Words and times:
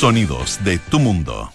Sonidos 0.00 0.64
de 0.64 0.78
tu 0.78 0.98
mundo. 0.98 1.52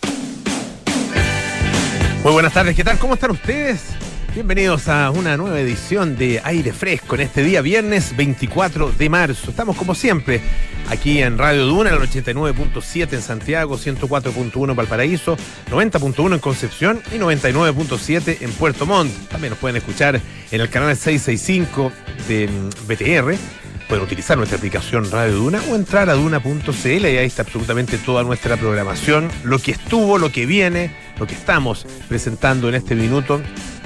Muy 2.23 2.31
buenas 2.31 2.53
tardes, 2.53 2.75
¿qué 2.75 2.83
tal? 2.83 2.99
¿Cómo 2.99 3.15
están 3.15 3.31
ustedes? 3.31 3.87
Bienvenidos 4.35 4.87
a 4.87 5.09
una 5.09 5.35
nueva 5.35 5.59
edición 5.59 6.15
de 6.15 6.39
Aire 6.43 6.71
Fresco 6.71 7.15
en 7.15 7.21
este 7.21 7.41
día 7.41 7.61
viernes 7.61 8.15
24 8.15 8.91
de 8.91 9.09
marzo. 9.09 9.49
Estamos 9.49 9.75
como 9.75 9.95
siempre 9.95 10.41
aquí 10.89 11.23
en 11.23 11.39
Radio 11.39 11.65
Duna, 11.65 11.89
el 11.89 11.97
89.7 11.97 13.13
en 13.13 13.21
Santiago, 13.23 13.79
104.1 13.79 14.69
en 14.69 14.75
Valparaíso, 14.75 15.37
90.1 15.71 16.33
en 16.35 16.39
Concepción 16.39 17.01
y 17.11 17.17
99.7 17.17 18.37
en 18.41 18.51
Puerto 18.51 18.85
Montt. 18.85 19.11
También 19.27 19.53
nos 19.53 19.59
pueden 19.59 19.77
escuchar 19.77 20.21
en 20.51 20.61
el 20.61 20.69
canal 20.69 20.95
665 20.95 21.91
de 22.27 22.47
mm, 22.47 22.69
BTR. 22.87 23.64
Pueden 23.87 24.03
utilizar 24.03 24.37
nuestra 24.37 24.57
aplicación 24.57 25.09
Radio 25.11 25.35
Duna 25.35 25.61
o 25.69 25.75
entrar 25.75 26.09
a 26.09 26.13
duna.cl 26.13 26.87
y 26.87 27.17
ahí 27.17 27.25
está 27.25 27.43
absolutamente 27.43 27.97
toda 27.97 28.23
nuestra 28.23 28.57
programación, 28.57 29.29
lo 29.43 29.59
que 29.59 29.71
estuvo, 29.71 30.17
lo 30.17 30.31
que 30.31 30.45
viene, 30.45 30.95
lo 31.19 31.27
que 31.27 31.35
estamos 31.35 31.85
presentando 32.07 32.67
en 32.69 32.75
este 32.75 32.95
minuto 32.95 33.41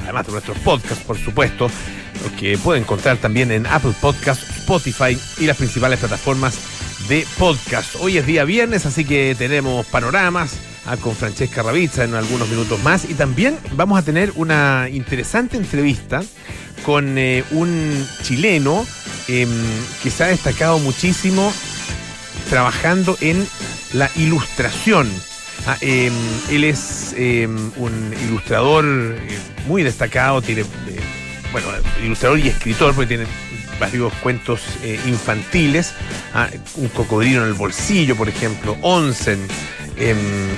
además 0.09 0.25
de 0.25 0.31
nuestros 0.31 0.57
podcasts, 0.59 1.03
por 1.03 1.17
supuesto, 1.17 1.69
lo 2.23 2.35
que 2.35 2.57
pueden 2.57 2.83
encontrar 2.83 3.17
también 3.17 3.51
en 3.51 3.67
Apple 3.67 3.93
Podcasts, 4.01 4.49
Spotify 4.59 5.17
y 5.37 5.45
las 5.45 5.57
principales 5.57 5.99
plataformas 5.99 6.57
de 7.07 7.25
podcast. 7.37 7.95
Hoy 7.99 8.17
es 8.17 8.25
día 8.25 8.43
viernes, 8.43 8.87
así 8.87 9.05
que 9.05 9.35
tenemos 9.37 9.85
panoramas 9.85 10.57
ah, 10.89 10.97
con 10.97 11.15
Francesca 11.15 11.63
Ravizza 11.63 12.03
en 12.03 12.15
algunos 12.15 12.49
minutos 12.49 12.81
más. 12.83 13.05
Y 13.09 13.13
también 13.13 13.57
vamos 13.73 13.99
a 13.99 14.01
tener 14.01 14.33
una 14.35 14.87
interesante 14.91 15.57
entrevista 15.57 16.21
con 16.85 17.17
eh, 17.17 17.43
un 17.51 18.05
chileno 18.23 18.85
em, 19.27 19.49
que 20.01 20.09
se 20.09 20.23
ha 20.23 20.27
destacado 20.27 20.79
muchísimo 20.79 21.53
trabajando 22.49 23.17
en 23.21 23.47
la 23.93 24.09
ilustración. 24.15 25.09
Ah, 25.67 25.77
em, 25.81 26.13
él 26.49 26.63
es 26.63 27.13
em, 27.17 27.71
un 27.77 28.13
ilustrador 28.23 28.85
eh, 28.85 29.37
muy 29.67 29.83
destacado, 29.83 30.41
tiene, 30.41 30.61
eh, 30.61 30.65
bueno, 31.51 31.67
ilustrador 32.03 32.39
y 32.39 32.47
escritor, 32.47 32.95
porque 32.95 33.07
tiene 33.07 33.25
varios 33.79 34.11
cuentos 34.15 34.61
infantiles, 35.05 35.93
ah, 36.33 36.49
Un 36.75 36.89
cocodrilo 36.89 37.43
en 37.43 37.47
el 37.49 37.53
bolsillo, 37.53 38.15
por 38.15 38.27
ejemplo, 38.27 38.75
Onsen, 38.81 39.39
em, 39.99 40.17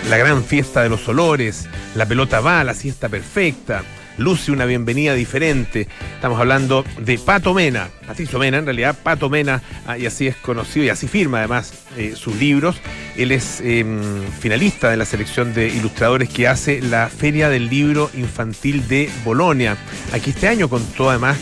La 0.09 0.17
gran 0.17 0.43
fiesta 0.43 0.83
de 0.83 0.89
los 0.89 1.07
olores, 1.07 1.67
La 1.95 2.05
pelota 2.05 2.39
va, 2.39 2.63
La 2.63 2.73
siesta 2.73 3.09
perfecta, 3.09 3.83
luce 4.17 4.51
una 4.51 4.65
bienvenida 4.65 5.13
diferente. 5.13 5.87
Estamos 6.15 6.39
hablando 6.39 6.85
de 6.99 7.17
Pato 7.17 7.53
Mena, 7.53 7.89
Patricio 8.05 8.39
Mena 8.39 8.57
en 8.57 8.65
realidad, 8.65 8.95
Pato 9.01 9.29
Mena, 9.29 9.61
ah, 9.87 9.97
y 9.97 10.05
así 10.05 10.27
es 10.27 10.35
conocido 10.37 10.85
y 10.85 10.89
así 10.89 11.07
firma 11.07 11.39
además 11.39 11.73
eh, 11.97 12.13
sus 12.15 12.35
libros. 12.35 12.77
Él 13.17 13.31
es 13.31 13.61
em, 13.61 14.01
finalista 14.39 14.89
de 14.89 14.97
la 14.97 15.05
selección 15.05 15.53
de 15.53 15.67
ilustradores 15.67 16.29
que 16.29 16.47
hace 16.47 16.81
la 16.81 17.09
Feria 17.09 17.49
del 17.49 17.69
Libro 17.69 18.09
Infantil 18.13 18.87
de 18.87 19.09
Bolonia. 19.25 19.77
Aquí 20.13 20.31
este 20.31 20.47
año 20.47 20.69
contó 20.69 21.09
además 21.09 21.37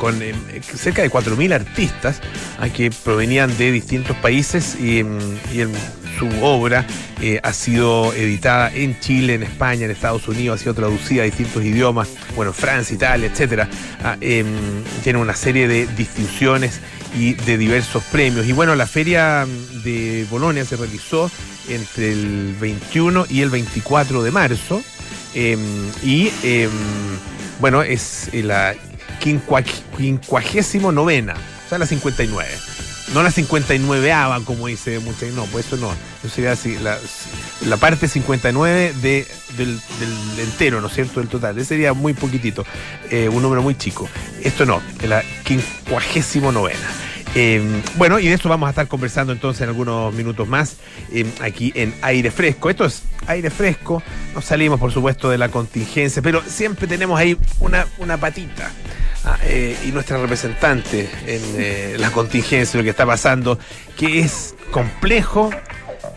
con 0.00 0.20
em, 0.22 0.34
cerca 0.62 1.02
de 1.02 1.10
4.000 1.10 1.52
artistas 1.52 2.20
ah, 2.58 2.68
que 2.70 2.90
provenían 2.90 3.56
de 3.58 3.70
distintos 3.70 4.16
países 4.16 4.76
y, 4.80 4.98
el 4.98 5.70
su 6.18 6.28
obra 6.42 6.86
eh, 7.22 7.40
ha 7.42 7.52
sido 7.54 8.12
editada 8.12 8.70
en 8.74 8.98
Chile, 9.00 9.34
en 9.34 9.42
España, 9.42 9.86
en 9.86 9.90
Estados 9.90 10.28
Unidos, 10.28 10.60
ha 10.60 10.62
sido 10.62 10.74
traducida 10.74 11.22
a 11.22 11.24
distintos 11.24 11.64
idiomas, 11.64 12.08
bueno, 12.36 12.52
Francia, 12.52 12.94
Italia, 12.94 13.28
etcétera. 13.28 13.68
Ah, 14.02 14.16
em, 14.20 14.46
tiene 15.02 15.18
una 15.18 15.34
serie 15.34 15.66
de 15.66 15.86
distinciones 15.86 16.80
y 17.16 17.34
de 17.34 17.56
diversos 17.56 18.02
premios. 18.04 18.46
Y 18.46 18.52
bueno, 18.52 18.74
la 18.74 18.86
feria 18.86 19.46
de 19.82 20.26
Bolonia 20.30 20.64
se 20.66 20.76
realizó 20.76 21.30
entre 21.68 22.12
el 22.12 22.54
21 22.60 23.24
y 23.30 23.40
el 23.40 23.48
24 23.48 24.22
de 24.22 24.30
marzo. 24.30 24.82
Em, 25.34 25.60
y 26.02 26.30
em, 26.42 26.70
bueno, 27.60 27.82
es 27.82 28.28
la 28.34 28.74
quincuagésimo 29.20 30.92
novena, 30.92 31.34
o 31.66 31.68
sea, 31.68 31.78
la 31.78 31.86
59 31.86 32.48
no 33.14 33.22
la 33.22 33.30
59ava, 33.30 34.44
como 34.44 34.68
dice 34.68 34.98
mucha 35.00 35.26
no, 35.26 35.44
pues 35.46 35.66
eso 35.66 35.76
no, 35.76 35.90
eso 36.22 36.34
sería 36.34 36.52
así, 36.52 36.78
la, 36.78 36.96
la 37.66 37.76
parte 37.76 38.08
59 38.08 38.94
de, 39.02 39.26
del, 39.56 39.80
del, 39.98 40.44
entero, 40.44 40.80
¿no 40.80 40.86
es 40.86 40.94
cierto?, 40.94 41.20
del 41.20 41.28
total, 41.28 41.58
ese 41.58 41.66
sería 41.66 41.92
muy 41.92 42.14
poquitito, 42.14 42.64
eh, 43.10 43.28
un 43.28 43.42
número 43.42 43.62
muy 43.62 43.74
chico. 43.76 44.08
Esto 44.42 44.64
no, 44.64 44.80
la 45.08 45.22
59 45.44 46.76
eh, 47.34 47.82
bueno, 47.96 48.18
y 48.18 48.28
de 48.28 48.34
eso 48.34 48.48
vamos 48.48 48.66
a 48.66 48.70
estar 48.70 48.88
conversando 48.88 49.32
entonces 49.32 49.62
en 49.62 49.68
algunos 49.68 50.12
minutos 50.14 50.48
más 50.48 50.76
eh, 51.12 51.26
aquí 51.40 51.72
en 51.74 51.94
Aire 52.02 52.30
Fresco. 52.30 52.70
Esto 52.70 52.84
es 52.84 53.02
Aire 53.26 53.50
Fresco, 53.50 54.02
nos 54.34 54.44
salimos 54.44 54.80
por 54.80 54.92
supuesto 54.92 55.30
de 55.30 55.38
la 55.38 55.48
contingencia, 55.48 56.22
pero 56.22 56.42
siempre 56.46 56.86
tenemos 56.86 57.18
ahí 57.18 57.36
una, 57.60 57.86
una 57.98 58.16
patita 58.16 58.70
Ah, 59.22 59.36
eh, 59.42 59.76
y 59.84 59.92
nuestra 59.92 60.16
representante 60.16 61.10
en 61.26 61.42
eh, 61.58 61.96
la 61.98 62.10
contingencia, 62.10 62.78
lo 62.78 62.84
que 62.84 62.90
está 62.90 63.04
pasando, 63.04 63.58
que 63.98 64.20
es 64.20 64.54
complejo, 64.70 65.50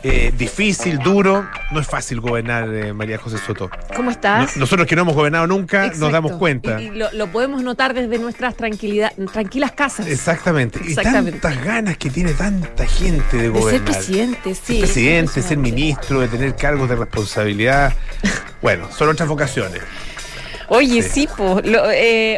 eh, 0.03 0.33
difícil, 0.37 0.99
duro. 0.99 1.47
No 1.71 1.79
es 1.79 1.87
fácil 1.87 2.19
gobernar, 2.19 2.67
María 2.93 3.17
José 3.17 3.37
Soto. 3.37 3.69
¿Cómo 3.95 4.11
estás? 4.11 4.57
nosotros 4.57 4.87
que 4.87 4.95
no 4.95 5.03
hemos 5.03 5.15
gobernado 5.15 5.47
nunca 5.47 5.91
nos 5.95 6.11
damos 6.11 6.33
cuenta. 6.33 6.81
Y, 6.81 6.91
lo, 6.91 7.27
podemos 7.27 7.63
notar 7.63 7.93
desde 7.93 8.19
nuestras 8.19 8.55
tranquilidad, 8.55 9.13
tranquilas 9.31 9.71
casas. 9.71 10.07
Exactamente. 10.07 10.79
Y 10.85 10.95
tantas 10.95 11.63
ganas 11.63 11.97
que 11.97 12.09
tiene 12.09 12.33
tanta 12.33 12.85
gente 12.85 13.37
de 13.37 13.49
gobernar. 13.49 13.81
De 13.85 13.93
ser 13.93 14.03
presidente, 14.03 14.55
sí. 14.55 14.73
Ser 14.73 14.79
presidente, 14.79 15.41
ser 15.41 15.57
ministro, 15.57 16.19
de 16.19 16.27
tener 16.27 16.55
cargos 16.55 16.89
de 16.89 16.95
responsabilidad. 16.95 17.93
bueno, 18.61 18.91
son 18.91 19.09
otras 19.09 19.27
vocaciones. 19.27 19.81
Oye, 20.69 21.01
sí, 21.01 21.27
pues, 21.35 21.65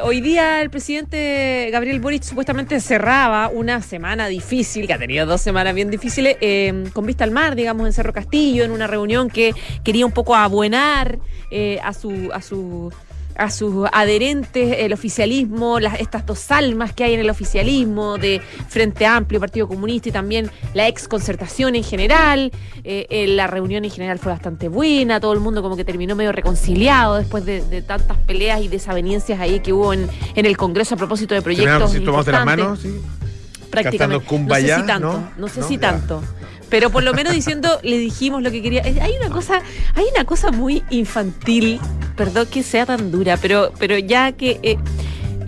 hoy 0.04 0.22
día 0.22 0.62
el 0.62 0.70
presidente 0.70 1.70
Gabriel 1.72 2.00
Boric 2.00 2.24
supuestamente 2.24 2.80
cerraba 2.80 3.50
una 3.50 3.82
semana 3.82 4.28
difícil, 4.28 4.88
que 4.88 4.94
ha 4.94 4.98
tenido 4.98 5.26
dos 5.26 5.42
semanas 5.42 5.76
bien 5.76 5.90
difíciles, 5.90 6.38
eh, 6.42 6.86
con 6.94 7.06
vista 7.06 7.24
al 7.24 7.32
mar, 7.32 7.56
digamos, 7.56 7.86
en 7.86 7.94
Cerro 7.94 8.14
Castillo, 8.14 8.64
en 8.64 8.72
una 8.72 8.88
reunión 8.88 9.30
que 9.30 9.54
quería 9.84 10.06
un 10.06 10.12
poco 10.12 10.36
abuenar 10.36 11.20
eh, 11.52 11.80
a 11.84 11.94
su... 11.94 12.32
A 12.34 12.42
su 12.42 12.92
a 13.36 13.50
sus 13.50 13.88
adherentes, 13.92 14.78
el 14.80 14.94
oficialismo, 14.94 15.80
las, 15.80 16.00
estas 16.00 16.26
dos 16.26 16.52
almas 16.52 16.94
que 16.94 17.04
hay 17.04 17.14
en 17.14 17.20
el 17.20 17.30
oficialismo, 17.30 18.18
de 18.18 18.42
Frente 18.70 19.06
Amplio, 19.06 19.40
Partido 19.40 19.68
Comunista 19.68 20.10
y 20.10 20.12
también 20.12 20.50
la 20.74 20.88
ex 20.88 21.08
concertación 21.08 21.76
en 21.76 21.84
general. 21.84 22.52
Eh, 22.84 23.26
la 23.30 23.48
reunión 23.48 23.84
en 23.84 23.92
general 23.92 24.20
fue 24.20 24.32
bastante 24.32 24.68
buena, 24.68 25.20
todo 25.20 25.34
el 25.34 25.40
mundo 25.40 25.62
como 25.62 25.76
que 25.76 25.84
terminó 25.84 26.16
medio 26.16 26.32
reconciliado 26.32 27.16
después 27.16 27.46
de, 27.46 27.82
tantas 27.82 28.18
peleas 28.18 28.62
y 28.62 28.68
desavenencias 28.68 29.40
ahí 29.40 29.60
que 29.60 29.74
hubo 29.74 29.94
en, 29.94 30.08
en 30.36 30.46
el 30.46 30.58
Congreso 30.58 30.96
a 30.96 30.98
propósito 30.98 31.36
de 31.36 31.42
proyectos. 31.42 31.92
Si 31.92 32.00
tomamos 32.00 32.26
de 32.26 32.32
las 32.32 32.46
manos, 32.46 32.80
sí. 32.80 33.00
Prácticamente. 33.70 34.26
no 34.38 34.56
sé 34.56 34.62
si 34.62 34.86
tanto, 34.86 35.24
no, 35.38 35.48
sé 35.48 35.64
si 35.64 35.78
tanto 35.78 36.24
pero 36.70 36.90
por 36.90 37.04
lo 37.04 37.14
menos 37.14 37.34
diciendo, 37.34 37.80
le 37.84 37.98
dijimos 37.98 38.42
lo 38.42 38.52
que 38.52 38.62
quería. 38.62 38.84
Hay 38.84 39.14
una 39.20 39.30
cosa, 39.30 39.62
hay 39.94 40.06
una 40.14 40.26
cosa 40.26 40.52
muy 40.52 40.84
infantil, 40.90 41.80
perdón 42.16 42.48
que 42.48 42.64
sea 42.64 42.86
tan 42.86 43.12
dura, 43.12 43.38
pero, 43.38 43.72
pero 43.80 43.98
ya 43.98 44.32
que 44.32 44.78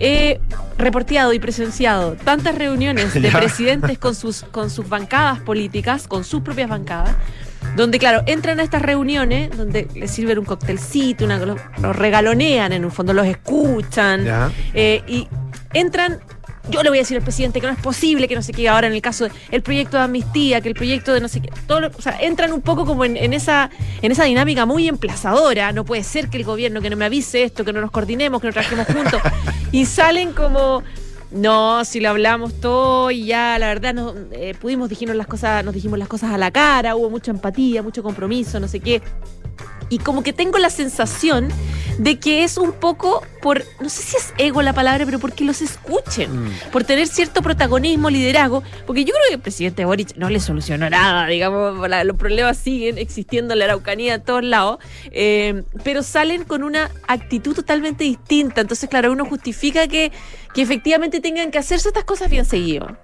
he 0.00 0.40
reporteado 0.78 1.32
y 1.32 1.38
presenciado 1.38 2.12
tantas 2.12 2.54
reuniones 2.54 3.12
de 3.14 3.30
presidentes 3.32 3.98
con 3.98 4.14
sus, 4.14 4.42
con 4.44 4.70
sus 4.70 4.88
bancadas 4.88 5.40
políticas, 5.40 6.06
con 6.06 6.24
sus 6.24 6.42
propias 6.42 6.70
bancadas, 6.70 7.16
donde, 7.76 7.98
claro, 7.98 8.22
entran 8.26 8.60
a 8.60 8.62
estas 8.62 8.82
reuniones, 8.82 9.56
donde 9.56 9.88
les 9.94 10.10
sirven 10.10 10.38
un 10.38 10.44
coctelcito, 10.44 11.24
una, 11.24 11.38
los, 11.38 11.58
regalonean 11.96 12.72
en 12.72 12.84
un 12.84 12.92
fondo, 12.92 13.12
los 13.12 13.26
escuchan, 13.26 14.52
eh, 14.72 15.02
y 15.06 15.28
entran 15.74 16.20
yo 16.70 16.82
le 16.82 16.88
voy 16.88 16.98
a 16.98 17.02
decir 17.02 17.16
al 17.16 17.22
presidente 17.22 17.60
que 17.60 17.66
no 17.66 17.72
es 17.72 17.78
posible, 17.78 18.28
que 18.28 18.34
no 18.34 18.42
sé 18.42 18.52
qué, 18.52 18.68
ahora 18.68 18.86
en 18.86 18.92
el 18.92 19.02
caso 19.02 19.28
del 19.50 19.62
proyecto 19.62 19.96
de 19.96 20.04
amnistía, 20.04 20.60
que 20.60 20.68
el 20.68 20.74
proyecto 20.74 21.12
de 21.12 21.20
no 21.20 21.28
sé 21.28 21.40
qué, 21.40 21.50
todo 21.66 21.90
o 21.96 22.02
sea, 22.02 22.18
entran 22.20 22.52
un 22.52 22.60
poco 22.60 22.84
como 22.84 23.04
en, 23.04 23.32
esa, 23.32 23.70
en 24.02 24.12
esa 24.12 24.24
dinámica 24.24 24.66
muy 24.66 24.88
emplazadora, 24.88 25.72
no 25.72 25.84
puede 25.84 26.04
ser 26.04 26.28
que 26.28 26.38
el 26.38 26.44
gobierno 26.44 26.80
que 26.80 26.90
no 26.90 26.96
me 26.96 27.04
avise 27.04 27.42
esto, 27.42 27.64
que 27.64 27.72
no 27.72 27.80
nos 27.80 27.90
coordinemos, 27.90 28.40
que 28.40 28.48
no 28.48 28.52
trabajemos 28.52 28.86
juntos, 28.86 29.20
y 29.72 29.86
salen 29.86 30.32
como... 30.32 30.82
No, 31.30 31.84
si 31.84 32.00
lo 32.00 32.08
hablamos 32.08 32.58
todo 32.58 33.10
y 33.10 33.26
ya, 33.26 33.58
la 33.58 33.66
verdad, 33.66 33.92
no, 33.92 34.14
eh, 34.32 34.54
pudimos 34.58 34.88
dijimos 34.88 35.14
las 35.14 35.26
cosas, 35.26 35.62
nos 35.62 35.74
dijimos 35.74 35.98
las 35.98 36.08
cosas 36.08 36.30
a 36.30 36.38
la 36.38 36.50
cara, 36.50 36.96
hubo 36.96 37.10
mucha 37.10 37.30
empatía, 37.30 37.82
mucho 37.82 38.02
compromiso, 38.02 38.58
no 38.58 38.66
sé 38.66 38.80
qué 38.80 39.02
y 39.88 39.98
como 39.98 40.22
que 40.22 40.32
tengo 40.32 40.58
la 40.58 40.70
sensación 40.70 41.48
de 41.98 42.18
que 42.18 42.44
es 42.44 42.56
un 42.56 42.72
poco 42.72 43.26
por, 43.42 43.64
no 43.80 43.88
sé 43.88 44.02
si 44.02 44.16
es 44.16 44.32
ego 44.38 44.62
la 44.62 44.72
palabra, 44.72 45.04
pero 45.04 45.18
porque 45.18 45.44
los 45.44 45.60
escuchen, 45.60 46.44
mm. 46.44 46.52
por 46.70 46.84
tener 46.84 47.08
cierto 47.08 47.42
protagonismo, 47.42 48.08
liderazgo, 48.08 48.62
porque 48.86 49.04
yo 49.04 49.12
creo 49.12 49.24
que 49.28 49.34
el 49.34 49.40
presidente 49.40 49.84
Boric 49.84 50.16
no 50.16 50.30
le 50.30 50.38
solucionó 50.38 50.88
nada, 50.88 51.26
digamos, 51.26 51.88
los 52.04 52.16
problemas 52.16 52.56
siguen 52.56 52.98
existiendo 52.98 53.52
en 53.52 53.58
la 53.58 53.64
Araucanía 53.66 54.14
en 54.14 54.22
todos 54.22 54.44
lados, 54.44 54.78
eh, 55.10 55.64
pero 55.82 56.02
salen 56.02 56.44
con 56.44 56.62
una 56.62 56.90
actitud 57.08 57.54
totalmente 57.54 58.04
distinta, 58.04 58.60
entonces 58.60 58.88
claro, 58.88 59.10
uno 59.12 59.24
justifica 59.24 59.88
que, 59.88 60.12
que 60.54 60.62
efectivamente 60.62 61.20
tengan 61.20 61.50
que 61.50 61.58
hacerse 61.58 61.88
estas 61.88 62.04
cosas 62.04 62.30
bien 62.30 62.44
seguido. 62.44 62.96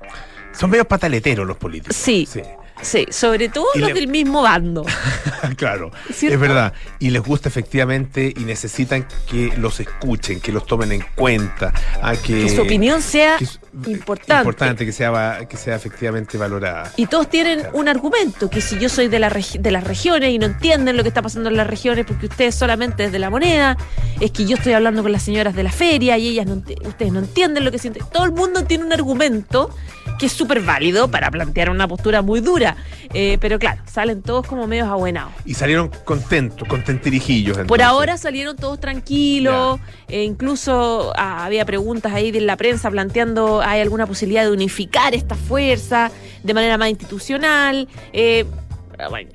Son 0.52 0.70
medio 0.70 0.84
pataleteros 0.84 1.46
los 1.46 1.56
políticos. 1.56 1.96
Sí. 1.96 2.28
Sí, 2.30 2.42
sobre 2.84 3.48
todo 3.48 3.66
los 3.74 3.92
del 3.92 4.08
mismo 4.08 4.42
bando. 4.42 4.84
claro, 5.56 5.90
es 6.08 6.38
verdad. 6.38 6.72
Y 6.98 7.10
les 7.10 7.22
gusta 7.22 7.48
efectivamente 7.48 8.32
y 8.34 8.40
necesitan 8.40 9.06
que 9.28 9.52
los 9.56 9.80
escuchen, 9.80 10.40
que 10.40 10.52
los 10.52 10.66
tomen 10.66 10.92
en 10.92 11.04
cuenta. 11.14 11.72
A 12.02 12.16
que, 12.16 12.48
su 12.48 12.62
opinión 12.62 13.02
sea 13.02 13.38
importante. 13.86 14.42
Importante, 14.42 14.86
que 14.86 14.92
sea, 14.92 15.46
que 15.48 15.56
sea 15.56 15.76
efectivamente 15.76 16.38
valorada. 16.38 16.92
Y 16.96 17.06
todos 17.06 17.28
tienen 17.28 17.62
un 17.72 17.88
argumento, 17.88 18.50
que 18.50 18.60
si 18.60 18.78
yo 18.78 18.88
soy 18.88 19.08
de, 19.08 19.18
la 19.18 19.30
de 19.30 19.70
las 19.70 19.84
regiones 19.84 20.30
y 20.30 20.38
no 20.38 20.46
entienden 20.46 20.96
lo 20.96 21.02
que 21.02 21.08
está 21.08 21.22
pasando 21.22 21.48
en 21.48 21.56
las 21.56 21.66
regiones 21.66 22.04
porque 22.06 22.26
ustedes 22.26 22.54
solamente 22.54 23.04
es 23.04 23.12
de 23.12 23.18
la 23.18 23.30
moneda, 23.30 23.76
es 24.20 24.30
que 24.30 24.46
yo 24.46 24.56
estoy 24.56 24.72
hablando 24.72 25.02
con 25.02 25.12
las 25.12 25.22
señoras 25.22 25.54
de 25.54 25.62
la 25.62 25.72
feria 25.72 26.18
y 26.18 26.28
ellas 26.28 26.46
no, 26.46 26.54
ustedes 26.54 27.12
no 27.12 27.20
entienden 27.20 27.64
lo 27.64 27.70
que 27.70 27.78
sienten. 27.78 28.04
Todo 28.12 28.24
el 28.24 28.32
mundo 28.32 28.64
tiene 28.64 28.84
un 28.84 28.92
argumento 28.92 29.74
que 30.18 30.26
es 30.26 30.32
súper 30.32 30.60
válido 30.60 31.08
para 31.08 31.30
plantear 31.30 31.70
una 31.70 31.88
postura 31.88 32.22
muy 32.22 32.40
dura. 32.40 32.76
Eh, 33.12 33.38
pero 33.40 33.58
claro, 33.58 33.82
salen 33.86 34.22
todos 34.22 34.46
como 34.46 34.66
medios 34.66 34.88
abuenados. 34.88 35.32
Y 35.44 35.54
salieron 35.54 35.90
contentos, 36.04 36.66
contentirijillos. 36.66 37.58
Por 37.66 37.82
ahora 37.82 38.16
salieron 38.16 38.56
todos 38.56 38.80
tranquilos. 38.80 39.78
Eh, 40.08 40.24
incluso 40.24 41.12
ah, 41.16 41.44
había 41.44 41.64
preguntas 41.64 42.12
ahí 42.12 42.30
de 42.30 42.40
la 42.40 42.56
prensa 42.56 42.90
planteando 42.90 43.62
hay 43.62 43.80
alguna 43.80 44.06
posibilidad 44.06 44.44
de 44.44 44.50
unificar 44.50 45.14
esta 45.14 45.34
fuerza 45.34 46.10
de 46.42 46.54
manera 46.54 46.78
más 46.78 46.90
institucional. 46.90 47.88
Eh, 48.12 48.44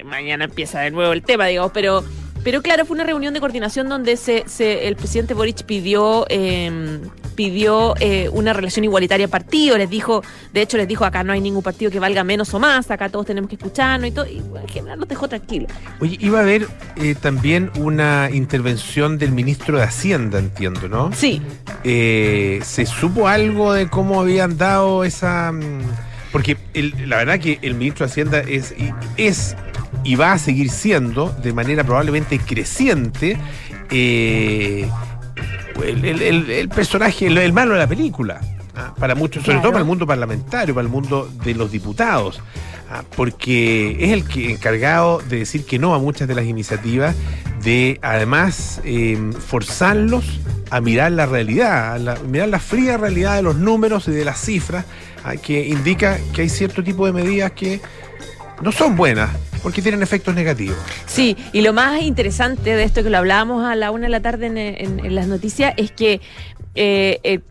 mañana 0.05 0.45
empieza 0.45 0.81
de 0.81 0.91
nuevo 0.91 1.13
el 1.13 1.23
tema, 1.23 1.47
digamos, 1.47 1.71
pero 1.73 2.03
pero 2.43 2.61
claro, 2.61 2.85
fue 2.85 2.95
una 2.95 3.03
reunión 3.03 3.33
de 3.33 3.39
coordinación 3.39 3.89
donde 3.89 4.17
se, 4.17 4.43
el 4.87 4.95
presidente 4.95 5.33
Boric 5.33 5.63
pidió, 5.63 6.25
em, 6.29 7.01
pidió 7.35 7.95
eh, 7.99 8.29
una 8.31 8.53
relación 8.53 8.83
igualitaria 8.83 9.27
partido, 9.27 9.77
les 9.77 9.89
dijo, 9.89 10.23
de 10.53 10.61
hecho 10.61 10.77
les 10.77 10.87
dijo, 10.87 11.05
acá 11.05 11.23
no 11.23 11.33
hay 11.33 11.41
ningún 11.41 11.63
partido 11.63 11.91
que 11.91 11.99
valga 11.99 12.23
menos 12.23 12.53
o 12.53 12.59
más, 12.59 12.89
acá 12.91 13.09
todos 13.09 13.25
tenemos 13.25 13.49
que 13.49 13.55
escucharnos 13.55 14.09
y 14.09 14.11
todo, 14.11 14.25
y 14.25 14.37
en 14.37 14.67
general 14.67 14.99
nos 14.99 15.07
dejó 15.07 15.27
tranquilo. 15.27 15.67
Oye, 15.99 16.17
iba 16.19 16.39
a 16.39 16.41
haber 16.41 16.67
eh, 16.95 17.15
también 17.15 17.71
una 17.77 18.29
intervención 18.31 19.17
del 19.17 19.31
ministro 19.31 19.77
de 19.77 19.83
Hacienda, 19.83 20.39
entiendo, 20.39 20.87
¿no? 20.87 21.11
Sí. 21.13 21.41
Eh, 21.83 22.59
¿Se 22.63 22.85
supo 22.85 23.27
algo 23.27 23.73
de 23.73 23.87
cómo 23.89 24.21
habían 24.21 24.57
dado 24.57 25.03
esa... 25.03 25.51
Mm, 25.51 25.81
porque 26.31 26.57
la 27.07 27.17
verdad 27.17 27.39
que 27.39 27.57
el 27.63 27.73
ministro 27.73 28.05
de 28.05 28.11
Hacienda 28.11 28.39
es, 28.39 28.75
es 29.17 29.55
y 30.03 30.15
va 30.15 30.33
a 30.33 30.37
seguir 30.37 30.69
siendo 30.69 31.29
de 31.29 31.53
manera 31.53 31.83
probablemente 31.83 32.39
creciente 32.39 33.37
eh, 33.89 34.89
el, 35.83 36.69
personaje, 36.69 37.27
el, 37.27 37.53
malo 37.53 37.73
de 37.73 37.79
la 37.79 37.87
película. 37.87 38.41
¿ah? 38.75 38.93
Para 38.97 39.15
muchos, 39.15 39.43
sobre 39.43 39.59
todo 39.59 39.71
para 39.71 39.81
el 39.81 39.87
mundo 39.87 40.05
parlamentario, 40.05 40.73
para 40.73 40.85
el 40.85 40.91
mundo 40.91 41.29
de 41.43 41.53
los 41.53 41.71
diputados. 41.71 42.41
¿ah? 42.89 43.03
porque 43.15 43.97
es 43.99 44.11
el 44.11 44.25
que 44.25 44.51
encargado 44.51 45.19
de 45.19 45.39
decir 45.39 45.65
que 45.65 45.79
no 45.79 45.93
a 45.93 45.99
muchas 45.99 46.27
de 46.27 46.35
las 46.35 46.45
iniciativas, 46.45 47.15
de 47.63 47.99
además 48.01 48.81
em, 48.83 49.33
forzarlos 49.33 50.39
a 50.71 50.81
mirar 50.81 51.11
la 51.11 51.25
realidad, 51.25 52.07
a 52.07 52.19
mirar 52.23 52.49
la 52.49 52.59
fría 52.59 52.97
realidad 52.97 53.35
de 53.35 53.41
los 53.41 53.55
números 53.55 54.07
y 54.07 54.11
de 54.11 54.25
las 54.25 54.39
cifras, 54.39 54.85
¿ah? 55.23 55.35
que 55.35 55.67
indica 55.67 56.19
que 56.33 56.43
hay 56.43 56.49
cierto 56.49 56.83
tipo 56.83 57.05
de 57.05 57.13
medidas 57.13 57.51
que 57.51 57.81
no 58.61 58.71
son 58.71 58.95
buenas 58.95 59.29
porque 59.59 59.81
tienen 59.81 60.01
efectos 60.01 60.35
negativos. 60.35 60.77
Sí, 61.05 61.37
y 61.53 61.61
lo 61.61 61.73
más 61.73 62.01
interesante 62.01 62.75
de 62.75 62.83
esto 62.83 63.03
que 63.03 63.09
lo 63.09 63.17
hablábamos 63.17 63.65
a 63.65 63.75
la 63.75 63.91
una 63.91 64.05
de 64.05 64.09
la 64.09 64.21
tarde 64.21 64.47
en, 64.47 65.15
las 65.15 65.27
noticias 65.27 65.73
es 65.77 65.91
que 65.91 66.21
eh, 66.75 67.19
el, 67.23 67.43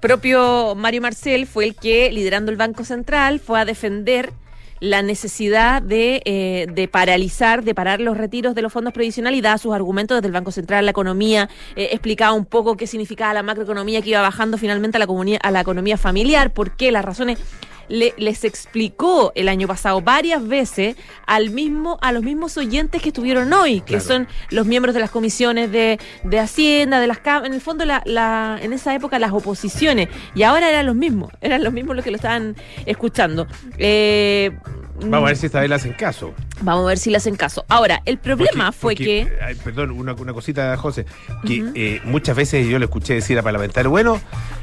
propio 0.00 0.74
Mario 0.76 1.02
Marcel 1.02 1.46
fue 1.46 1.64
el 1.64 1.74
que, 1.74 2.10
liderando 2.12 2.50
el 2.50 2.56
Banco 2.56 2.84
Central, 2.84 3.40
fue 3.40 3.60
a 3.60 3.64
defender 3.64 4.32
la 4.80 5.02
necesidad 5.02 5.82
de, 5.82 6.22
eh, 6.24 6.66
de, 6.72 6.88
paralizar, 6.88 7.64
de 7.64 7.74
parar 7.74 8.00
los 8.00 8.16
retiros 8.16 8.54
de 8.54 8.62
los 8.62 8.72
fondos 8.72 8.92
provisionales 8.92 9.38
y 9.38 9.40
da 9.40 9.58
sus 9.58 9.74
argumentos 9.74 10.16
desde 10.16 10.26
el 10.26 10.32
Banco 10.32 10.52
Central, 10.52 10.84
la 10.84 10.90
economía, 10.90 11.48
eh, 11.76 11.88
explicaba 11.92 12.32
un 12.32 12.44
poco 12.44 12.76
qué 12.76 12.86
significaba 12.86 13.32
la 13.32 13.42
macroeconomía 13.42 14.02
que 14.02 14.10
iba 14.10 14.20
bajando 14.20 14.58
finalmente 14.58 14.98
a 14.98 15.00
la, 15.00 15.06
a 15.42 15.50
la 15.50 15.60
economía 15.60 15.96
familiar, 15.96 16.52
por 16.52 16.76
qué, 16.76 16.92
las 16.92 17.04
razones 17.04 17.38
les 17.88 18.44
explicó 18.44 19.32
el 19.34 19.48
año 19.48 19.68
pasado 19.68 20.00
varias 20.00 20.46
veces 20.46 20.96
al 21.26 21.50
mismo, 21.50 21.98
a 22.02 22.12
los 22.12 22.22
mismos 22.22 22.56
oyentes 22.56 23.02
que 23.02 23.08
estuvieron 23.08 23.52
hoy, 23.52 23.80
que 23.80 24.00
son 24.00 24.28
los 24.50 24.66
miembros 24.66 24.94
de 24.94 25.00
las 25.00 25.10
comisiones 25.10 25.70
de, 25.70 25.98
de 26.22 26.38
Hacienda, 26.38 27.00
de 27.00 27.06
las 27.06 27.18
en 27.44 27.54
el 27.54 27.60
fondo 27.60 27.84
la, 27.84 28.58
en 28.60 28.72
esa 28.72 28.94
época 28.94 29.18
las 29.18 29.32
oposiciones, 29.32 30.08
y 30.34 30.42
ahora 30.42 30.68
eran 30.68 30.86
los 30.86 30.94
mismos, 30.94 31.32
eran 31.40 31.64
los 31.64 31.72
mismos 31.72 31.96
los 31.96 32.04
que 32.04 32.10
lo 32.10 32.16
estaban 32.16 32.56
escuchando. 32.86 33.46
Eh, 33.78 34.56
Vamos 35.00 35.24
a 35.24 35.26
ver 35.28 35.36
si 35.36 35.46
esta 35.46 35.60
vez 35.60 35.68
le 35.68 35.74
hacen 35.74 35.92
caso. 35.92 36.34
Vamos 36.62 36.84
a 36.84 36.88
ver 36.88 36.98
si 36.98 37.10
le 37.10 37.18
hacen 37.18 37.36
caso. 37.36 37.64
Ahora, 37.68 38.02
el 38.04 38.18
problema 38.18 38.72
fue 38.72 38.94
que. 38.94 39.28
perdón, 39.62 39.90
una, 39.90 40.14
cosita, 40.14 40.76
José, 40.76 41.06
que 41.46 41.64
eh, 41.74 42.00
muchas 42.04 42.36
veces 42.36 42.66
yo 42.68 42.78
le 42.78 42.86
escuché 42.86 43.14
decir 43.14 43.38
a 43.38 43.42
parlamentario, 43.42 43.90
bueno, 43.90 44.20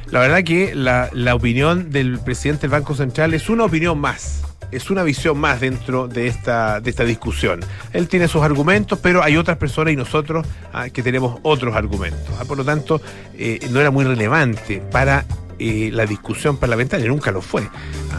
la 0.08 0.20
verdad 0.20 0.44
que 0.44 0.76
la, 0.76 1.10
opinión 1.36 1.92
del 1.92 2.20
presidente 2.20 2.62
del 2.62 2.72
Banco 2.72 2.96
Central 2.96 3.34
es 3.34 3.50
una 3.50 3.66
opinión 3.66 3.98
más 4.00 4.44
es 4.72 4.90
una 4.90 5.04
visión 5.04 5.38
más 5.38 5.62
dentro 5.62 6.08
de 6.08 6.26
esta, 6.26 6.82
de 6.82 6.90
esta 6.90 7.04
discusión. 7.04 7.60
Él 7.92 8.08
tiene 8.08 8.28
sus 8.28 8.42
argumentos, 8.42 8.98
pero 8.98 9.22
hay 9.22 9.38
otras 9.38 9.58
personas 9.58 9.94
y 9.94 9.96
nosotros 9.96 10.48
ah, 10.74 10.90
que 10.90 11.04
tenemos 11.04 11.40
otros 11.44 11.76
argumentos. 11.76 12.34
Ah, 12.40 12.46
por 12.46 12.58
lo 12.58 12.66
tanto, 12.66 13.00
eh, 13.38 13.60
no 13.70 13.80
era 13.80 13.92
muy 13.92 14.04
relevante 14.04 14.82
para 14.92 15.26
eh, 15.60 15.90
la 15.92 16.06
discusión 16.06 16.58
parlamentaria, 16.58 17.08
nunca 17.08 17.32
lo 17.32 17.42
fue. 17.42 17.68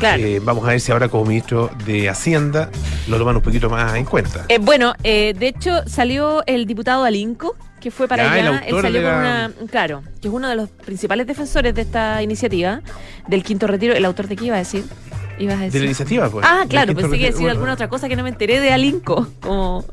Ah, 0.03 0.17
vamos 0.43 0.65
a 0.65 0.69
ver 0.69 0.81
si 0.81 0.93
ahora 0.93 1.09
como 1.09 1.25
ministro 1.25 1.71
de 1.87 2.09
Hacienda 2.09 2.71
lo 3.09 3.19
toman 3.19 3.37
un 3.37 3.43
poquito 3.43 3.71
más 3.71 3.95
en 3.97 4.05
cuenta. 4.05 4.47
bueno, 4.61 4.95
de 5.03 5.35
hecho 5.41 5.83
salió 5.87 6.43
el 6.47 6.67
diputado 6.67 7.05
Alinco, 7.05 7.57
que 7.85 7.91
fue 7.91 8.09
para 8.09 8.33
allá. 8.33 8.63
Él 8.67 8.81
salió 8.81 9.03
con 9.03 9.15
una. 9.15 9.53
Claro, 9.71 10.03
que 10.23 10.29
es 10.29 10.35
uno 10.35 10.49
de 10.49 10.57
los 10.57 10.71
principales 10.71 11.27
defensores 11.27 11.75
de 11.75 11.83
esta 11.83 12.23
iniciativa, 12.23 12.81
del 13.29 13.43
quinto 13.43 13.67
retiro. 13.67 13.95
¿El 13.95 14.07
autor 14.07 14.27
de 14.27 14.37
qué 14.37 14.47
iba 14.47 14.57
a 14.57 14.61
decir? 14.61 14.85
¿Ibas 15.39 15.57
a 15.57 15.63
decir? 15.65 15.73
De 15.73 15.79
la 15.81 15.85
iniciativa, 15.87 16.29
pues. 16.31 16.47
Ah, 16.49 16.65
claro, 16.69 16.95
pensé 16.95 17.11
que 17.11 17.17
iba 17.17 17.29
a 17.29 17.33
decir 17.33 17.49
alguna 17.49 17.73
otra 17.73 17.89
cosa 17.89 18.09
que 18.09 18.17
no 18.17 18.23
me 18.23 18.29
enteré 18.29 18.61
de 18.61 18.73
Alinco. 18.73 19.27
Como... 19.41 19.85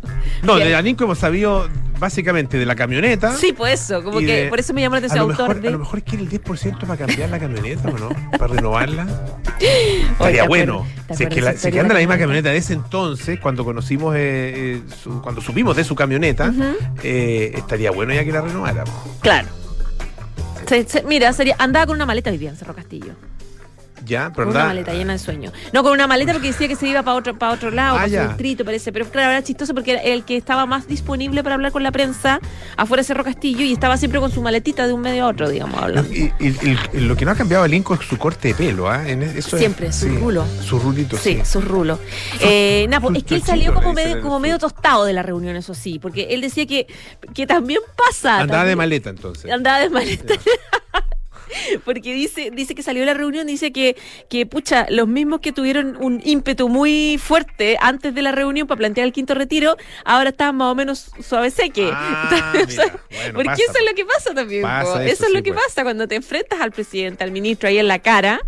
No, 0.43 0.55
de 0.57 0.75
Alinco 0.75 1.05
hemos 1.05 1.17
sabido 1.17 1.67
básicamente 2.01 2.57
de 2.57 2.65
la 2.65 2.75
camioneta. 2.75 3.31
Sí, 3.35 3.53
pues 3.53 3.79
eso, 3.79 4.03
como 4.03 4.19
que 4.19 4.47
por 4.49 4.59
eso 4.59 4.73
me 4.73 4.81
llamó 4.81 4.95
la 4.95 4.99
atención 4.99 5.21
autor 5.21 5.49
mejor, 5.49 5.61
de... 5.61 5.67
A 5.67 5.71
lo 5.71 5.79
mejor 5.79 6.01
quiere 6.01 6.23
el 6.23 6.29
10% 6.29 6.79
para 6.79 6.97
cambiar 6.97 7.29
la 7.29 7.39
camioneta, 7.39 7.89
¿o 7.89 7.97
no? 7.97 8.09
Para 8.31 8.47
renovarla. 8.47 9.07
Estaría 10.11 10.47
bueno. 10.47 10.85
Si 11.15 11.23
es 11.23 11.29
que, 11.29 11.41
la, 11.41 11.53
si 11.53 11.67
anda 11.77 11.93
la 11.93 11.99
misma 11.99 12.17
camioneta 12.17 12.49
de 12.49 12.57
ese 12.57 12.73
entonces, 12.73 13.39
cuando 13.39 13.63
conocimos, 13.63 14.15
eh, 14.15 14.81
eh 14.81 14.81
cuando 15.21 15.41
supimos 15.41 15.77
de 15.77 15.83
su 15.83 15.93
camioneta, 15.93 16.51
eh, 17.03 17.51
estaría 17.55 17.91
bueno 17.91 18.13
ya 18.13 18.25
que 18.25 18.31
la 18.31 18.41
renovara. 18.41 18.83
Claro. 19.21 19.48
mira, 21.05 21.31
sería, 21.33 21.55
andaba 21.60 21.86
con 21.86 21.95
una 21.95 22.07
maleta 22.07 22.31
hoy 22.31 22.39
día 22.39 22.50
en 22.50 22.57
Cerro 22.57 22.74
Castillo. 22.74 23.13
Ya, 24.05 24.31
pero 24.36 24.48
con 24.48 24.55
una 24.55 24.65
maleta 24.65 24.93
llena 24.93 25.13
de 25.13 25.20
sueño. 25.20 25.51
No, 25.74 25.84
con 25.84 25.93
una 25.93 26.08
maleta 26.08 26.34
porque 26.34 26.48
decía 26.48 26.67
que 26.67 26.75
se 26.75 26.88
iba 26.88 27.03
para 27.03 27.17
otro, 27.17 27.38
para 27.38 27.53
otro 27.53 27.72
lado, 27.72 27.96
ah, 27.96 28.03
para 28.03 28.24
su 28.24 28.27
distrito, 28.29 28.65
parece. 28.65 28.91
Pero 28.91 29.05
claro, 29.05 29.31
era 29.31 29.43
chistoso 29.43 29.74
porque 29.74 29.91
era 29.91 30.01
el 30.01 30.24
que 30.24 30.38
estaba 30.38 30.65
más 30.65 30.88
disponible 30.88 31.43
para 31.43 31.55
hablar 31.55 31.72
con 31.72 31.84
la 31.84 31.91
prensa 31.91 32.39
afuera 32.77 33.01
de 33.01 33.08
Cerro 33.08 33.24
Castillo 33.24 33.63
y 33.63 33.74
estaba 33.74 33.98
siempre 33.98 34.20
con 34.20 34.31
su 34.31 34.41
maletita 34.41 34.88
de 34.88 34.93
un 34.93 35.01
medio 35.01 35.25
a 35.25 35.27
otro, 35.27 35.50
digamos, 35.50 35.81
hablando. 35.81 36.12
Y, 36.12 36.31
lo 36.93 37.15
que 37.15 37.25
no 37.25 37.31
ha 37.31 37.36
cambiado 37.36 37.65
el 37.65 37.74
Inco 37.74 37.93
es 37.93 38.01
su 38.01 38.17
corte 38.17 38.50
de 38.50 38.55
pelo, 38.55 38.89
¿ah? 38.89 39.03
siempre, 39.41 39.91
su 39.91 40.08
rulo. 40.08 40.46
Su 40.62 40.79
rulito, 40.79 41.17
sí. 41.17 41.41
su 41.46 41.62
rulo. 41.62 42.00
Eh, 42.41 42.88
pues, 43.01 43.17
es 43.17 43.24
que 43.24 43.36
él 43.36 43.43
salió 43.43 43.74
como 43.74 43.93
medio, 43.93 44.22
como 44.22 44.39
medio 44.39 44.60
tostado 44.60 45.05
de 45.05 45.13
la 45.13 45.24
reunión, 45.24 45.55
eso 45.55 45.74
sí, 45.74 46.00
porque 46.00 46.27
él 46.31 46.41
decía 46.41 46.65
que, 46.65 46.88
que 47.34 47.48
también 47.48 47.81
pasa. 47.96 48.39
Andaba 48.39 48.65
de 48.65 48.75
maleta 48.75 49.10
entonces. 49.10 49.51
Andaba 49.51 49.79
de 49.79 49.89
maleta. 49.89 50.34
porque 51.86 52.13
dice, 52.13 52.51
dice 52.51 52.75
que 52.75 52.84
salió 52.84 53.01
de 53.01 53.08
la 53.08 53.13
reunión, 53.13 53.48
dice 53.48 53.72
que, 53.72 53.96
que, 54.29 54.46
pucha, 54.46 54.86
los 54.89 55.08
mismos 55.08 55.39
que 55.39 55.51
tuvieron 55.51 55.98
un 55.98 56.22
ímpetu 56.24 56.70
muy 56.70 57.17
fuerte 57.17 57.77
antes 57.79 58.13
de 58.13 58.22
la 58.22 58.31
reunión 58.31 58.67
para 58.67 58.77
plantear 58.77 59.08
el 59.08 59.13
quinto 59.13 59.34
retiro, 59.34 59.77
ahora 60.05 60.29
están 60.29 60.55
más 60.55 60.72
o 60.72 60.75
menos 60.75 61.12
suave 61.22 61.51
seque. 61.51 61.89
Ah, 61.91 62.53
porque 63.34 63.63
eso 63.63 63.77
es 63.77 63.89
lo 63.89 63.96
que 63.96 64.05
pasa 64.05 64.34
también. 64.34 64.65
eso, 65.05 65.25
es 65.25 65.34
lo 65.34 65.43
que 65.43 65.53
pues. 65.53 65.65
pasa 65.65 65.84
cuando 65.84 66.08
te 66.08 66.15
enfrentas 66.15 66.60
al 66.62 66.72
presidente, 66.72 67.24
al 67.24 67.31
ministro 67.31 67.70
ahí 67.70 67.77
en 67.77 67.88
la 67.88 68.00
cara. 68.00 68.41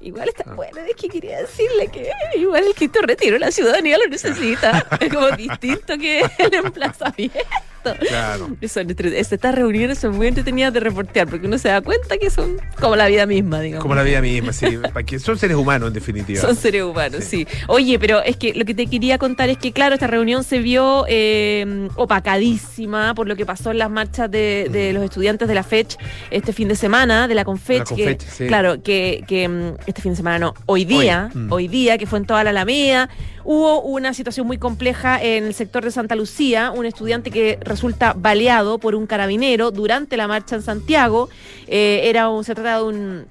Igual 0.00 0.30
está 0.30 0.44
ah. 0.46 0.54
bueno, 0.54 0.80
es 0.80 0.96
que 0.96 1.08
quería 1.08 1.40
decirle 1.40 1.88
que 1.88 2.10
igual 2.36 2.64
el 2.64 2.74
quinto 2.74 3.00
retiro 3.02 3.38
la 3.38 3.50
ciudadanía 3.50 3.98
lo 3.98 4.06
necesita. 4.06 4.86
es 5.00 5.12
como 5.12 5.30
distinto 5.32 5.98
que 5.98 6.22
el 6.38 6.54
emplazamiento. 6.54 7.38
Claro. 7.82 8.48
estas 8.60 9.54
reuniones 9.54 9.98
son 9.98 10.16
muy 10.16 10.26
entretenidas 10.26 10.72
de 10.72 10.80
reportear 10.80 11.28
porque 11.28 11.46
uno 11.46 11.58
se 11.58 11.68
da 11.68 11.80
cuenta 11.80 12.18
que 12.18 12.30
son 12.30 12.56
como 12.80 12.96
la 12.96 13.06
vida 13.08 13.26
misma, 13.26 13.60
digamos. 13.60 13.82
Como 13.82 13.94
la 13.94 14.02
vida 14.02 14.20
misma, 14.20 14.52
sí. 14.52 14.78
son 15.18 15.38
seres 15.38 15.56
humanos, 15.56 15.88
en 15.88 15.94
definitiva. 15.94 16.40
Son 16.40 16.56
seres 16.56 16.82
humanos, 16.82 17.24
sí. 17.24 17.46
Oye, 17.68 17.98
pero 17.98 18.22
es 18.22 18.36
que 18.36 18.54
lo 18.54 18.64
que 18.64 18.74
te 18.74 18.86
quería 18.86 19.18
contar 19.18 19.48
es 19.48 19.58
que, 19.58 19.72
claro, 19.72 19.94
esta 19.94 20.06
reunión 20.06 20.44
se 20.44 20.58
vio 20.58 21.04
eh, 21.08 21.88
opacadísima 21.96 23.14
por 23.14 23.26
lo 23.28 23.36
que 23.36 23.46
pasó 23.46 23.70
en 23.70 23.78
las 23.78 23.90
marchas 23.90 24.30
de, 24.30 24.90
los 24.94 25.04
estudiantes 25.04 25.48
de 25.48 25.54
la 25.54 25.62
FECH 25.62 25.96
este 26.30 26.52
fin 26.52 26.68
de 26.68 26.76
semana, 26.76 27.28
de 27.28 27.34
la 27.34 27.44
Confech. 27.44 27.84
que, 27.94 28.18
Claro, 28.46 28.82
que, 28.82 29.48
mm, 29.48 29.80
este 29.86 30.02
fin 30.02 30.12
de 30.12 30.16
semana 30.16 30.38
no, 30.38 30.54
hoy 30.66 30.84
día, 30.84 31.30
mm. 31.32 31.52
hoy 31.52 31.68
día, 31.68 31.98
que 31.98 32.06
fue 32.06 32.18
en 32.18 32.26
toda 32.26 32.44
la 32.44 32.50
Alameda. 32.50 33.08
Hubo 33.44 33.80
una 33.82 34.12
situación 34.12 34.46
muy 34.46 34.58
compleja 34.58 35.20
en 35.22 35.44
el 35.44 35.54
sector 35.54 35.82
de 35.84 35.90
Santa 35.90 36.14
Lucía, 36.14 36.72
un 36.72 36.84
estudiante 36.84 37.30
que 37.30 37.58
resulta 37.70 38.14
baleado 38.14 38.78
por 38.78 38.94
un 38.94 39.06
carabinero 39.06 39.70
durante 39.70 40.16
la 40.16 40.26
marcha 40.26 40.56
en 40.56 40.62
Santiago. 40.62 41.30
Eh, 41.68 42.02
era 42.04 42.28
un, 42.28 42.44
se 42.44 42.54
trata 42.54 42.78
de 42.78 42.82
un 42.82 43.26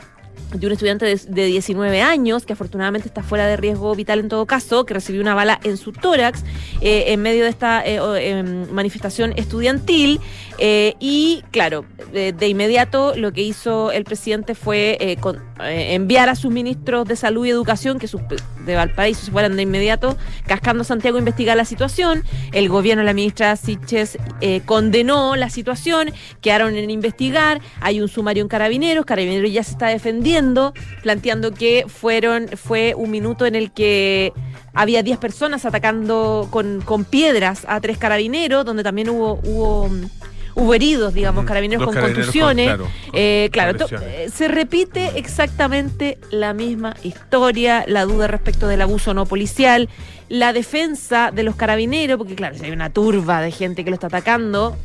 de 0.53 0.65
un 0.65 0.73
estudiante 0.73 1.05
de, 1.05 1.45
19 1.45 2.01
años, 2.01 2.45
que 2.45 2.53
afortunadamente 2.53 3.07
está 3.07 3.21
fuera 3.21 3.45
de 3.45 3.55
riesgo 3.55 3.93
vital 3.95 4.19
en 4.19 4.29
todo 4.29 4.45
caso, 4.45 4.85
que 4.85 4.95
recibió 4.95 5.21
una 5.21 5.35
bala 5.35 5.59
en 5.63 5.77
su 5.77 5.91
tórax 5.91 6.43
eh, 6.81 7.05
en 7.07 7.21
medio 7.21 7.43
de 7.43 7.49
esta 7.49 7.85
eh, 7.85 7.99
em, 8.29 8.69
manifestación 8.71 9.33
estudiantil. 9.35 10.19
Eh, 10.57 10.95
y 10.99 11.43
claro, 11.51 11.85
de, 12.11 12.47
inmediato 12.47 13.15
lo 13.15 13.31
que 13.31 13.41
hizo 13.43 13.91
el 13.91 14.03
presidente 14.03 14.55
fue 14.55 15.17
enviar 15.59 16.29
a 16.29 16.35
sus 16.35 16.51
ministros 16.51 17.07
de 17.07 17.15
salud 17.15 17.45
y 17.45 17.49
educación, 17.49 17.99
que 17.99 18.07
sus, 18.07 18.21
de 18.65 18.75
Valparaíso 18.75 19.25
se 19.25 19.31
fueran 19.31 19.55
de 19.55 19.61
inmediato, 19.61 20.17
cascando 20.45 20.83
Santiago 20.83 21.17
a 21.17 21.19
investigar 21.19 21.55
la 21.55 21.63
situación. 21.65 22.23
El 22.51 22.67
gobierno, 22.67 23.03
la 23.03 23.13
ministra 23.13 23.55
Siches, 23.55 24.17
condenó 24.65 25.35
la 25.35 25.49
situación, 25.49 26.11
quedaron 26.41 26.75
en 26.75 26.89
investigar, 26.89 27.61
hay 27.79 28.01
un 28.01 28.09
sumario 28.09 28.41
en 28.41 28.49
carabineros, 28.49 29.05
carabineros 29.05 29.51
ya 29.51 29.63
se 29.63 29.71
está 29.71 29.87
defendiendo 29.87 30.28
planteando 31.01 31.53
que 31.53 31.85
fueron, 31.87 32.47
fue 32.49 32.93
un 32.95 33.11
minuto 33.11 33.45
en 33.45 33.55
el 33.55 33.71
que 33.71 34.33
había 34.73 35.03
10 35.03 35.17
personas 35.17 35.65
atacando 35.65 36.47
con, 36.49 36.81
con, 36.81 37.05
piedras 37.05 37.65
a 37.67 37.81
tres 37.81 37.97
carabineros, 37.97 38.65
donde 38.65 38.83
también 38.83 39.09
hubo, 39.09 39.39
hubo 39.43 39.89
hubo 40.55 40.73
heridos, 40.73 41.13
digamos, 41.13 41.45
carabineros 41.45 41.85
con 41.85 41.95
contusiones. 41.95 42.77
Eh, 43.13 43.49
claro, 43.51 43.77
eh, 44.01 44.29
se 44.33 44.47
repite 44.47 45.17
exactamente 45.17 46.17
la 46.31 46.53
misma 46.53 46.95
historia, 47.03 47.85
la 47.87 48.05
duda 48.05 48.27
respecto 48.27 48.67
del 48.67 48.81
abuso 48.81 49.13
no 49.13 49.25
policial, 49.25 49.89
la 50.27 50.53
defensa 50.53 51.31
de 51.31 51.43
los 51.43 51.55
carabineros, 51.55 52.17
porque 52.17 52.35
claro, 52.35 52.57
si 52.57 52.65
hay 52.65 52.71
una 52.71 52.89
turba 52.89 53.41
de 53.41 53.51
gente 53.51 53.83
que 53.83 53.89
lo 53.89 53.95
está 53.95 54.07
atacando, 54.07 54.77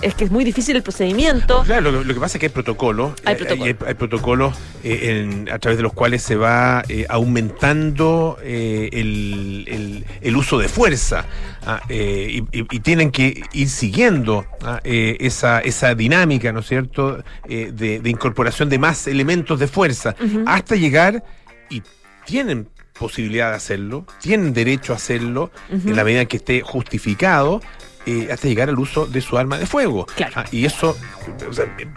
es 0.00 0.14
que 0.14 0.24
es 0.24 0.30
muy 0.30 0.44
difícil 0.44 0.76
el 0.76 0.82
procedimiento. 0.82 1.62
Claro, 1.64 1.90
lo, 1.90 2.14
que 2.14 2.20
pasa 2.20 2.38
es 2.38 2.40
que 2.40 2.46
hay 2.46 2.52
protocolos. 2.52 3.12
Hay, 3.24 3.36
eh, 3.40 3.74
protocolos 3.74 4.56
eh, 4.84 5.44
a 5.50 5.58
través 5.58 5.76
de 5.76 5.82
los 5.82 5.92
cuales 5.92 6.22
se 6.22 6.36
va 6.36 6.82
eh, 6.88 7.06
aumentando 7.08 8.38
el, 8.42 10.04
uso 10.36 10.58
de 10.58 10.68
fuerza 10.68 11.26
ah, 11.66 11.80
y, 11.88 12.42
tienen 12.80 13.10
que 13.10 13.42
ir 13.52 13.68
siguiendo 13.68 14.46
ah, 14.62 14.80
esa, 14.84 15.60
esa 15.60 15.94
dinámica, 15.94 16.52
¿no 16.52 16.60
es 16.60 16.66
cierto?, 16.66 17.22
de, 17.48 18.00
incorporación 18.04 18.68
de 18.68 18.78
más 18.78 19.06
elementos 19.06 19.58
de 19.58 19.66
fuerza 19.66 20.14
hasta 20.46 20.76
llegar 20.76 21.24
y 21.70 21.82
tienen 22.24 22.68
posibilidad 22.98 23.50
de 23.50 23.56
hacerlo, 23.56 24.06
tienen 24.20 24.52
derecho 24.52 24.92
a 24.92 24.96
hacerlo 24.96 25.50
en 25.70 25.96
la 25.96 26.04
medida 26.04 26.24
que 26.26 26.36
esté 26.36 26.60
justificado 26.60 27.60
eh, 28.06 28.28
hasta 28.32 28.48
llegar 28.48 28.68
al 28.68 28.78
uso 28.78 29.06
de 29.06 29.20
su 29.20 29.38
arma 29.38 29.58
de 29.58 29.66
fuego. 29.66 30.06
Ah, 30.34 30.44
y 30.50 30.64
eso, 30.64 30.96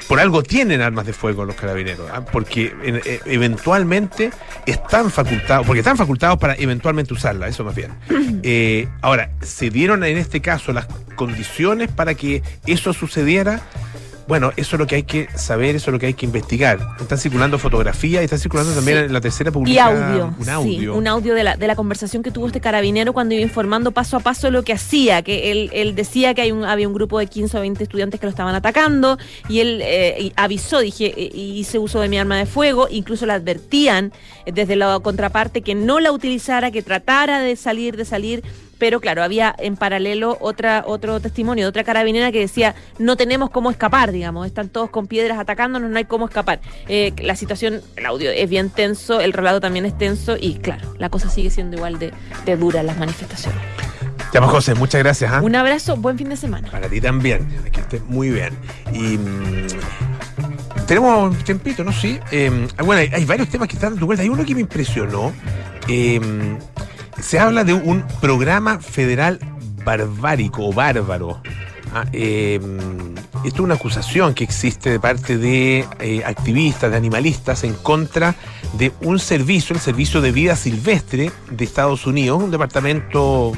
por 0.08 0.20
algo 0.20 0.44
tienen 0.44 0.82
armas 0.82 1.06
de 1.06 1.14
fuego 1.14 1.46
los 1.46 1.56
carabineros, 1.56 2.10
¿ah? 2.14 2.24
porque 2.24 2.74
eh, 2.84 3.20
eventualmente 3.26 4.32
están 4.66 5.10
facultados, 5.12 5.66
porque 5.66 5.80
están 5.80 5.98
facultados 5.98 6.38
para 6.38 6.56
eventualmente 6.56 7.14
usarla, 7.14 7.48
eso 7.48 7.64
más 7.64 7.76
bien. 7.76 7.92
Eh, 8.44 8.88
ahora, 9.02 9.32
se 9.42 9.70
dieron 9.70 10.04
en 10.04 10.18
este 10.18 10.42
caso 10.42 10.72
las 10.72 10.88
condiciones 11.16 11.92
para 11.92 12.14
que 12.14 12.44
eso 12.68 12.94
sucediera 12.94 13.62
bueno, 14.28 14.52
eso 14.58 14.76
es 14.76 14.80
lo 14.80 14.88
que 14.88 14.96
hay 14.96 15.04
que 15.04 15.28
saber, 15.36 15.76
eso 15.76 15.92
es 15.92 15.94
lo 15.94 16.00
que 16.00 16.08
hay 16.08 16.14
que 16.14 16.26
investigar. 16.26 16.80
Están 17.00 17.18
circulando 17.18 17.60
fotografías 17.60 18.22
y 18.22 18.26
están 18.26 18.40
circulando 18.40 18.74
también 18.74 18.98
en 18.98 19.14
la 19.14 19.22
tercera 19.22 19.52
publicación. 19.52 19.98
Y 19.98 20.04
audio. 20.04 20.36
Un 20.40 20.50
audio. 20.50 20.80
Sí, 20.80 20.88
un 20.88 21.08
audio 21.08 21.36
de 21.36 21.44
la, 21.44 21.56
de 21.58 21.68
la 21.68 21.76
conversación 21.76 22.24
que 22.24 22.32
tuvo 22.32 22.48
este 22.48 22.60
carabinero 22.60 23.14
cuando 23.14 23.36
iba 23.36 23.44
informando 23.44 23.92
paso 23.92 24.18
a 24.18 24.20
paso 24.20 24.50
lo 24.50 24.64
que 24.64 24.74
hacía. 24.74 25.22
Que 25.22 25.52
él, 25.52 25.70
él 25.74 25.94
decía 25.94 26.34
que 26.34 26.42
hay 26.42 26.52
un, 26.52 26.66
había 26.66 26.88
un 26.88 26.94
grupo 26.94 27.20
de 27.20 27.28
15 27.28 27.58
o 27.58 27.62
20 27.62 27.84
estudiantes 27.84 28.20
que 28.20 28.26
lo 28.26 28.32
estaban 28.32 28.56
atacando 28.56 29.20
y 29.48 29.60
él 29.60 29.80
eh, 29.84 30.32
avisó, 30.36 30.80
dije, 30.80 31.14
eh, 31.16 31.32
hice 31.36 31.78
uso 31.78 32.00
de 32.00 32.10
mi 32.10 32.18
arma 32.18 32.38
de 32.38 32.48
fuego. 32.48 32.88
Incluso 32.90 33.28
le 33.28 33.34
advertían 33.34 34.12
desde 34.52 34.76
la 34.76 35.00
contraparte 35.02 35.62
que 35.62 35.76
no 35.76 36.00
la 36.00 36.12
utilizara, 36.12 36.72
que 36.72 36.82
tratara 36.82 37.40
de 37.42 37.56
salir, 37.56 37.96
de 37.96 38.06
salir 38.06 38.44
pero 38.78 39.00
claro, 39.00 39.24
había 39.24 39.56
en 39.58 39.78
paralelo 39.78 40.38
otra, 40.42 40.84
otro 40.86 41.20
testimonio 41.20 41.66
de 41.66 41.70
otra 41.70 41.84
carabinera 41.84 42.32
que 42.32 42.40
decía, 42.40 42.76
no 43.00 43.18
tenemos 43.18 43.50
cómo 43.50 43.72
escapar, 43.72 44.12
digamos, 44.12 44.46
están 44.46 44.70
todos 44.70 44.90
con 44.90 45.08
piedras 45.08 45.40
atacándonos, 45.40 45.90
no 45.90 45.98
hay 45.98 46.06
cómo 46.06 46.26
escapar. 46.26 46.60
Eh, 46.88 47.14
la 47.22 47.36
situación, 47.36 47.82
el 47.96 48.06
audio 48.06 48.32
es 48.32 48.50
bien 48.50 48.70
tenso, 48.70 49.22
el 49.22 49.34
relato 49.34 49.62
también 49.62 49.86
es 49.86 49.98
tenso 49.98 50.36
y 50.40 50.56
claro, 50.56 50.94
la 50.98 51.10
cosa 51.10 51.30
sigue 51.30 51.50
siendo 51.50 51.78
igual 51.78 52.00
de, 52.00 52.12
dura 52.58 52.82
en 52.82 52.88
las 52.88 52.98
manifestaciones. 52.98 53.62
Ya, 54.34 54.42
pues, 54.42 54.52
José, 54.52 54.76
muchas 54.76 55.02
gracias. 55.02 55.32
¿ah? 55.32 55.42
Un 55.42 55.56
abrazo, 55.56 55.96
buen 55.96 56.18
fin 56.18 56.30
de 56.30 56.36
semana. 56.36 56.70
Para 56.70 56.90
ti 56.90 57.00
también, 57.00 57.48
que 57.72 57.80
estés 57.80 58.04
muy 58.06 58.32
bien. 58.32 58.54
Y 58.92 59.18
mm, 59.18 59.68
tenemos 60.88 61.32
un 61.32 61.44
tiempito, 61.44 61.84
¿no? 61.86 61.94
Sí. 61.94 62.20
Eh, 62.32 62.68
bueno, 62.84 63.10
hay, 63.14 63.26
varios 63.26 63.48
temas 63.48 63.70
que 63.70 63.76
están 63.76 63.92
dando 63.92 64.06
vuelta. 64.06 64.24
Hay 64.24 64.30
uno 64.30 64.44
que 64.44 64.54
me 64.54 64.62
impresionó. 64.62 65.32
Eh, 65.88 66.20
se 67.20 67.40
habla 67.40 67.64
de 67.64 67.74
un 67.74 68.06
programa 68.22 68.80
federal 68.80 69.40
barbárico 69.84 70.68
o 70.68 70.74
bárbaro. 70.74 71.42
Ah, 71.94 72.06
eh, 72.12 72.60
esto 73.46 73.58
es 73.58 73.60
una 73.60 73.76
acusación 73.76 74.34
que 74.34 74.44
existe 74.44 74.90
de 74.90 75.00
parte 75.00 75.38
de 75.38 75.86
eh, 76.00 76.24
activistas, 76.26 76.92
de 76.92 76.98
animalistas, 76.98 77.64
en 77.64 77.74
contra 77.74 78.36
de 78.74 78.92
un 79.02 79.20
servicio, 79.20 79.74
el 79.74 79.82
Servicio 79.82 80.20
de 80.20 80.32
Vida 80.32 80.56
Silvestre 80.56 81.32
de 81.50 81.64
Estados 81.64 82.06
Unidos, 82.06 82.44
un 82.44 82.52
departamento, 82.52 83.54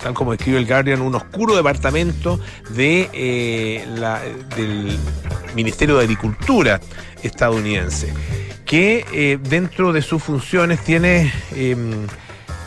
tal 0.00 0.14
como 0.14 0.32
escribe 0.32 0.58
el 0.58 0.66
Guardian, 0.66 1.02
un 1.02 1.14
oscuro 1.14 1.54
departamento 1.56 2.40
de, 2.70 3.10
eh, 3.12 3.84
del 4.56 4.96
Ministerio 5.54 5.98
de 5.98 6.04
Agricultura 6.04 6.80
estadounidense, 7.22 8.14
que 8.64 9.38
dentro 9.42 9.92
de 9.92 10.00
sus 10.00 10.22
funciones 10.22 10.80
tiene 10.84 11.32
em, 11.54 12.06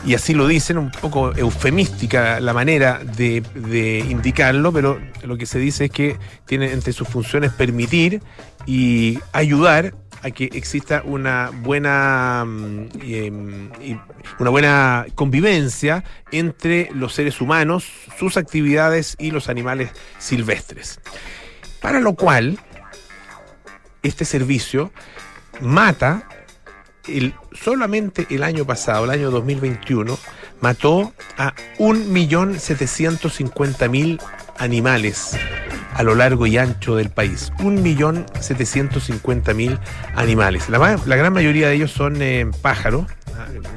y 0.04 0.14
así 0.14 0.34
lo 0.34 0.48
dicen, 0.48 0.78
un 0.78 0.90
poco 0.90 1.34
eufemística 1.34 2.40
la 2.40 2.52
manera 2.52 3.00
de, 3.04 4.04
indicarlo, 4.08 4.72
pero 4.72 5.00
lo 5.22 5.36
que 5.36 5.46
se 5.46 5.58
dice 5.58 5.86
es 5.86 5.90
que 5.90 6.16
tiene 6.44 6.72
entre 6.72 6.92
sus 6.92 7.08
funciones 7.08 7.52
permitir 7.52 8.20
y 8.66 9.18
ayudar 9.32 9.94
a 10.22 10.30
que 10.30 10.44
exista 10.52 11.02
una 11.04 11.50
buena 11.52 12.44
mm, 12.46 12.88
em, 13.02 13.70
una 14.38 14.50
buena 14.50 15.06
convivencia 15.14 16.04
entre 16.30 16.90
los 16.94 17.14
seres 17.14 17.40
humanos, 17.40 17.84
sus 18.18 18.36
actividades 18.36 19.16
y 19.18 19.30
los 19.30 19.48
animales 19.48 19.90
silvestres. 20.18 21.00
Para 21.80 22.00
lo 22.00 22.14
cual, 22.14 22.58
este 24.02 24.24
servicio 24.24 24.92
mata 25.60 26.28
solamente 27.52 28.26
el 28.30 28.42
año 28.42 28.64
pasado, 28.64 29.04
el 29.04 29.10
año 29.10 29.30
2021, 29.30 30.18
mató 30.60 31.12
a 31.36 31.54
1.750.000 31.78 34.18
animales 34.58 35.36
a 35.94 36.02
lo 36.02 36.14
largo 36.14 36.46
y 36.46 36.58
ancho 36.58 36.96
del 36.96 37.08
país. 37.10 37.52
1.750.000 37.58 39.78
animales. 40.14 40.68
La, 40.68 40.98
gran 41.16 41.32
mayoría 41.32 41.68
de 41.68 41.74
ellos 41.74 41.92
son 41.92 42.20
eh, 42.22 42.50
pájaros, 42.62 43.06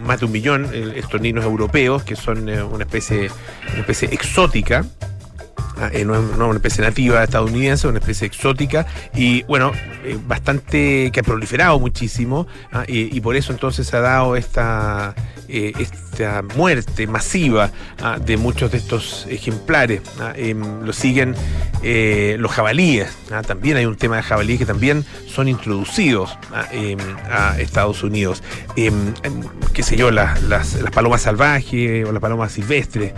más 0.06 0.20
de 0.20 0.26
un 0.26 0.32
millón, 0.32 0.68
eh, 0.72 0.94
estorninos 0.96 1.46
europeos, 1.46 2.04
que 2.04 2.16
son 2.16 2.50
eh, 2.50 2.64
una, 2.64 2.86
especie, 2.86 3.30
una 3.72 3.82
especie 3.82 4.10
exótica 4.12 4.86
eh, 5.92 6.06
no, 6.06 6.16
es, 6.16 6.38
una 6.38 6.56
especie 6.56 6.84
nativa 6.84 7.24
estadounidense, 7.24 7.88
una 7.88 8.00
especie 8.00 8.28
exótica 8.28 8.86
y 9.14 9.44
bueno, 9.44 9.72
eh, 10.04 10.18
bastante 10.26 11.12
que 11.12 11.20
ha 11.20 11.24
proliferado 11.24 11.80
muchísimo 11.80 12.48
ah, 12.72 12.84
y, 12.88 13.20
por 13.22 13.36
eso 13.36 13.52
entonces 13.52 13.88
se 13.88 13.98
ha 13.98 14.02
dado 14.02 14.36
esta, 14.36 15.16
esta 15.48 16.42
muerte 16.56 17.08
masiva 17.08 17.72
ah, 18.02 18.18
de 18.20 18.38
muchos 18.38 18.72
de 18.72 18.78
estos 18.78 19.28
ejemplares. 19.30 20.02
Ah, 20.20 20.34
em, 20.36 20.82
lo 20.84 20.94
siguen 20.94 21.36
los 22.38 22.52
jabalíes. 22.52 23.16
también 23.46 23.78
hay 23.78 23.86
un 23.86 23.96
tema 23.96 24.16
de 24.16 24.24
jabalíes 24.24 24.58
que 24.58 24.66
también 24.66 25.06
son 25.28 25.48
introducidos 25.48 26.36
em, 26.72 26.98
a 27.30 27.60
Estados 27.60 28.02
Unidos. 28.02 28.42
Em, 28.76 29.14
qué 29.72 29.84
sé 29.84 29.96
yo, 29.96 30.10
las, 30.10 30.42
las, 30.44 30.78
palomas 30.94 31.22
salvajes 31.22 32.08
o 32.08 32.12
las 32.12 32.22
palomas 32.22 32.54
silvestres 32.54 33.14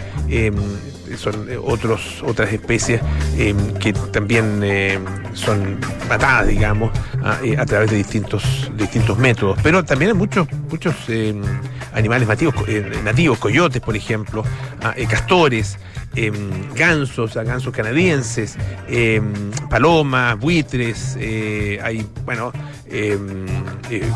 son 1.18 1.48
otros, 1.64 2.22
otras 2.26 2.52
especies 2.52 3.00
que 3.80 3.94
también 4.12 4.62
son 5.34 5.80
matadas, 6.10 6.48
digamos, 6.48 6.92
a, 7.24 7.66
través 7.66 7.90
de 7.90 7.96
distintos, 7.96 8.70
distintos 8.76 9.18
métodos. 9.18 9.58
Pero 9.64 9.86
también 9.86 10.12
hay 10.12 10.18
muchos, 10.18 10.46
muchos 10.70 10.96
animales 11.94 12.17
nativos, 12.26 12.56
eh, 12.68 13.02
nativos, 13.04 13.38
coyotes, 13.38 13.82
por 13.82 13.96
ejemplo, 13.96 14.44
ah, 14.82 14.94
eh, 14.96 15.06
castores, 15.06 15.78
em, 16.16 16.34
gansos, 16.74 17.36
gansos 17.36 17.74
canadienses, 17.74 18.58
em, 18.88 19.22
palomas, 19.70 20.40
buitres, 20.40 21.18
eh, 21.20 21.80
hay, 21.84 22.06
bueno, 22.26 22.52
em, 22.90 23.46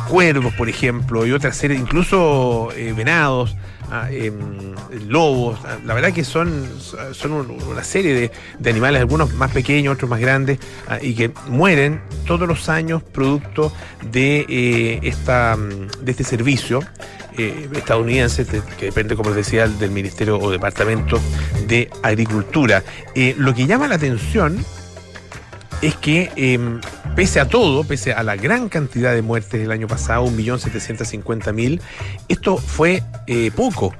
cuervos, 0.08 0.54
por 0.56 0.70
ejemplo, 0.70 1.26
y 1.26 1.32
otras 1.32 1.56
series, 1.58 1.80
incluso 1.80 2.70
venados. 2.96 3.56
Ah, 3.94 4.08
lobos, 5.10 5.60
ah, 5.66 5.78
la 5.86 5.94
verdad 5.94 6.14
que 6.14 6.24
son, 6.24 6.66
son 7.12 7.34
una 7.70 7.84
serie 7.84 8.32
de, 8.58 8.70
animales, 8.70 9.02
algunos 9.02 9.34
más 9.34 9.52
pequeños, 9.52 9.96
otros 9.96 10.10
más 10.10 10.22
grandes, 10.22 10.60
y 11.02 11.14
que 11.14 11.32
mueren 11.48 12.00
todos 12.26 12.48
los 12.48 12.70
años 12.70 13.04
producto 13.04 13.74
de, 14.10 15.00
esta, 15.04 15.58
de 15.58 16.12
este 16.12 16.24
servicio 16.24 16.82
eh, 17.38 17.70
estadounidense, 17.74 18.46
que 18.78 18.86
depende, 18.88 19.16
como 19.16 19.30
les 19.30 19.38
decía, 19.38 19.68
del 19.68 19.92
Ministerio 19.92 20.38
o 20.38 20.52
Departamento 20.52 21.18
de 21.66 21.90
Agricultura. 22.04 22.84
Eh, 23.16 23.36
lo 23.38 23.54
que 23.54 23.66
llama 23.66 23.88
la 23.88 23.96
atención 23.96 24.64
es 25.82 25.96
que 25.96 26.32
em, 26.36 26.80
pese 27.16 27.40
a 27.40 27.48
todo, 27.48 27.84
pese 27.84 28.14
a 28.14 28.24
la 28.24 28.36
gran 28.36 28.70
cantidad 28.70 29.14
de 29.14 29.22
muertes 29.22 29.60
del 29.60 29.72
año 29.72 29.88
pasado, 29.88 30.26
1.750.000, 30.28 31.82
esto 32.28 32.58
fue 32.58 33.04
eh, 33.28 33.52
poco 33.56 33.94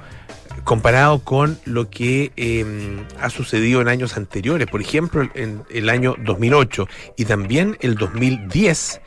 comparado 0.64 1.24
con 1.24 1.58
lo 1.64 1.90
que 1.90 2.30
em, 2.36 3.04
ha 3.20 3.30
sucedido 3.30 3.80
en 3.80 3.88
años 3.88 4.16
anteriores. 4.16 4.68
Por 4.68 4.80
ejemplo, 4.80 5.28
en 5.34 5.62
el 5.70 5.88
año 5.88 6.14
2008 6.18 6.86
y 7.16 7.24
también 7.24 7.76
el 7.80 7.96
2010, 7.96 9.00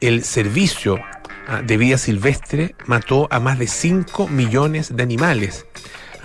el 0.00 0.24
servicio 0.24 0.98
Ah, 1.46 1.60
de 1.60 1.76
vida 1.76 1.98
silvestre 1.98 2.74
mató 2.86 3.28
a 3.30 3.38
más 3.38 3.58
de 3.58 3.66
5 3.66 4.28
millones 4.28 4.96
de 4.96 5.02
animales. 5.02 5.66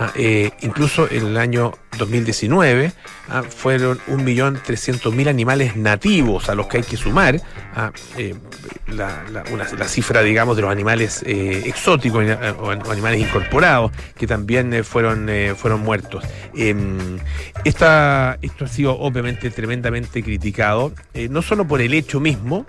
Ah, 0.02 0.10
eh, 0.14 0.50
incluso 0.62 1.10
en 1.10 1.26
el 1.26 1.36
año 1.36 1.74
2019 1.98 2.90
ah, 3.28 3.42
fueron 3.42 3.98
1.300.000 4.08 5.28
animales 5.28 5.76
nativos 5.76 6.48
a 6.48 6.54
los 6.54 6.68
que 6.68 6.78
hay 6.78 6.84
que 6.84 6.96
sumar 6.96 7.38
eh, 8.16 8.34
la, 8.86 9.88
cifra, 9.88 10.22
digamos, 10.22 10.56
de 10.56 10.62
los 10.62 10.70
animales 10.70 11.22
eh, 11.26 11.64
exóticos 11.66 12.24
o, 12.60 12.70
animales 12.70 13.20
incorporados 13.20 13.92
que 14.16 14.26
también 14.26 14.84
fueron, 14.84 15.28
fueron 15.54 15.82
muertos. 15.82 16.24
Em, 16.56 17.18
esta, 17.64 18.38
esto 18.40 18.64
ha 18.64 18.68
sido 18.68 18.98
obviamente 18.98 19.50
tremendamente 19.50 20.22
criticado, 20.22 20.94
no 21.28 21.42
solo 21.42 21.66
por 21.68 21.82
el 21.82 21.92
hecho 21.92 22.20
mismo, 22.20 22.64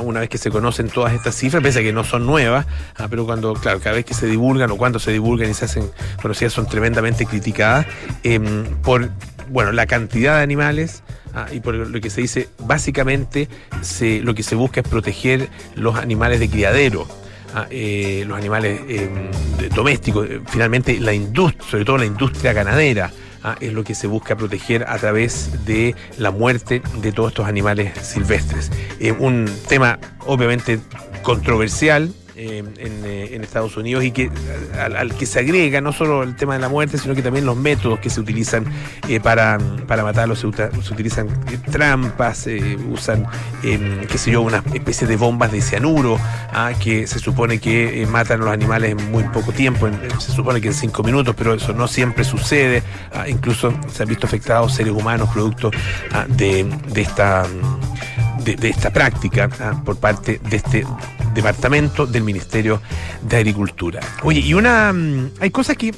una 0.00 0.20
vez 0.20 0.28
que 0.28 0.38
se 0.38 0.50
conocen 0.50 0.88
todas 0.88 1.12
estas 1.12 1.34
cifras, 1.34 1.62
pese 1.62 1.80
a 1.80 1.82
que 1.82 1.92
no 1.92 2.04
son 2.04 2.26
nuevas, 2.26 2.66
ah, 2.96 3.08
pero 3.10 3.26
cuando, 3.26 3.54
claro, 3.54 3.80
cada 3.80 3.96
vez 3.96 4.04
que 4.04 4.14
se 4.14 4.26
divulgan 4.26 4.70
o 4.70 4.76
cuando 4.76 4.98
se 4.98 5.12
divulgan 5.12 5.50
y 5.50 5.54
se 5.54 5.66
hacen 5.66 5.90
conocidas 6.20 6.52
son 6.52 6.66
tremendamente 6.66 7.26
criticadas 7.26 7.86
em, 8.22 8.64
por, 8.82 9.10
bueno, 9.48 9.72
la 9.72 9.86
cantidad 9.86 10.36
de 10.36 10.42
animales. 10.42 11.02
Ah, 11.34 11.46
y 11.50 11.60
por 11.60 11.74
lo 11.74 12.00
que 12.00 12.10
se 12.10 12.20
dice, 12.20 12.50
básicamente 12.58 13.48
se, 13.80 14.20
lo 14.20 14.34
que 14.34 14.42
se 14.42 14.54
busca 14.54 14.80
es 14.80 14.88
proteger 14.88 15.48
los 15.76 15.96
animales 15.96 16.40
de 16.40 16.50
criadero, 16.50 17.06
ah, 17.54 17.66
eh, 17.70 18.24
los 18.26 18.36
animales 18.36 18.82
em, 18.86 19.30
domésticos, 19.74 20.28
finalmente 20.48 21.00
la 21.00 21.14
industria, 21.14 21.70
sobre 21.70 21.84
todo 21.86 21.96
la 21.96 22.04
industria 22.04 22.52
ganadera. 22.52 23.10
Ah, 23.44 23.56
es 23.60 23.72
lo 23.72 23.82
que 23.82 23.94
se 23.94 24.06
busca 24.06 24.36
proteger 24.36 24.84
a 24.88 24.98
través 24.98 25.64
de 25.64 25.96
la 26.16 26.30
muerte 26.30 26.80
de 27.00 27.10
todos 27.10 27.32
estos 27.32 27.46
animales 27.46 27.92
silvestres. 28.00 28.70
Eh, 29.00 29.10
un 29.12 29.50
tema 29.68 29.98
obviamente 30.26 30.78
controversial, 31.22 32.12
eh, 32.42 32.64
eh, 32.78 33.30
en, 33.34 33.44
Estados 33.44 33.76
Unidos 33.76 34.02
y 34.02 34.10
que 34.10 34.28
al, 34.76 35.14
que 35.14 35.26
se 35.26 35.38
agrega 35.38 35.80
no 35.80 35.92
solo 35.92 36.24
el 36.24 36.34
tema 36.34 36.54
de 36.54 36.60
la 36.60 36.68
muerte, 36.68 36.98
sino 36.98 37.14
que 37.14 37.22
también 37.22 37.46
los 37.46 37.56
métodos 37.56 38.00
que 38.00 38.10
se 38.10 38.20
utilizan 38.20 38.64
eh, 39.08 39.20
para, 39.20 39.58
para 39.86 40.02
matarlos. 40.02 40.40
Se, 40.40 40.46
utilizan 40.48 41.28
trampas, 41.70 42.48
usan, 42.90 43.26
em, 43.62 44.00
qué 44.06 44.18
sé 44.18 44.32
yo, 44.32 44.42
una 44.42 44.60
especie 44.74 45.06
de 45.06 45.16
bombas 45.16 45.52
de 45.52 45.62
cianuro 45.62 46.18
ah, 46.52 46.72
que 46.82 47.06
se 47.06 47.20
supone 47.20 47.60
que 47.60 48.06
matan 48.10 48.40
a 48.40 48.44
los 48.46 48.52
animales 48.52 48.90
en 48.90 49.12
muy 49.12 49.22
poco 49.24 49.52
tiempo, 49.52 49.88
se 50.18 50.32
supone 50.32 50.60
que 50.60 50.68
en 50.68 50.74
cinco 50.74 51.04
minutos, 51.04 51.36
pero 51.38 51.54
eso 51.54 51.72
no 51.72 51.86
siempre 51.86 52.24
sucede. 52.24 52.82
Ah, 53.12 53.28
incluso 53.28 53.72
se 53.92 54.02
han 54.02 54.08
visto 54.08 54.26
afectados 54.26 54.74
seres 54.74 54.92
humanos 54.92 55.28
producto 55.32 55.70
ah, 56.10 56.26
de, 56.28 56.66
esta. 56.96 57.44
De, 58.44 58.56
de, 58.56 58.70
esta 58.70 58.90
práctica 58.90 59.48
por 59.84 59.96
parte 59.98 60.40
de 60.42 60.56
este 60.56 60.84
departamento 61.34 62.06
del 62.06 62.22
Ministerio 62.22 62.80
de 63.22 63.36
Agricultura. 63.36 64.00
Oye, 64.22 64.40
y 64.40 64.54
una. 64.54 64.92
Mm, 64.92 65.30
hay 65.40 65.50
cosas 65.50 65.76
que 65.76 65.94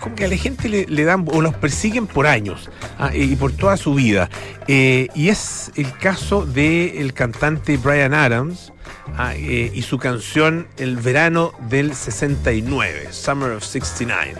como 0.00 0.16
que 0.16 0.24
a 0.24 0.28
la 0.28 0.36
gente 0.36 0.68
le, 0.68 1.04
dan 1.04 1.26
o 1.30 1.40
los 1.40 1.54
persiguen 1.54 2.06
por 2.06 2.26
años 2.26 2.70
ah, 2.98 3.10
y 3.14 3.36
por 3.36 3.52
toda 3.52 3.76
su 3.76 3.94
vida. 3.94 4.28
Eh, 4.66 5.08
y 5.14 5.28
es 5.28 5.70
el 5.76 5.92
caso 5.98 6.46
del 6.46 7.12
cantante 7.12 7.76
Brian 7.76 8.14
Adams 8.14 8.72
ah, 9.16 9.34
eh, 9.36 9.70
y 9.72 9.82
su 9.82 9.98
canción 9.98 10.66
El 10.76 10.96
verano 10.96 11.52
del 11.68 11.94
69, 11.94 13.08
Summer 13.10 13.52
of 13.52 13.64
69. 13.64 14.34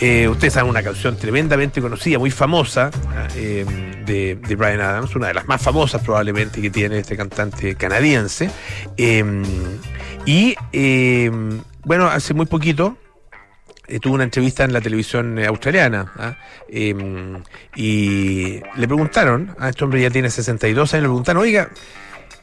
Eh, 0.00 0.28
ustedes 0.28 0.54
saben 0.54 0.70
una 0.70 0.82
canción 0.82 1.16
tremendamente 1.16 1.80
conocida, 1.80 2.18
muy 2.18 2.30
famosa, 2.30 2.90
ah, 3.08 3.28
de, 3.34 4.56
Brian 4.56 4.80
Adams, 4.80 5.14
una 5.16 5.28
de 5.28 5.34
las 5.34 5.46
más 5.46 5.60
famosas 5.60 6.02
probablemente 6.02 6.60
que 6.60 6.70
tiene 6.70 6.98
este 6.98 7.16
cantante 7.16 7.74
canadiense. 7.74 8.50
y 10.26 10.56
bueno, 11.84 12.06
hace 12.06 12.32
muy 12.32 12.46
poquito 12.46 12.96
eh, 13.86 14.00
tuvo 14.00 14.14
una 14.14 14.24
entrevista 14.24 14.64
en 14.64 14.72
la 14.72 14.80
televisión 14.80 15.38
eh, 15.38 15.46
australiana 15.46 16.12
¿ah? 16.16 16.36
em, 16.68 17.42
y 17.76 18.60
le 18.76 18.86
preguntaron, 18.86 19.54
a 19.58 19.68
este 19.68 19.84
hombre 19.84 20.00
ya 20.00 20.10
tiene 20.10 20.30
62 20.30 20.94
años, 20.94 21.02
le 21.02 21.08
preguntaron, 21.08 21.42
oiga, 21.42 21.68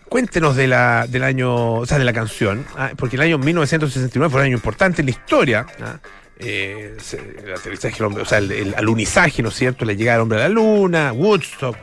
cuéntenos 0.08 0.56
de 0.56 0.68
la, 0.68 1.08
del 1.08 1.24
año, 1.24 1.76
o 1.76 1.86
sea, 1.86 1.98
de 1.98 2.06
la 2.06 2.14
canción, 2.14 2.66
¿ah? 2.78 2.92
porque 2.98 3.16
el 3.16 3.24
año 3.24 3.38
1969 3.38 4.30
fue 4.30 4.42
un 4.42 4.46
año 4.46 4.56
importante 4.56 5.02
en 5.02 5.08
la 5.08 5.12
historia. 5.12 5.66
¿ah? 5.82 6.00
Eh, 6.44 6.98
el 7.46 7.54
aterrizaje, 7.54 8.04
o 8.04 8.26
sea, 8.26 8.40
el, 8.40 8.74
alunizaje, 8.76 9.44
¿no 9.44 9.50
es 9.50 9.56
cierto? 9.56 9.86
La 9.86 9.94
llegada 9.94 10.18
del 10.18 10.24
hombre 10.24 10.40
a 10.40 10.42
la 10.42 10.50
luna, 10.50 11.14
Woodstock. 11.14 11.78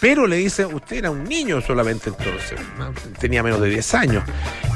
Pero 0.00 0.26
le 0.26 0.36
dice, 0.36 0.64
usted 0.64 0.96
era 0.96 1.10
un 1.10 1.24
niño 1.24 1.60
solamente 1.60 2.08
entonces, 2.08 2.58
tenía 3.18 3.42
menos 3.42 3.60
de 3.60 3.68
10 3.68 3.94
años. 3.94 4.24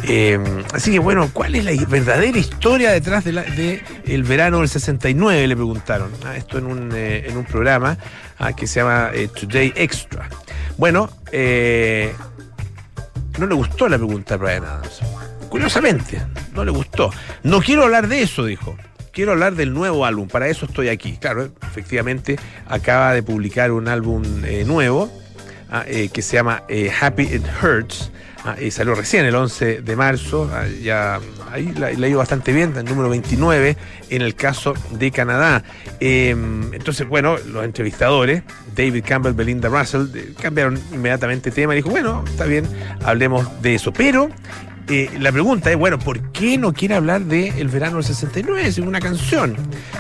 Eh, 0.07 0.39
así 0.73 0.93
que 0.93 0.99
bueno, 0.99 1.31
¿cuál 1.33 1.55
es 1.55 1.65
la 1.65 1.73
verdadera 1.87 2.39
historia 2.39 2.93
detrás 2.93 3.25
de, 3.25 3.83
el 4.05 4.23
verano 4.23 4.59
del 4.59 4.69
69? 4.69 5.47
Le 5.47 5.57
preguntaron. 5.57 6.13
¿ah? 6.27 6.37
esto 6.37 6.59
en 6.59 6.67
un, 6.67 6.93
eh, 6.95 7.25
en 7.27 7.39
un 7.39 7.45
programa 7.45 7.97
¿ah? 8.39 8.53
que 8.53 8.67
se 8.67 8.81
llama 8.81 9.11
eh, 9.15 9.29
Today 9.29 9.73
Extra. 9.77 10.29
Bueno, 10.77 11.09
no 13.39 13.47
le 13.47 13.55
gustó 13.55 13.89
la 13.89 13.97
pregunta 13.97 14.35
a 14.35 14.37
Brian 14.37 14.65
Adams. 14.65 15.01
Curiosamente, 15.49 16.21
no 16.53 16.65
le 16.67 16.71
gustó. 16.71 17.11
No 17.45 17.63
quiero 17.63 17.85
hablar 17.85 18.09
de 18.09 18.23
eso, 18.23 18.45
dijo 18.45 18.77
quiero 19.15 19.33
hablar 19.33 19.55
del 19.55 19.73
nuevo 19.73 20.05
álbum, 20.05 20.29
para 20.29 20.49
eso 20.49 20.67
estoy 20.67 20.89
aquí. 20.89 21.17
Claro, 21.19 21.49
efectivamente 21.63 22.37
acaba 22.67 23.15
de 23.15 23.23
publicar 23.23 23.71
un 23.71 23.89
álbum 23.89 24.23
eh, 24.45 24.65
nuevo 24.67 25.11
ah, 25.71 25.85
eh, 25.87 26.11
que 26.13 26.21
se 26.21 26.37
llama 26.37 26.65
eh, 26.69 26.91
Happy 27.01 27.23
It 27.23 27.45
Hurts. 27.63 28.11
Ah, 28.47 28.57
y 28.61 28.71
salió 28.71 28.95
recién 28.95 29.25
el 29.25 29.35
11 29.35 29.81
de 29.81 29.97
marzo, 29.97 30.51
ah, 30.53 30.67
ya 30.67 31.19
ahí 31.51 31.73
la, 31.79 31.87
ha 31.87 31.93
ido 31.93 32.19
bastante 32.19 32.53
bien, 32.53 32.77
el 32.77 32.85
número 32.85 33.09
29 33.09 33.75
en 34.11 34.21
el 34.21 34.35
caso 34.35 34.75
de 34.91 35.11
Canadá. 35.11 35.65
Em, 35.99 36.75
entonces, 36.75 37.09
bueno, 37.09 37.39
los 37.39 37.65
entrevistadores, 37.65 38.43
David 38.77 39.03
Campbell, 39.07 39.33
Belinda 39.33 39.71
Russell, 39.71 40.09
cambiaron 40.43 40.79
inmediatamente 40.93 41.51
tema 41.53 41.73
y 41.73 41.77
dijo, 41.77 41.89
bueno, 41.89 42.23
está 42.27 42.45
bien, 42.45 42.67
hablemos 43.03 43.63
de 43.63 43.77
eso. 43.77 43.95
Pero 43.95 44.29
eh, 44.89 45.11
la 45.19 45.33
pregunta 45.33 45.71
es, 45.71 45.77
bueno, 45.77 45.99
¿por 45.99 46.33
qué 46.33 46.59
no 46.59 46.73
quiere 46.73 46.95
hablar 46.95 47.23
de 47.23 47.49
El 47.61 47.69
verano 47.69 47.97
del 47.97 48.05
69? 48.05 48.67
Es 48.67 48.79
una 48.79 49.01
canción. 49.01 49.57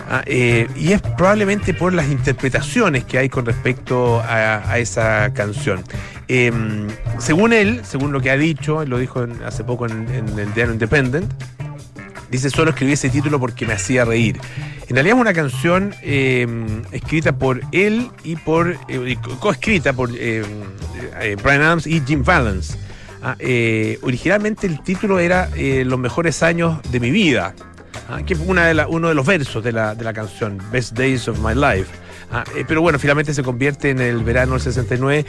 Ah, 0.09 0.23
eh, 0.27 0.68
y 0.77 0.92
es 0.92 1.01
probablemente 1.01 1.75
por 1.75 1.92
las 1.92 2.09
interpretaciones 2.09 3.05
que 3.05 3.18
hay 3.18 3.29
con 3.29 3.47
respecto 3.47 4.20
a, 4.20 4.79
esa 4.79 5.33
canción. 5.33 5.83
Em, 6.29 6.88
según 7.18 7.53
él, 7.53 7.83
según 7.85 8.12
lo 8.12 8.20
que 8.20 8.31
ha 8.31 8.37
dicho, 8.37 8.85
lo 8.85 8.99
dijo 8.99 9.27
hace 9.47 9.64
poco 9.64 9.87
en, 9.87 10.09
el 10.38 10.53
diario 10.55 10.73
Independent, 10.73 11.33
Dice, 12.31 12.51
solo 12.51 12.70
escribí 12.70 12.94
ese 12.94 13.11
título 13.11 13.38
porque 13.38 13.64
me 13.64 13.75
hacía 13.75 14.05
reír. 14.05 14.40
En 14.88 14.97
realidad 14.97 15.16
es 15.16 15.20
una 15.20 15.33
canción 15.33 15.94
eh, 16.03 16.47
escrita 16.90 17.38
por 17.38 17.61
él 17.70 18.11
y 18.25 18.35
por, 18.35 18.77
eh, 18.88 19.16
coescrita 19.38 19.92
por 19.92 20.11
eh, 20.12 20.42
Brian 21.44 21.62
Adams 21.62 21.87
y 21.87 22.03
Jim 22.05 22.25
Valance. 22.25 22.77
Ah, 23.25 23.37
originalmente 24.03 24.67
el 24.67 24.83
título 24.83 25.19
era 25.19 25.49
Los 25.57 25.99
mejores 25.99 26.43
años 26.43 26.79
de 26.91 27.01
mi 27.01 27.11
vida, 27.11 27.55
ah, 28.09 28.23
que 28.25 28.35
de 28.35 28.43
uno 28.43 29.09
de 29.09 29.15
los 29.15 29.27
versos 29.27 29.65
de 29.65 29.73
la, 29.73 30.13
canción, 30.13 30.59
Best 30.71 30.93
Days 30.93 31.27
of 31.29 31.39
My 31.39 31.55
Life. 31.55 31.91
Ah, 32.31 32.45
pero 32.67 32.83
bueno, 32.83 32.99
finalmente 32.99 33.33
se 33.33 33.43
convierte 33.43 33.91
en 33.91 34.01
el 34.01 34.23
verano 34.25 34.53
del 34.53 34.61
69 34.61 35.25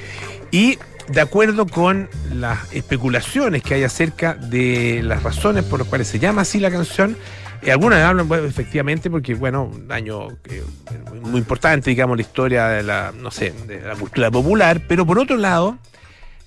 y 0.52 0.78
de 1.08 1.22
acuerdo 1.22 1.68
con 1.68 2.10
las 2.34 2.74
especulaciones 2.74 3.62
que 3.62 3.76
hay 3.76 3.84
acerca 3.84 4.34
de 4.34 5.02
las 5.04 5.22
razones 5.22 5.64
por 5.66 5.80
las 5.80 5.88
cuales 5.88 6.08
se 6.08 6.20
llama 6.20 6.42
así 6.42 6.60
la 6.60 6.72
canción, 6.72 7.16
eh, 7.62 7.72
algunas 7.72 8.04
hablan 8.04 8.28
efectivamente 8.46 9.10
porque, 9.10 9.36
bueno, 9.36 9.66
un 9.66 9.92
año 9.92 10.30
eh, 10.46 10.64
muy 11.22 11.40
importante, 11.40 11.90
digamos, 11.90 12.18
la 12.18 12.22
historia 12.22 12.68
de 12.68 12.84
la, 12.84 13.14
no 13.16 13.32
sé, 13.32 13.54
de 13.68 13.82
la 13.82 13.96
cultura 13.96 14.32
popular, 14.32 14.82
pero 14.88 15.06
por 15.06 15.20
otro 15.20 15.38
lado, 15.38 15.78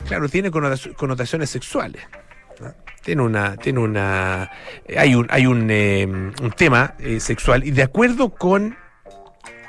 claro, 0.07 0.29
tiene 0.29 0.51
connotaciones 0.51 1.51
sexuales. 1.51 2.03
Tiene 3.03 3.23
una, 3.23 3.57
tiene 3.57 3.79
una, 3.79 4.51
hay 4.97 5.15
un, 5.15 5.27
hay 5.31 5.47
un, 5.47 5.71
eh, 5.71 6.07
un 6.07 6.53
tema 6.57 6.95
sexual 7.21 7.65
y 7.65 7.71
de 7.71 7.83
acuerdo 7.83 8.31
con 8.31 8.77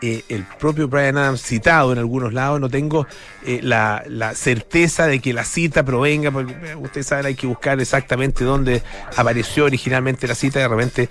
eh, 0.01 0.23
el 0.29 0.45
propio 0.45 0.87
Brian 0.87 1.17
Adams 1.17 1.41
citado 1.41 1.91
en 1.91 1.97
algunos 1.97 2.31
lados, 2.31 2.61
no 2.61 2.69
tengo 2.69 3.05
eh, 3.45 3.59
la, 3.61 4.01
certeza 4.33 5.07
de 5.07 5.19
que 5.19 5.33
la 5.33 5.43
cita 5.43 5.83
provenga, 5.83 6.31
porque 6.31 6.53
eh, 6.53 6.75
ustedes 6.75 7.07
saben, 7.07 7.25
hay 7.25 7.35
que 7.35 7.47
buscar 7.47 7.81
exactamente 7.81 8.45
dónde 8.45 8.81
apareció 9.17 9.65
originalmente 9.65 10.25
la 10.25 10.35
cita, 10.35 10.59
de 10.59 10.67
repente 10.69 11.09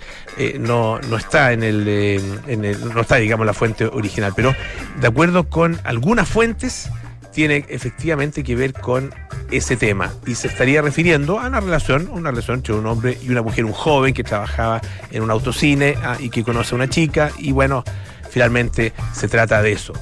no, 0.59 0.99
no 1.01 1.17
está 1.17 1.53
en 1.53 1.61
el, 1.61 1.87
en 2.47 2.65
el, 2.65 2.93
no 2.93 3.01
está, 3.01 3.17
digamos, 3.17 3.45
la 3.45 3.53
fuente 3.53 3.85
original, 3.85 4.33
pero 4.35 4.55
de 4.99 5.07
acuerdo 5.07 5.49
con 5.49 5.79
algunas 5.83 6.27
fuentes, 6.27 6.89
tiene 7.31 7.65
efectivamente 7.69 8.43
que 8.43 8.55
ver 8.55 8.73
con 8.73 9.13
ese 9.51 9.75
tema 9.75 10.13
y 10.25 10.35
se 10.35 10.47
estaría 10.47 10.81
refiriendo 10.81 11.39
a 11.39 11.47
una 11.47 11.59
relación, 11.59 12.07
una 12.11 12.29
relación 12.29 12.57
entre 12.57 12.73
un 12.73 12.85
hombre 12.85 13.17
y 13.21 13.29
una 13.29 13.41
mujer, 13.41 13.65
un 13.65 13.71
joven 13.71 14.13
que 14.13 14.23
trabajaba 14.23 14.81
en 15.11 15.23
un 15.23 15.31
autocine 15.31 15.95
ah, 16.03 16.17
y 16.19 16.29
que 16.29 16.43
conoce 16.43 16.75
a 16.75 16.77
una 16.77 16.89
chica 16.89 17.31
y 17.37 17.51
bueno, 17.51 17.83
finalmente 18.29 18.93
se 19.13 19.27
trata 19.27 19.61
de 19.61 19.71
eso. 19.71 19.93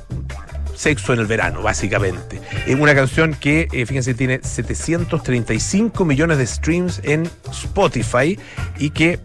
Sexo 0.75 1.13
en 1.13 1.19
el 1.19 1.25
verano, 1.25 1.63
básicamente. 1.63 2.39
Es 2.67 2.75
una 2.75 2.93
canción 2.93 3.33
que, 3.33 3.67
eh, 3.71 3.87
fíjense, 3.87 4.13
tiene 4.13 4.41
735 4.43 6.05
millones 6.05 6.37
de 6.37 6.45
streams 6.45 7.01
en 7.03 7.27
Spotify 7.49 8.37
y 8.77 8.91
que 8.91 9.19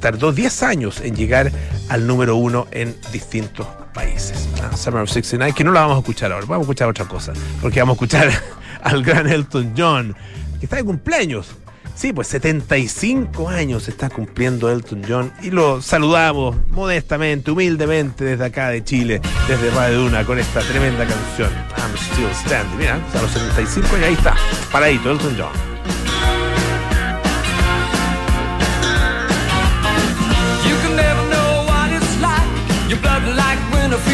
tardó 0.00 0.32
10 0.32 0.62
años 0.62 1.00
en 1.00 1.16
llegar 1.16 1.50
al 1.88 2.06
número 2.06 2.36
uno 2.36 2.66
en 2.72 2.94
distintos 3.10 3.66
países. 3.92 4.48
Ah, 4.62 4.76
Summer 4.76 5.02
of 5.02 5.10
69, 5.10 5.54
que 5.54 5.64
no 5.64 5.72
la 5.72 5.80
vamos 5.80 5.96
a 5.96 6.00
escuchar 6.00 6.32
ahora, 6.32 6.46
vamos 6.46 6.62
a 6.62 6.62
escuchar 6.62 6.88
otra 6.88 7.04
cosa, 7.06 7.32
porque 7.60 7.80
vamos 7.80 7.94
a 7.94 7.96
escuchar 7.96 8.30
al 8.82 9.02
gran 9.02 9.28
Elton 9.28 9.74
John, 9.76 10.16
que 10.58 10.66
está 10.66 10.76
de 10.76 10.84
cumpleaños. 10.84 11.48
Sí, 11.94 12.12
pues 12.12 12.26
75 12.28 13.50
años 13.50 13.86
está 13.86 14.08
cumpliendo 14.08 14.70
Elton 14.70 15.02
John 15.06 15.32
y 15.42 15.50
lo 15.50 15.82
saludamos 15.82 16.56
modestamente, 16.68 17.50
humildemente 17.50 18.24
desde 18.24 18.46
acá 18.46 18.70
de 18.70 18.82
Chile, 18.82 19.20
desde 19.46 19.70
Radio 19.70 20.00
Duna, 20.00 20.24
con 20.24 20.38
esta 20.38 20.60
tremenda 20.60 21.06
canción. 21.06 21.50
I'm 21.76 21.94
still 21.96 22.34
standing. 22.34 22.78
Mira, 22.78 22.94
a 22.94 23.22
los 23.22 23.30
75 23.30 23.88
y 24.00 24.04
ahí 24.04 24.14
está, 24.14 24.34
paradito 24.72 25.10
Elton 25.10 25.36
John. 25.38 25.72
Blood 33.22 33.41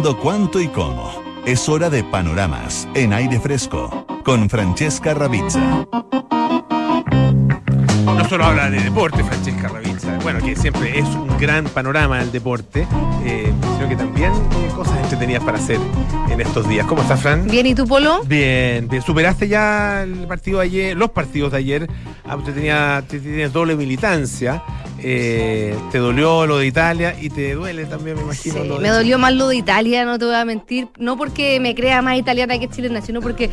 cuándo, 0.00 0.18
cuánto 0.18 0.60
y 0.60 0.68
cómo? 0.68 1.12
Es 1.44 1.68
hora 1.68 1.90
de 1.90 2.02
panoramas 2.02 2.88
en 2.94 3.12
aire 3.12 3.38
fresco 3.38 4.06
con 4.24 4.48
Francesca 4.48 5.12
Ravizza. 5.12 5.86
No 8.06 8.26
solo 8.26 8.44
habla 8.44 8.70
de 8.70 8.80
deporte, 8.80 9.22
Francesca 9.22 9.68
Ravizza, 9.68 10.18
bueno, 10.22 10.40
que 10.40 10.56
siempre 10.56 10.98
es 10.98 11.04
un 11.04 11.36
gran 11.38 11.66
panorama 11.66 12.22
el 12.22 12.32
deporte, 12.32 12.86
eh, 13.26 13.52
sino 13.76 13.88
que 13.90 13.96
también 13.96 14.32
eh, 14.32 14.70
cosas 14.74 14.96
entretenidas 15.00 15.44
para 15.44 15.58
hacer 15.58 15.78
en 16.30 16.40
estos 16.40 16.66
días. 16.66 16.86
¿Cómo 16.86 17.02
estás, 17.02 17.20
Fran? 17.20 17.46
Bien, 17.46 17.66
¿y 17.66 17.74
tú, 17.74 17.86
Polo? 17.86 18.22
Bien, 18.24 18.88
bien. 18.88 19.02
¿Superaste 19.02 19.48
ya 19.48 20.02
el 20.04 20.26
partido 20.26 20.60
de 20.60 20.64
ayer, 20.64 20.96
los 20.96 21.10
partidos 21.10 21.52
de 21.52 21.58
ayer? 21.58 21.90
Ah, 22.26 22.36
usted 22.36 22.54
tenía, 22.54 23.04
tienes 23.06 23.52
doble 23.52 23.76
militancia. 23.76 24.62
Eh, 25.02 25.76
te 25.90 25.98
dolió 25.98 26.46
lo 26.46 26.58
de 26.58 26.66
Italia 26.66 27.16
y 27.20 27.30
te 27.30 27.54
duele 27.54 27.86
también, 27.86 28.16
me 28.16 28.22
imagino. 28.22 28.62
Sí, 28.62 28.70
me 28.80 28.88
dolió 28.88 29.18
más 29.18 29.34
lo 29.34 29.48
de 29.48 29.56
Italia, 29.56 30.04
no 30.04 30.18
te 30.18 30.24
voy 30.24 30.34
a 30.34 30.44
mentir. 30.44 30.88
No 30.98 31.16
porque 31.16 31.58
me 31.60 31.74
crea 31.74 32.02
más 32.02 32.18
italiana 32.18 32.58
que 32.58 32.68
chilena, 32.68 33.00
sino 33.00 33.20
porque 33.20 33.50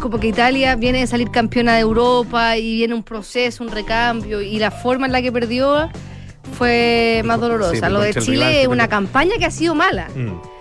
como 0.00 0.18
que 0.20 0.28
Italia 0.28 0.76
viene 0.76 1.00
de 1.00 1.06
salir 1.06 1.30
campeona 1.30 1.74
de 1.74 1.80
Europa 1.80 2.56
y 2.56 2.76
viene 2.76 2.94
un 2.94 3.02
proceso, 3.02 3.64
un 3.64 3.70
recambio 3.70 4.40
y 4.40 4.58
la 4.58 4.70
forma 4.70 5.06
en 5.06 5.12
la 5.12 5.22
que 5.22 5.32
perdió 5.32 5.90
fue 6.56 7.22
más 7.24 7.40
dolorosa. 7.40 7.88
Lo 7.88 8.00
de 8.00 8.14
Chile 8.14 8.62
es 8.62 8.68
una 8.68 8.88
campaña 8.88 9.36
que 9.38 9.46
ha 9.46 9.50
sido 9.50 9.74
mala. 9.74 10.08
Mm 10.14 10.55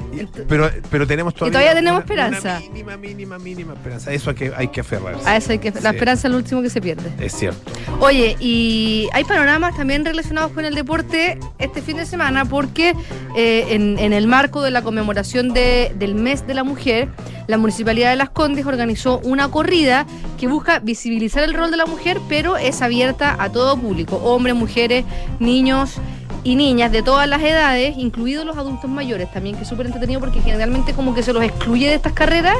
pero, 0.47 0.69
pero 0.89 1.07
tenemos 1.07 1.33
todavía, 1.33 1.49
y 1.49 1.53
todavía 1.53 1.73
tenemos 1.75 1.99
esperanza. 2.01 2.59
mínima, 2.59 2.97
mínima, 2.97 3.39
mínima 3.39 3.73
esperanza. 3.73 4.11
Eso 4.11 4.29
hay 4.29 4.35
que, 4.35 4.53
hay 4.55 4.67
que 4.69 4.81
aferrarse. 4.81 5.27
A 5.27 5.37
eso 5.37 5.51
hay 5.51 5.59
que 5.59 5.71
La 5.81 5.91
esperanza 5.91 6.27
es 6.27 6.31
lo 6.31 6.37
último 6.37 6.61
que 6.61 6.69
se 6.69 6.81
pierde. 6.81 7.11
Es 7.19 7.33
cierto. 7.33 7.71
Oye, 7.99 8.35
y 8.39 9.07
hay 9.13 9.23
panoramas 9.23 9.75
también 9.75 10.05
relacionados 10.05 10.51
con 10.51 10.65
el 10.65 10.75
deporte 10.75 11.39
este 11.59 11.81
fin 11.81 11.97
de 11.97 12.05
semana 12.05 12.45
porque 12.45 12.95
eh, 13.35 13.67
en, 13.69 13.97
en, 13.99 14.13
el 14.13 14.27
marco 14.27 14.61
de 14.61 14.71
la 14.71 14.81
conmemoración 14.81 15.53
de, 15.53 15.93
del 15.97 16.15
mes 16.15 16.45
de 16.47 16.53
la 16.53 16.63
mujer, 16.63 17.09
la 17.47 17.57
Municipalidad 17.57 18.09
de 18.09 18.15
Las 18.15 18.29
Condes 18.29 18.65
organizó 18.65 19.19
una 19.19 19.49
corrida 19.49 20.05
que 20.39 20.47
busca 20.47 20.79
visibilizar 20.79 21.43
el 21.43 21.53
rol 21.53 21.71
de 21.71 21.77
la 21.77 21.85
mujer, 21.85 22.19
pero 22.27 22.57
es 22.57 22.81
abierta 22.81 23.35
a 23.39 23.51
todo 23.51 23.77
público, 23.77 24.17
hombres, 24.17 24.55
mujeres, 24.55 25.05
niños 25.39 25.99
y 26.45 26.55
niñas 26.55 26.91
de 26.91 27.01
todas 27.01 27.27
las 27.27 27.41
edades, 27.41 27.97
incluidos 27.97 28.45
los 28.45 28.55
adultos 28.55 28.89
mayores 28.89 29.29
también, 29.33 29.55
que 29.57 29.63
es 29.63 29.67
súper 29.67 29.87
entretenido 29.87 30.19
porque 30.19 30.41
generalmente 30.41 30.93
como 30.93 31.15
que 31.15 31.23
se 31.23 31.33
los 31.33 31.43
excluye 31.43 31.89
de 31.89 31.95
estas 31.95 32.13
carreras. 32.13 32.55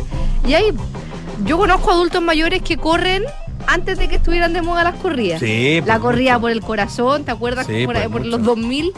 Y 0.46 0.56
hay, 0.56 0.74
yo 1.46 1.58
conozco 1.60 1.92
adultos 1.92 2.22
mayores 2.22 2.64
que 2.64 2.78
corren 2.78 3.24
antes 3.68 4.00
de 4.00 4.08
que 4.08 4.16
estuvieran 4.16 4.54
de 4.54 4.64
moda 4.64 4.84
las 4.84 4.96
corridas. 4.96 5.40
Sí, 5.40 5.82
la 5.86 6.00
corrida 6.00 6.40
por 6.40 6.50
el 6.50 6.62
corazón, 6.62 7.26
¿te 7.26 7.32
acuerdas? 7.32 7.68
por, 7.68 7.94
por, 7.94 8.12
por 8.12 8.26
los 8.26 8.44
2000 8.44 8.92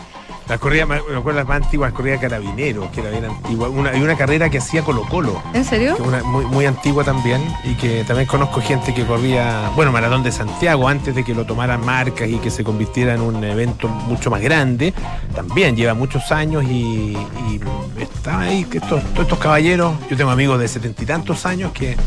la 0.48 0.58
corrida, 0.58 0.86
me 0.86 0.96
acuerdo 0.96 1.34
las 1.34 1.48
más 1.48 1.64
antiguas, 1.64 1.92
la 1.92 1.96
corrida 1.96 2.20
Carabinero, 2.20 2.90
que 2.92 3.02
era 3.02 3.10
bien 3.10 3.26
antigua. 3.26 3.70
Una, 3.70 3.92
hay 3.92 4.02
una 4.02 4.16
carrera 4.16 4.50
que 4.50 4.60
hacía 4.60 4.82
Colo 4.82 5.04
Colo. 5.04 5.42
¿En 5.54 5.66
serio? 5.66 5.98
una, 6.00 6.24
muy, 6.24 6.46
muy 6.46 6.66
antigua 6.66 7.04
también 7.04 7.42
y 7.64 7.76
que 7.76 8.04
también 8.06 8.28
conozco 8.28 8.62
gente 8.62 8.94
que 8.94 9.06
corría, 9.06 9.70
bueno, 9.76 9.92
Maratón 9.92 10.24
de 10.24 10.32
Santiago, 10.32 10.88
antes 10.88 11.16
de 11.16 11.24
que 11.24 11.34
lo 11.34 11.46
tomaran 11.46 11.86
marcas 11.86 12.30
y 12.30 12.38
que 12.38 12.50
se 12.50 12.64
convirtiera 12.64 13.14
en 13.14 13.22
un 13.22 13.44
evento 13.44 13.88
mucho 13.88 14.30
más 14.30 14.42
grande. 14.42 14.94
También 15.36 15.76
lleva 15.76 15.94
muchos 15.94 16.32
años 16.32 16.64
y, 16.64 17.18
y 17.48 17.60
está 18.00 18.40
ahí, 18.40 18.64
que 18.66 18.78
estos, 18.78 19.04
todos 19.14 19.22
estos 19.22 19.40
caballeros, 19.40 19.94
yo 20.10 20.16
tengo 20.16 20.32
amigos 20.32 20.60
de 20.60 20.68
setenta 20.68 21.04
y 21.04 21.06
tantos 21.06 21.46
años 21.46 21.72
que 21.74 21.98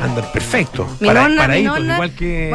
andan 0.00 0.24
perfectos. 0.32 0.86
Mi 1.00 1.08
para, 1.08 1.28
nonna, 1.28 1.58
igual 1.58 2.14
que 2.14 2.50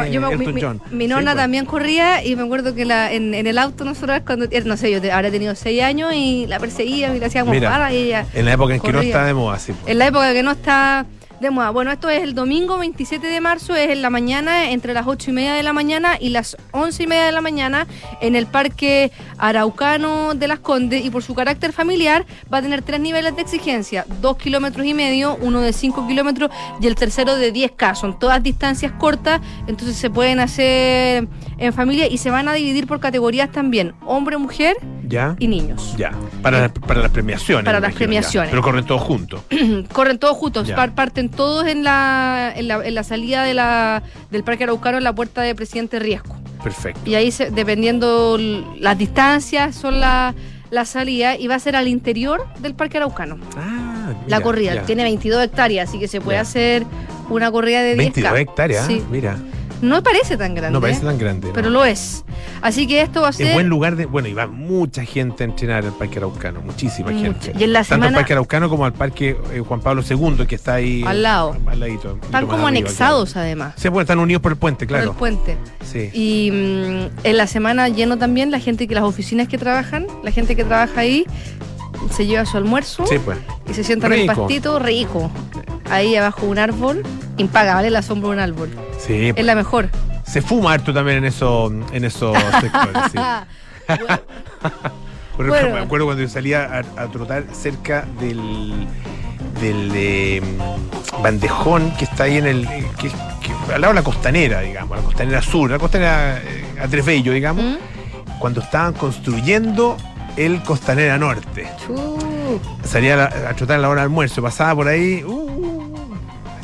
mi, 0.54 0.60
John. 0.60 0.80
Mi, 0.90 1.06
nonna 1.06 1.32
pues. 1.32 1.36
también 1.36 1.66
corría 1.66 2.24
y 2.24 2.36
me 2.36 2.42
acuerdo 2.42 2.74
que 2.74 2.84
la, 2.84 3.12
en, 3.12 3.34
en 3.34 3.46
el 3.46 3.58
auto 3.58 3.84
nosotros 3.84 4.20
cuando, 4.24 4.46
no 4.64 4.76
sé, 4.76 4.90
yo 4.90 5.12
ahora 5.12 5.25
he 5.26 5.30
tenido 5.30 5.54
seis 5.54 5.82
años 5.82 6.12
y 6.14 6.46
la 6.46 6.58
perseguía 6.58 7.14
y 7.14 7.18
le 7.18 7.26
hacíamos 7.26 7.56
para 7.58 7.92
y 7.92 7.96
ella. 7.96 8.26
En 8.34 8.44
la 8.44 8.52
época 8.52 8.74
en 8.74 8.80
que 8.80 8.92
no 8.92 9.00
está 9.00 9.24
de 9.24 9.34
moda, 9.34 9.58
sí. 9.58 9.72
En 9.86 9.98
la 9.98 10.06
época 10.06 10.32
que 10.32 10.42
no 10.42 10.52
está 10.52 11.06
de 11.40 11.50
moda. 11.50 11.70
Bueno, 11.70 11.92
esto 11.92 12.08
es 12.08 12.22
el 12.22 12.34
domingo 12.34 12.78
27 12.78 13.26
de 13.26 13.40
marzo, 13.40 13.74
es 13.74 13.90
en 13.90 14.02
la 14.02 14.10
mañana, 14.10 14.70
entre 14.70 14.94
las 14.94 15.06
8 15.06 15.30
y 15.30 15.34
media 15.34 15.54
de 15.54 15.62
la 15.62 15.72
mañana 15.72 16.16
y 16.18 16.30
las 16.30 16.56
11 16.72 17.02
y 17.02 17.06
media 17.06 17.24
de 17.26 17.32
la 17.32 17.40
mañana, 17.40 17.86
en 18.20 18.36
el 18.36 18.46
Parque 18.46 19.12
Araucano 19.38 20.34
de 20.34 20.48
Las 20.48 20.60
Condes. 20.60 21.04
Y 21.04 21.10
por 21.10 21.22
su 21.22 21.34
carácter 21.34 21.72
familiar, 21.72 22.24
va 22.52 22.58
a 22.58 22.62
tener 22.62 22.82
tres 22.82 23.00
niveles 23.00 23.36
de 23.36 23.42
exigencia: 23.42 24.06
dos 24.20 24.36
kilómetros 24.36 24.86
y 24.86 24.94
medio, 24.94 25.36
uno 25.40 25.60
de 25.60 25.72
5 25.72 26.06
kilómetros 26.06 26.50
y 26.80 26.86
el 26.86 26.94
tercero 26.94 27.36
de 27.36 27.52
10K. 27.52 27.94
Son 27.94 28.18
todas 28.18 28.42
distancias 28.42 28.92
cortas, 28.92 29.40
entonces 29.66 29.96
se 29.96 30.08
pueden 30.10 30.40
hacer 30.40 31.28
en 31.58 31.72
familia 31.72 32.06
y 32.08 32.18
se 32.18 32.30
van 32.30 32.48
a 32.48 32.54
dividir 32.54 32.86
por 32.86 33.00
categorías 33.00 33.50
también: 33.50 33.94
hombre, 34.04 34.36
mujer 34.38 34.76
¿Ya? 35.06 35.36
y 35.38 35.48
niños. 35.48 35.94
Ya, 35.96 36.12
para, 36.42 36.68
para 36.72 37.02
las 37.02 37.10
premiaciones. 37.10 37.64
Para 37.64 37.80
las 37.80 37.94
premiaciones. 37.94 38.50
Pero 38.50 38.62
corren 38.62 38.84
todos 38.84 39.02
juntos. 39.02 39.40
corren 39.92 40.18
todos 40.18 40.36
juntos, 40.36 40.70
parten 40.94 41.28
todos 41.28 41.66
en 41.66 41.84
la, 41.84 42.52
en 42.54 42.68
la, 42.68 42.86
en 42.86 42.94
la 42.94 43.02
salida 43.02 43.44
de 43.44 43.54
la, 43.54 44.02
del 44.30 44.44
Parque 44.44 44.64
Araucano 44.64 44.98
en 44.98 45.04
la 45.04 45.14
puerta 45.14 45.42
de 45.42 45.54
Presidente 45.54 45.98
Riesco. 45.98 46.36
Perfecto. 46.62 47.00
Y 47.04 47.14
ahí, 47.14 47.30
se, 47.30 47.50
dependiendo 47.50 48.38
las 48.78 48.98
distancias, 48.98 49.76
son 49.76 50.00
la, 50.00 50.34
la 50.70 50.84
salida 50.84 51.36
y 51.36 51.46
va 51.46 51.54
a 51.54 51.58
ser 51.58 51.76
al 51.76 51.88
interior 51.88 52.46
del 52.60 52.74
Parque 52.74 52.96
Araucano. 52.96 53.38
Ah, 53.56 54.12
la 54.26 54.40
corrida. 54.40 54.82
Tiene 54.82 55.04
22 55.04 55.44
hectáreas, 55.44 55.88
así 55.88 55.98
que 55.98 56.08
se 56.08 56.20
puede 56.20 56.38
hacer 56.38 56.84
una 57.28 57.50
corrida 57.50 57.80
de 57.80 57.94
10 57.94 57.96
22 57.96 58.38
hectáreas, 58.38 58.86
sí. 58.86 59.02
mira. 59.10 59.36
No 59.82 60.02
parece 60.02 60.36
tan 60.36 60.54
grande. 60.54 60.72
No 60.72 60.80
parece 60.80 61.00
tan 61.00 61.18
grande. 61.18 61.50
Pero 61.52 61.70
lo 61.70 61.84
es. 61.84 62.24
Así 62.62 62.86
que 62.86 63.02
esto 63.02 63.22
va 63.22 63.28
a 63.28 63.32
ser. 63.32 63.48
Es 63.48 63.54
buen 63.54 63.68
lugar 63.68 63.96
de. 63.96 64.06
Bueno, 64.06 64.28
y 64.28 64.34
va 64.34 64.46
mucha 64.46 65.04
gente 65.04 65.44
a 65.44 65.46
entrenar 65.46 65.84
al 65.84 65.92
Parque 65.92 66.18
Araucano, 66.18 66.60
muchísima 66.60 67.12
gente. 67.12 67.52
Y 67.58 67.64
en 67.64 67.72
la 67.72 67.84
Tanto 67.84 68.06
al 68.06 68.14
Parque 68.14 68.32
Araucano 68.32 68.68
como 68.68 68.84
al 68.84 68.92
Parque 68.92 69.36
eh, 69.52 69.60
Juan 69.60 69.80
Pablo 69.80 70.02
II, 70.08 70.46
que 70.46 70.54
está 70.54 70.74
ahí. 70.74 71.04
Al 71.06 71.22
lado. 71.22 71.56
Al 71.66 71.80
ladito. 71.80 72.18
Están 72.22 72.46
como 72.46 72.66
anexados, 72.66 73.36
además. 73.36 73.74
Sí, 73.76 73.88
bueno, 73.88 74.02
están 74.02 74.18
unidos 74.18 74.42
por 74.42 74.52
el 74.52 74.58
puente, 74.58 74.86
claro. 74.86 75.12
Por 75.12 75.28
el 75.28 75.36
puente. 75.36 75.58
Sí. 75.84 76.10
Y 76.12 76.50
mm, 76.50 77.26
en 77.26 77.36
la 77.36 77.46
semana 77.46 77.88
lleno 77.88 78.18
también 78.18 78.50
la 78.50 78.60
gente 78.60 78.86
que 78.88 78.94
las 78.94 79.04
oficinas 79.04 79.48
que 79.48 79.58
trabajan, 79.58 80.06
la 80.22 80.30
gente 80.30 80.56
que 80.56 80.64
trabaja 80.64 81.00
ahí, 81.00 81.26
se 82.10 82.26
lleva 82.26 82.44
su 82.46 82.56
almuerzo 82.56 83.06
sí, 83.06 83.18
pues. 83.18 83.38
y 83.68 83.74
se 83.74 83.84
sienta 83.84 84.06
en 84.06 84.12
el 84.14 84.26
pastito 84.26 84.78
rico. 84.78 85.30
Ahí 85.90 86.16
abajo 86.16 86.46
un 86.46 86.58
árbol, 86.58 87.02
impagable 87.36 87.90
la 87.90 88.02
sombra 88.02 88.28
de 88.28 88.34
un 88.34 88.40
árbol. 88.40 88.70
Sí. 88.98 89.28
Es 89.28 89.34
pues. 89.34 89.46
la 89.46 89.54
mejor. 89.54 89.88
Se 90.24 90.42
fuma 90.42 90.72
harto 90.72 90.92
también 90.92 91.18
en, 91.18 91.24
eso, 91.24 91.72
en 91.92 92.04
esos 92.04 92.36
sectores, 92.60 93.02
sí. 93.12 93.18
Por 95.36 95.48
ejemplo, 95.48 95.74
me 95.74 95.80
acuerdo 95.80 96.06
cuando 96.06 96.22
yo 96.22 96.28
salía 96.28 96.82
a, 96.96 97.06
trotar 97.08 97.44
cerca 97.52 98.06
del, 98.18 98.86
del 99.60 99.92
eh, 99.94 100.42
bandejón 101.22 101.92
que 101.96 102.04
está 102.04 102.24
ahí 102.24 102.38
en 102.38 102.46
el. 102.46 102.68
Que, 102.98 103.10
al 103.72 103.80
lado 103.80 103.92
de 103.92 104.00
la 104.00 104.04
costanera, 104.04 104.60
digamos, 104.60 104.96
la 104.96 105.04
costanera 105.04 105.42
sur, 105.42 105.70
la 105.70 105.78
costanera 105.78 106.38
eh, 106.38 106.64
a 106.80 106.86
digamos, 106.86 107.64
¿Mm? 107.64 107.76
cuando 108.38 108.60
estaban 108.60 108.94
construyendo 108.94 109.96
el 110.36 110.62
Costanera 110.62 111.18
Norte. 111.18 111.66
Salía 112.84 113.24
a, 113.24 113.54
trotar 113.54 113.78
a 113.78 113.80
la 113.80 113.88
hora 113.88 114.02
del 114.02 114.10
almuerzo, 114.10 114.42
pasaba 114.42 114.74
por 114.74 114.88
ahí. 114.88 115.24
Uh, 115.24 115.45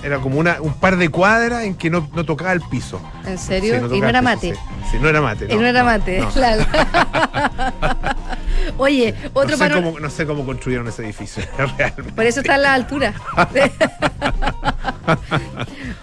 era 0.03 0.19
como 0.19 0.39
una, 0.39 0.61
un 0.61 0.75
par 0.75 0.97
de 0.97 1.09
cuadras 1.09 1.65
en 1.65 1.75
que 1.75 1.91
no, 1.91 2.09
no 2.15 2.25
tocaba 2.25 2.53
el 2.53 2.61
piso. 2.63 3.01
¿En 3.25 3.39
serio? 3.39 3.95
y 3.95 4.01
no 4.01 4.09
era 4.09 4.23
mate. 4.23 4.55
Sí. 4.91 4.99
no 5.01 5.09
era 5.09 5.21
mate. 5.21 5.47
y 5.49 5.57
no 5.57 5.67
era 5.67 5.85
mate, 5.85 6.25
claro. 6.35 6.67
Oye, 8.79 9.15
otro 9.33 9.57
no 9.57 9.65
sé, 9.65 9.71
cómo, 9.71 10.01
no 10.01 10.11
sé 10.11 10.27
cómo 10.27 10.47
construyeron 10.47 10.87
ese 10.89 11.05
edificio, 11.05 11.43
realmente. 11.57 12.13
Por 12.13 12.27
eso 12.27 12.41
está 12.41 12.55
a 12.55 12.59
la 12.59 12.75
altura. 12.75 13.15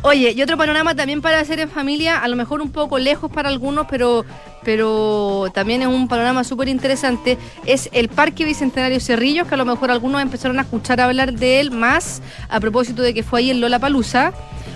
Oye, 0.02 0.32
y 0.32 0.42
otro 0.42 0.58
panorama 0.58 0.96
también 0.96 1.22
para 1.22 1.40
hacer 1.40 1.60
en 1.60 1.70
familia, 1.70 2.20
a 2.20 2.28
lo 2.28 2.36
mejor 2.36 2.62
un 2.62 2.72
poco 2.72 3.00
lejos 3.00 3.32
para 3.32 3.50
algunos, 3.50 3.88
pero, 3.90 4.26
pero 4.64 5.48
también 5.54 5.82
es 5.82 5.88
un 5.88 6.08
panorama 6.08 6.44
súper 6.44 6.70
interesante, 6.70 7.38
es 7.66 7.90
el 7.92 8.10
Parque 8.10 8.46
Bicentenario 8.46 9.00
Cerrillos, 9.00 9.48
que 9.48 9.56
a 9.56 9.58
lo 9.58 9.66
mejor 9.66 9.92
algunos 9.92 10.22
empezaron 10.22 10.60
a 10.60 10.64
escuchar 10.64 11.02
hablar 11.02 11.34
de 11.34 11.60
él 11.60 11.72
más 11.72 12.22
a 12.50 12.60
propósito 12.60 13.02
de 13.02 13.14
que 13.14 13.24
fue 13.24 13.40
ahí 13.40 13.52
en 13.52 13.62
Lola 13.62 13.80
Palusa. 13.80 14.34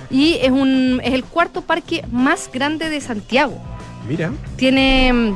Y 0.10 0.36
es, 0.42 0.52
un, 0.52 1.02
es 1.04 1.14
el 1.14 1.24
cuarto 1.24 1.62
parque 1.62 2.06
más 2.12 2.50
grande 2.54 2.90
de 2.90 3.02
Santiago. 3.02 3.58
Mira. 4.08 4.32
Tiene, 4.58 5.34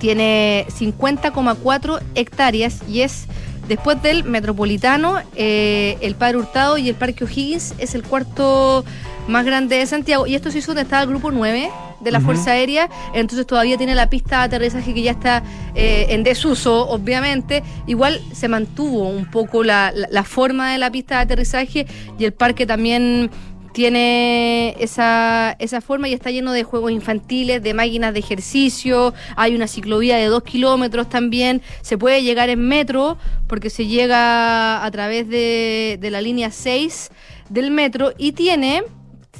tiene 0.00 0.66
50,4 0.68 2.00
hectáreas 2.16 2.80
y 2.88 3.02
es 3.02 3.28
Después 3.68 4.00
del 4.00 4.22
Metropolitano, 4.22 5.20
eh, 5.34 5.98
el 6.00 6.14
Padre 6.14 6.38
Hurtado 6.38 6.78
y 6.78 6.88
el 6.88 6.94
Parque 6.94 7.24
O'Higgins 7.24 7.74
es 7.78 7.96
el 7.96 8.04
cuarto 8.04 8.84
más 9.26 9.44
grande 9.44 9.76
de 9.76 9.86
Santiago. 9.86 10.26
Y 10.26 10.36
esto 10.36 10.52
se 10.52 10.58
hizo 10.58 10.68
donde 10.68 10.82
estaba 10.82 11.02
el 11.02 11.08
grupo 11.08 11.32
9 11.32 11.68
de 12.06 12.12
la 12.12 12.20
Fuerza 12.20 12.52
Aérea, 12.52 12.88
entonces 13.14 13.46
todavía 13.46 13.76
tiene 13.76 13.94
la 13.94 14.08
pista 14.08 14.38
de 14.38 14.44
aterrizaje 14.44 14.94
que 14.94 15.02
ya 15.02 15.10
está 15.10 15.42
eh, 15.74 16.06
en 16.10 16.22
desuso, 16.22 16.88
obviamente. 16.88 17.62
Igual 17.86 18.20
se 18.32 18.48
mantuvo 18.48 19.08
un 19.08 19.28
poco 19.30 19.64
la, 19.64 19.92
la 19.92 20.24
forma 20.24 20.72
de 20.72 20.78
la 20.78 20.90
pista 20.90 21.16
de 21.16 21.22
aterrizaje 21.22 21.86
y 22.18 22.24
el 22.24 22.32
parque 22.32 22.64
también 22.64 23.30
tiene 23.76 24.74
esa, 24.78 25.54
esa 25.58 25.82
forma 25.82 26.08
y 26.08 26.14
está 26.14 26.30
lleno 26.30 26.52
de 26.52 26.62
juegos 26.62 26.92
infantiles, 26.92 27.62
de 27.62 27.74
máquinas 27.74 28.14
de 28.14 28.20
ejercicio, 28.20 29.12
hay 29.36 29.54
una 29.54 29.66
ciclovía 29.66 30.16
de 30.16 30.26
dos 30.26 30.44
kilómetros 30.44 31.10
también, 31.10 31.60
se 31.82 31.98
puede 31.98 32.22
llegar 32.22 32.48
en 32.48 32.66
metro 32.66 33.18
porque 33.46 33.68
se 33.68 33.86
llega 33.86 34.82
a 34.82 34.90
través 34.90 35.28
de, 35.28 35.98
de 36.00 36.10
la 36.10 36.22
línea 36.22 36.50
6 36.50 37.10
del 37.50 37.70
metro 37.70 38.14
y 38.16 38.32
tiene, 38.32 38.82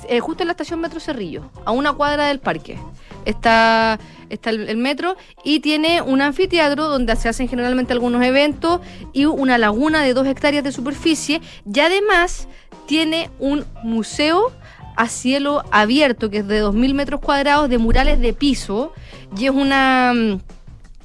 eh, 0.08 0.20
justo 0.20 0.42
en 0.42 0.48
la 0.48 0.52
estación 0.52 0.80
Metro 0.80 1.00
Cerrillo, 1.00 1.50
a 1.64 1.72
una 1.72 1.92
cuadra 1.92 2.26
del 2.26 2.40
parque. 2.40 2.78
está, 3.24 3.98
está 4.30 4.50
el, 4.50 4.76
metro 4.76 5.16
y 5.44 5.60
tiene 5.60 6.02
un 6.02 6.20
anfiteatro 6.20 6.88
donde 6.88 7.14
se 7.16 7.28
hacen 7.28 7.48
generalmente 7.48 7.92
algunos 7.92 8.22
eventos 8.24 8.80
y 9.12 9.24
una 9.24 9.58
laguna 9.58 10.02
de 10.02 10.14
dos 10.14 10.26
hectáreas 10.26 10.64
de 10.64 10.72
superficie. 10.72 11.40
Y 11.72 11.80
además 11.80 12.48
tiene 12.86 13.30
un 13.38 13.64
museo 13.82 14.52
a 14.96 15.08
cielo 15.08 15.62
abierto 15.70 16.30
que 16.30 16.38
es 16.38 16.48
de 16.48 16.62
2.000 16.62 16.94
metros 16.94 17.20
cuadrados 17.20 17.68
de 17.68 17.78
murales 17.78 18.20
de 18.20 18.32
piso. 18.32 18.92
Y 19.36 19.46
es 19.46 19.50
una, 19.50 20.12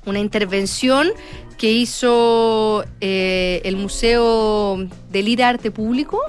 una 0.06 0.19
intervención 0.19 1.10
que 1.62 1.71
hizo 1.71 2.84
eh, 3.01 3.62
el 3.65 3.77
Museo 3.77 4.77
del 5.12 5.27
Ir 5.27 5.43
Arte 5.43 5.69
Público 5.69 6.19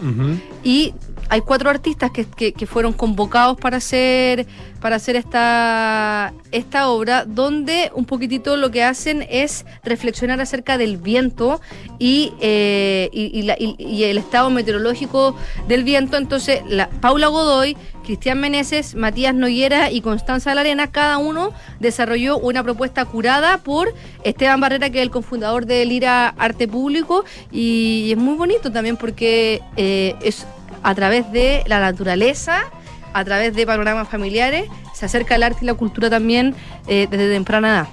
y 0.62 0.92
hay 1.32 1.40
cuatro 1.40 1.70
artistas 1.70 2.10
que, 2.10 2.26
que, 2.26 2.66
fueron 2.66 2.92
convocados 2.92 3.56
para 3.56 3.78
hacer, 3.78 4.46
para 4.82 4.96
hacer 4.96 5.16
esta, 5.16 6.34
esta 6.50 6.90
obra, 6.90 7.24
donde 7.24 7.90
un 7.94 8.04
poquitito 8.04 8.58
lo 8.58 8.70
que 8.70 8.84
hacen 8.84 9.26
es 9.30 9.64
reflexionar 9.82 10.42
acerca 10.42 10.76
del 10.76 10.98
viento 10.98 11.62
y, 11.98 12.34
eh, 12.42 13.08
y, 13.14 14.04
el 14.04 14.18
estado 14.18 14.50
meteorológico 14.50 15.34
del 15.68 15.84
viento. 15.84 16.18
Entonces, 16.18 16.60
la, 16.68 16.90
Paula 16.90 17.28
Godoy, 17.28 17.78
Cristian 18.04 18.38
Meneses, 18.38 18.94
Matías 18.94 19.34
Noyera 19.34 19.90
y 19.90 20.02
Constanza 20.02 20.54
Larena, 20.54 20.88
cada 20.88 21.16
uno 21.16 21.54
desarrolló 21.80 22.36
una 22.36 22.62
propuesta 22.62 23.06
curada 23.06 23.56
por 23.56 23.94
Esteban 24.22 24.60
Barrera, 24.60 24.90
que 24.90 24.98
es 24.98 25.02
el 25.02 25.10
cofundador 25.10 25.64
del 25.64 25.92
IRA 25.92 26.28
Arte 26.28 26.68
Público, 26.68 27.24
y, 27.50 28.10
es 28.12 28.18
muy 28.18 28.36
bonito 28.36 28.70
también 28.70 28.98
porque 28.98 29.62
eh, 29.78 30.14
es 30.20 30.46
a 30.82 30.94
través 30.94 31.30
de 31.32 31.62
la 31.66 31.80
naturaleza, 31.80 32.64
a 33.12 33.24
través 33.24 33.54
de 33.54 33.66
panoramas 33.66 34.08
familiares, 34.08 34.68
se 34.94 35.06
acerca 35.06 35.34
el 35.34 35.42
arte 35.42 35.60
y 35.62 35.66
la 35.66 35.74
cultura 35.74 36.10
también 36.10 36.54
eh, 36.86 37.06
desde 37.10 37.32
temprana 37.32 37.68
edad. 37.68 37.88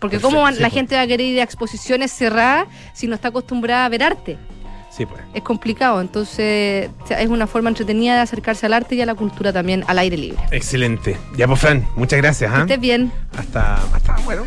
Porque 0.00 0.20
cómo 0.20 0.48
la 0.50 0.70
gente 0.70 0.94
va 0.94 1.02
a 1.02 1.06
querer 1.06 1.26
ir 1.26 1.40
a 1.40 1.42
exposiciones 1.42 2.12
cerradas 2.12 2.66
si 2.92 3.06
no 3.06 3.14
está 3.14 3.28
acostumbrada 3.28 3.86
a 3.86 3.88
ver 3.88 4.02
arte. 4.02 4.38
Sí, 4.90 5.04
pues. 5.04 5.20
Es 5.34 5.42
complicado, 5.42 6.00
entonces 6.00 6.88
es 7.10 7.28
una 7.28 7.46
forma 7.46 7.68
entretenida 7.68 8.14
de 8.14 8.20
acercarse 8.20 8.64
al 8.64 8.72
arte 8.72 8.94
y 8.94 9.02
a 9.02 9.06
la 9.06 9.14
cultura 9.14 9.52
también 9.52 9.84
al 9.88 9.98
aire 9.98 10.16
libre. 10.16 10.38
Excelente. 10.52 11.18
Ya 11.36 11.46
pues 11.46 11.60
Fran, 11.60 11.86
muchas 11.96 12.18
gracias. 12.18 12.50
Que 12.52 12.60
estés 12.60 12.80
bien. 12.80 13.12
Hasta, 13.36 13.74
hasta, 13.92 14.16
bueno, 14.24 14.44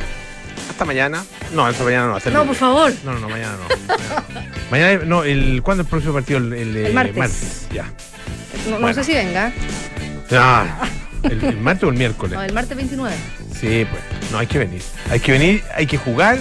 hasta 0.69 0.85
mañana. 0.85 1.23
No, 1.53 1.65
hasta 1.65 1.83
mañana 1.83 2.07
no. 2.07 2.15
Hasta 2.15 2.31
no, 2.31 2.45
por 2.45 2.55
favor. 2.55 2.91
No, 3.03 3.13
no, 3.13 3.19
no, 3.19 3.29
mañana 3.29 3.57
no. 3.57 4.41
mañana, 4.71 5.05
no, 5.05 5.23
el, 5.23 5.61
¿cuándo 5.63 5.83
es 5.83 5.87
el 5.87 5.89
próximo 5.89 6.13
partido? 6.13 6.39
El, 6.39 6.53
el, 6.53 6.93
martes. 6.93 7.67
Ya. 7.73 7.91
No, 8.79 8.93
sé 8.93 9.03
si 9.03 9.13
venga. 9.13 9.51
Ah, 10.31 10.87
el, 11.23 11.57
martes 11.57 11.83
o 11.83 11.89
el 11.89 11.97
miércoles. 11.97 12.33
No, 12.33 12.43
el 12.43 12.53
martes 12.53 12.75
29. 12.75 13.15
Sí, 13.59 13.85
pues. 13.89 14.31
No, 14.31 14.39
hay 14.39 14.47
que 14.47 14.59
venir. 14.59 14.81
Hay 15.09 15.19
que 15.19 15.31
venir, 15.31 15.63
hay 15.75 15.87
que 15.87 15.97
jugar 15.97 16.39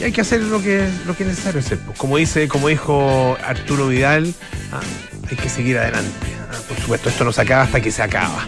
y 0.00 0.04
hay 0.04 0.12
que 0.12 0.20
hacer 0.20 0.40
lo 0.40 0.62
que, 0.62 0.88
lo 1.06 1.16
que 1.16 1.22
es 1.24 1.30
necesario 1.30 1.60
hacer. 1.60 1.78
Pues. 1.78 1.98
Como 1.98 2.16
dice, 2.16 2.48
como 2.48 2.68
dijo 2.68 3.36
Arturo 3.44 3.88
Vidal, 3.88 4.34
ah, 4.72 4.80
hay 5.30 5.36
que 5.36 5.48
seguir 5.48 5.78
adelante. 5.78 6.10
Ah, 6.50 6.56
por 6.68 6.78
supuesto, 6.78 7.08
esto 7.08 7.24
no 7.24 7.32
se 7.32 7.40
acaba 7.42 7.62
hasta 7.62 7.80
que 7.80 7.90
se 7.90 8.02
acaba. 8.02 8.46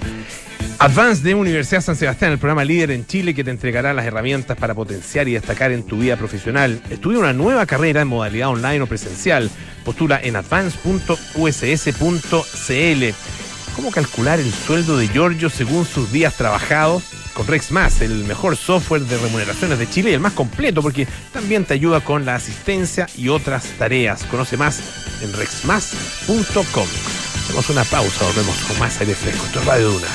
Advance 0.78 1.22
de 1.22 1.34
Universidad 1.34 1.80
San 1.80 1.96
Sebastián, 1.96 2.32
el 2.32 2.38
programa 2.38 2.62
líder 2.62 2.90
en 2.90 3.06
Chile 3.06 3.34
que 3.34 3.42
te 3.42 3.50
entregará 3.50 3.94
las 3.94 4.04
herramientas 4.04 4.58
para 4.58 4.74
potenciar 4.74 5.26
y 5.26 5.32
destacar 5.32 5.72
en 5.72 5.84
tu 5.84 5.98
vida 5.98 6.16
profesional. 6.16 6.82
Estudia 6.90 7.18
una 7.18 7.32
nueva 7.32 7.64
carrera 7.64 8.02
en 8.02 8.08
modalidad 8.08 8.50
online 8.50 8.82
o 8.82 8.86
presencial. 8.86 9.50
Postula 9.84 10.20
en 10.22 10.36
advance.uss.cl. 10.36 11.04
¿Cómo 13.74 13.90
calcular 13.90 14.38
el 14.38 14.52
sueldo 14.52 14.98
de 14.98 15.08
Giorgio 15.08 15.48
según 15.48 15.86
sus 15.86 16.12
días 16.12 16.34
trabajados? 16.34 17.04
Con 17.32 17.46
Rex 17.46 17.70
el 18.02 18.24
mejor 18.24 18.56
software 18.56 19.02
de 19.02 19.16
remuneraciones 19.18 19.78
de 19.78 19.88
Chile 19.88 20.10
y 20.10 20.14
el 20.14 20.20
más 20.20 20.34
completo 20.34 20.82
porque 20.82 21.08
también 21.32 21.64
te 21.64 21.74
ayuda 21.74 22.00
con 22.00 22.26
la 22.26 22.34
asistencia 22.34 23.06
y 23.16 23.28
otras 23.28 23.64
tareas. 23.78 24.24
Conoce 24.24 24.58
más 24.58 24.82
en 25.22 25.32
rexmas.com. 25.32 26.86
Hacemos 27.46 27.70
una 27.70 27.84
pausa, 27.84 28.24
volvemos 28.24 28.56
con 28.64 28.76
más 28.80 28.98
aire 28.98 29.14
fresco. 29.14 29.46
Esto 29.46 29.60
es 29.60 29.66
Radio 29.66 29.92
Duna. 29.92 30.08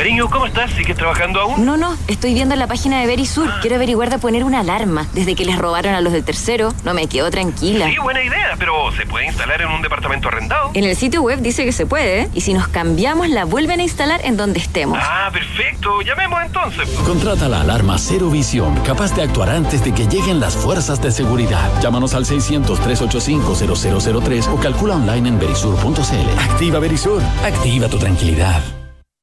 Cariño, 0.00 0.30
¿cómo 0.30 0.46
estás? 0.46 0.70
¿Sigues 0.70 0.96
trabajando 0.96 1.42
aún? 1.42 1.66
No, 1.66 1.76
no, 1.76 1.94
estoy 2.08 2.32
viendo 2.32 2.56
la 2.56 2.66
página 2.66 3.02
de 3.02 3.06
Verisur. 3.06 3.50
Quiero 3.60 3.76
averiguar 3.76 4.08
de 4.08 4.18
poner 4.18 4.44
una 4.44 4.60
alarma. 4.60 5.06
Desde 5.12 5.34
que 5.34 5.44
les 5.44 5.58
robaron 5.58 5.92
a 5.92 6.00
los 6.00 6.14
del 6.14 6.24
tercero, 6.24 6.72
no 6.84 6.94
me 6.94 7.06
quedo 7.06 7.30
tranquila. 7.30 7.86
Sí, 7.86 7.98
buena 7.98 8.22
idea, 8.22 8.54
pero 8.58 8.90
¿se 8.92 9.04
puede 9.04 9.26
instalar 9.26 9.60
en 9.60 9.68
un 9.68 9.82
departamento 9.82 10.28
arrendado? 10.28 10.70
En 10.72 10.84
el 10.84 10.96
sitio 10.96 11.20
web 11.20 11.42
dice 11.42 11.66
que 11.66 11.72
se 11.72 11.84
puede, 11.84 12.22
¿eh? 12.22 12.30
y 12.32 12.40
si 12.40 12.54
nos 12.54 12.68
cambiamos 12.68 13.28
la 13.28 13.44
vuelven 13.44 13.80
a 13.80 13.82
instalar 13.82 14.22
en 14.24 14.38
donde 14.38 14.58
estemos. 14.58 14.98
Ah, 15.02 15.28
perfecto. 15.30 16.00
Llamemos 16.00 16.40
entonces. 16.46 16.88
Contrata 17.04 17.50
la 17.50 17.60
alarma 17.60 17.98
Cero 17.98 18.30
Visión, 18.30 18.74
capaz 18.86 19.14
de 19.14 19.20
actuar 19.20 19.50
antes 19.50 19.84
de 19.84 19.92
que 19.92 20.06
lleguen 20.06 20.40
las 20.40 20.56
fuerzas 20.56 21.02
de 21.02 21.10
seguridad. 21.10 21.70
Llámanos 21.82 22.14
al 22.14 22.24
600-385-0003 22.24 24.48
o 24.48 24.56
calcula 24.56 24.94
online 24.94 25.28
en 25.28 25.38
verisur.cl. 25.38 26.38
Activa 26.38 26.78
Verisur. 26.78 27.20
Activa 27.44 27.88
tu 27.88 27.98
tranquilidad. 27.98 28.62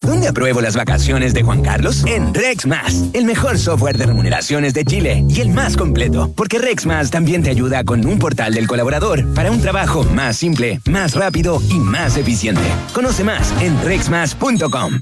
¿Dónde 0.07 0.29
apruebo 0.29 0.61
las 0.61 0.77
vacaciones 0.77 1.33
de 1.33 1.43
Juan 1.43 1.61
Carlos? 1.61 2.05
En 2.07 2.33
RexMas, 2.33 3.09
el 3.11 3.25
mejor 3.25 3.57
software 3.59 3.97
de 3.97 4.05
remuneraciones 4.05 4.73
de 4.73 4.85
Chile 4.85 5.25
y 5.27 5.41
el 5.41 5.49
más 5.49 5.75
completo, 5.75 6.31
porque 6.33 6.59
RexMas 6.59 7.11
también 7.11 7.43
te 7.43 7.49
ayuda 7.49 7.83
con 7.83 8.05
un 8.05 8.17
portal 8.17 8.53
del 8.53 8.67
colaborador 8.67 9.25
para 9.33 9.51
un 9.51 9.59
trabajo 9.59 10.05
más 10.05 10.37
simple, 10.37 10.79
más 10.85 11.13
rápido 11.13 11.61
y 11.69 11.73
más 11.73 12.15
eficiente. 12.15 12.61
Conoce 12.93 13.25
más 13.25 13.53
en 13.61 13.77
rexmas.com. 13.83 15.01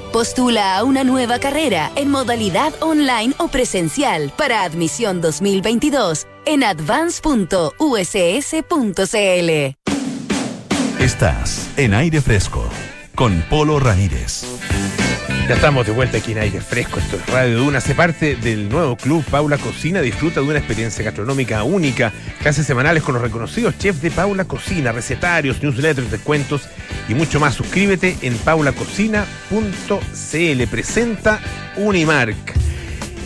Postula 0.11 0.77
a 0.77 0.83
una 0.83 1.05
nueva 1.05 1.39
carrera 1.39 1.89
en 1.95 2.11
modalidad 2.11 2.73
online 2.81 3.33
o 3.37 3.47
presencial 3.47 4.33
para 4.35 4.63
admisión 4.63 5.21
2022 5.21 6.27
en 6.45 6.65
advance.uss.cl. 6.65 7.81
Estás 11.01 11.69
en 11.77 11.93
aire 11.93 12.19
fresco 12.21 12.65
con 13.15 13.41
Polo 13.49 13.79
Ramírez. 13.79 14.43
Ya 15.51 15.55
estamos 15.55 15.85
de 15.85 15.91
vuelta 15.91 16.17
aquí 16.17 16.31
en 16.31 16.37
aire 16.37 16.61
fresco. 16.61 16.97
Esto 16.97 17.17
es 17.17 17.27
Radio 17.27 17.57
Duna. 17.57 17.79
Hace 17.79 17.93
parte 17.93 18.37
del 18.37 18.69
nuevo 18.69 18.95
club 18.95 19.21
Paula 19.29 19.57
Cocina. 19.57 19.99
Disfruta 19.99 20.39
de 20.39 20.47
una 20.47 20.59
experiencia 20.59 21.03
gastronómica 21.03 21.63
única. 21.63 22.13
Clases 22.39 22.65
semanales 22.65 23.03
con 23.03 23.15
los 23.15 23.21
reconocidos 23.21 23.77
chefs 23.77 24.01
de 24.01 24.11
Paula 24.11 24.45
Cocina, 24.45 24.93
recetarios, 24.93 25.61
newsletters, 25.61 26.09
descuentos 26.09 26.69
y 27.09 27.15
mucho 27.15 27.41
más. 27.41 27.55
Suscríbete 27.55 28.15
en 28.21 28.37
paulacocina.cl. 28.37 30.67
Presenta 30.69 31.41
Unimark. 31.75 32.53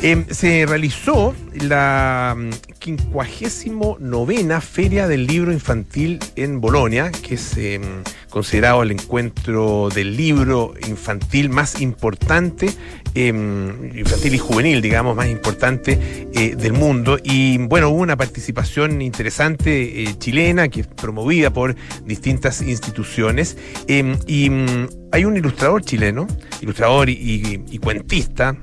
Em, 0.01 0.25
se 0.29 0.65
realizó 0.65 1.33
la 1.53 2.35
59 2.79 4.43
mm, 4.43 4.61
Feria 4.61 5.07
del 5.07 5.25
Libro 5.25 5.51
Infantil 5.51 6.19
en 6.35 6.61
Bolonia, 6.61 7.11
que 7.11 7.35
es 7.35 7.57
em, 7.57 7.81
considerado 8.29 8.83
el 8.83 8.91
encuentro 8.91 9.89
del 9.89 10.15
libro 10.15 10.73
infantil 10.87 11.49
más 11.49 11.81
importante, 11.81 12.69
em, 13.15 13.97
infantil 13.97 14.35
y 14.35 14.37
juvenil, 14.37 14.81
digamos, 14.81 15.15
más 15.15 15.27
importante 15.27 15.97
eh, 16.33 16.55
del 16.55 16.73
mundo. 16.73 17.17
Y 17.23 17.57
bueno, 17.57 17.89
hubo 17.89 18.01
una 18.01 18.17
participación 18.17 19.01
interesante 19.01 20.03
eh, 20.03 20.15
chilena 20.19 20.67
que 20.67 20.81
es 20.81 20.87
promovida 20.87 21.51
por 21.51 21.75
distintas 22.05 22.61
instituciones. 22.61 23.57
y 23.87 24.49
mm, 24.49 24.87
hay 25.15 25.23
un 25.23 25.37
ilustrador 25.37 25.81
chileno, 25.81 26.27
ilustrador 26.59 27.09
y, 27.09 27.79
cuentista, 27.79 28.57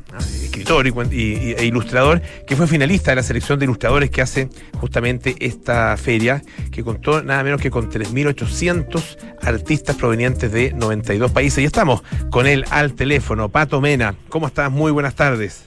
escritor 0.53 0.87
y, 0.87 1.55
e 1.57 1.65
ilustrador, 1.65 2.21
que 2.47 2.55
fue 2.57 2.67
finalista 2.67 3.11
de 3.11 3.17
la 3.17 3.23
selección 3.23 3.59
de 3.59 3.65
ilustradores 3.65 4.11
que 4.11 4.21
hace 4.21 4.49
justamente 4.79 5.35
esta 5.41 5.97
feria, 5.97 6.43
que 6.71 6.85
contó 6.85 7.23
nada 7.23 7.43
menos 7.43 7.61
que 7.61 7.71
con 7.71 7.91
3.800 7.91 9.19
artistas 9.41 9.97
provenientes 9.97 10.53
de 10.53 10.73
92 10.75 11.31
países. 11.33 11.63
Y 11.63 11.65
estamos 11.65 12.03
con 12.31 12.47
él 12.47 12.65
al 12.71 12.93
teléfono. 12.93 13.49
Pato 13.49 13.81
Mena, 13.81 14.15
¿cómo 14.29 14.47
estás? 14.47 14.71
Muy 14.71 14.93
buenas 14.93 15.15
tardes. 15.15 15.67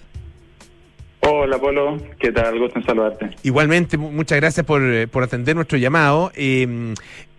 Hola 1.22 1.58
Polo, 1.58 1.98
¿qué 2.20 2.32
tal? 2.32 2.60
Gusto 2.60 2.78
en 2.78 2.86
saludarte. 2.86 3.32
Igualmente, 3.42 3.98
muchas 3.98 4.40
gracias 4.40 4.64
por, 4.64 4.84
eh, 4.84 5.08
atender 5.12 5.56
nuestro 5.56 5.80
llamado. 5.80 6.32
Eh, 6.36 6.94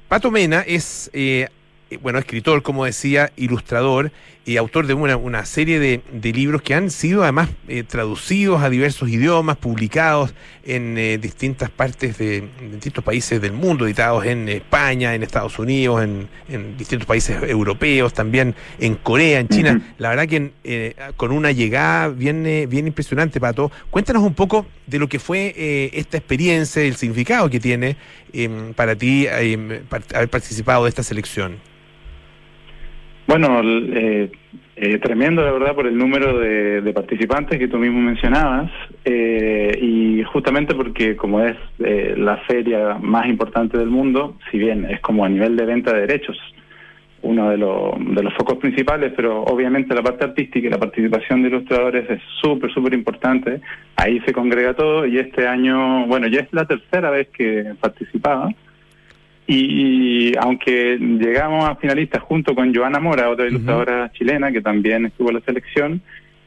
Pato 0.08 0.32
Mena 0.32 0.62
es 0.66 1.08
eh, 1.12 1.46
eh, 1.90 1.98
bueno, 2.02 2.18
escritor, 2.18 2.62
como 2.62 2.84
decía, 2.84 3.30
ilustrador 3.36 4.10
y 4.46 4.58
autor 4.58 4.86
de 4.86 4.94
una, 4.94 5.16
una 5.16 5.44
serie 5.44 5.80
de, 5.80 6.02
de, 6.12 6.32
libros 6.32 6.62
que 6.62 6.72
han 6.72 6.88
sido 6.92 7.24
además 7.24 7.48
eh, 7.66 7.82
traducidos 7.82 8.62
a 8.62 8.70
diversos 8.70 9.08
idiomas, 9.08 9.56
publicados 9.56 10.34
en 10.64 10.96
eh, 10.96 11.18
distintas 11.18 11.68
partes 11.68 12.16
de, 12.18 12.48
distintos 12.70 13.02
países 13.02 13.40
del 13.40 13.52
mundo, 13.52 13.86
editados 13.86 14.24
en 14.24 14.48
España, 14.48 15.16
en 15.16 15.24
Estados 15.24 15.58
Unidos, 15.58 16.04
en, 16.04 16.28
en 16.48 16.76
distintos 16.76 17.06
países 17.06 17.42
europeos, 17.42 18.14
también 18.14 18.54
en 18.78 18.94
Corea, 18.94 19.40
en 19.40 19.48
China. 19.48 19.94
La 19.98 20.10
verdad 20.10 20.28
que 20.28 20.94
con 21.16 21.32
una 21.32 21.50
llegada 21.50 22.08
bien, 22.08 22.44
bien 22.68 22.86
impresionante, 22.86 23.40
Pato. 23.40 23.72
Cuéntanos 23.90 24.22
un 24.22 24.34
poco 24.34 24.66
de 24.86 25.00
lo 25.00 25.08
que 25.08 25.18
fue 25.18 25.90
esta 25.92 26.18
experiencia, 26.18 26.82
el 26.82 26.94
significado 26.94 27.50
que 27.50 27.58
tiene 27.58 27.96
em, 28.32 28.74
para 28.74 28.94
ti 28.94 29.26
em, 29.28 29.80
haber 30.14 30.28
participado 30.28 30.84
de 30.84 30.90
esta 30.90 31.02
selección. 31.02 31.58
Bueno, 33.26 33.60
eh, 33.64 34.30
eh, 34.78 34.98
tremendo 34.98 35.42
la 35.42 35.52
verdad 35.52 35.74
por 35.74 35.86
el 35.86 35.96
número 35.96 36.38
de, 36.38 36.92
participantes 36.92 37.58
que 37.58 37.66
tú 37.66 37.78
mismo 37.78 37.98
mencionabas 37.98 38.70
eh, 39.06 39.78
y 39.80 40.22
justamente 40.24 40.74
porque 40.74 41.16
como 41.16 41.40
es 41.40 41.56
eh, 41.78 42.14
la 42.14 42.36
feria 42.46 42.98
más 43.00 43.26
importante 43.26 43.78
del 43.78 43.88
mundo, 43.88 44.36
si 44.50 44.58
bien 44.58 44.84
es 44.84 45.00
como 45.00 45.24
a 45.24 45.30
nivel 45.30 45.56
de 45.56 45.64
venta 45.64 45.94
de 45.94 46.00
derechos 46.00 46.36
uno 47.22 47.48
de, 47.48 47.56
de 47.56 48.22
los 48.22 48.34
focos 48.34 48.58
principales, 48.58 49.14
pero 49.16 49.44
obviamente 49.44 49.94
la 49.94 50.02
parte 50.02 50.24
artística 50.24 50.66
y 50.66 50.70
la 50.70 50.78
participación 50.78 51.42
de 51.42 51.48
ilustradores 51.48 52.10
es 52.10 52.20
súper, 52.42 52.70
súper 52.70 52.92
importante. 52.92 53.62
Ahí 53.96 54.20
se 54.26 54.32
congrega 54.34 54.74
todo 54.74 55.06
y 55.06 55.18
este 55.18 55.48
año, 55.48 56.06
bueno, 56.06 56.28
ya 56.28 56.40
es 56.40 56.52
la 56.52 56.66
tercera 56.66 57.08
vez 57.10 57.28
que 57.28 57.72
participaba 57.80 58.50
y, 59.46 60.36
aunque 60.38 60.98
llegamos 60.98 61.68
a 61.68 61.76
finalistas 61.76 62.22
junto 62.22 62.54
con 62.54 62.74
Joana 62.74 62.98
Mora, 62.98 63.30
otra 63.30 63.46
ilustradora 63.46 64.10
chilena 64.12 64.50
que 64.50 64.60
también 64.60 65.06
estuvo 65.06 65.28
en 65.28 65.36
la 65.36 65.40
selección, 65.42 66.02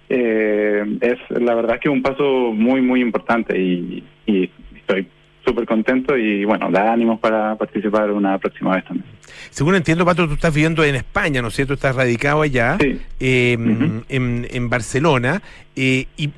eh, 0.09 0.83
es 1.01 1.17
la 1.29 1.55
verdad 1.55 1.79
que 1.79 1.89
un 1.89 2.01
paso 2.01 2.51
muy, 2.53 2.81
muy 2.81 3.01
importante 3.01 3.57
y, 3.57 4.03
y 4.25 4.49
estoy 4.75 5.07
súper 5.45 5.65
contento 5.65 6.17
y 6.17 6.45
bueno, 6.45 6.69
da 6.71 6.93
ánimos 6.93 7.19
para 7.19 7.55
participar 7.55 8.11
una 8.11 8.37
próxima 8.37 8.75
vez 8.75 8.85
también. 8.85 9.05
Según 9.49 9.75
entiendo, 9.75 10.05
Pato, 10.05 10.27
tú 10.27 10.33
estás 10.33 10.53
viviendo 10.53 10.83
en 10.83 10.95
España, 10.95 11.41
¿no 11.41 11.47
es 11.47 11.55
cierto? 11.55 11.73
Estás 11.73 11.95
radicado 11.95 12.41
allá, 12.41 12.77
em, 13.19 14.03
en, 14.09 14.69
Barcelona. 14.69 15.41
Eh, 15.75 16.05
y 16.17 16.29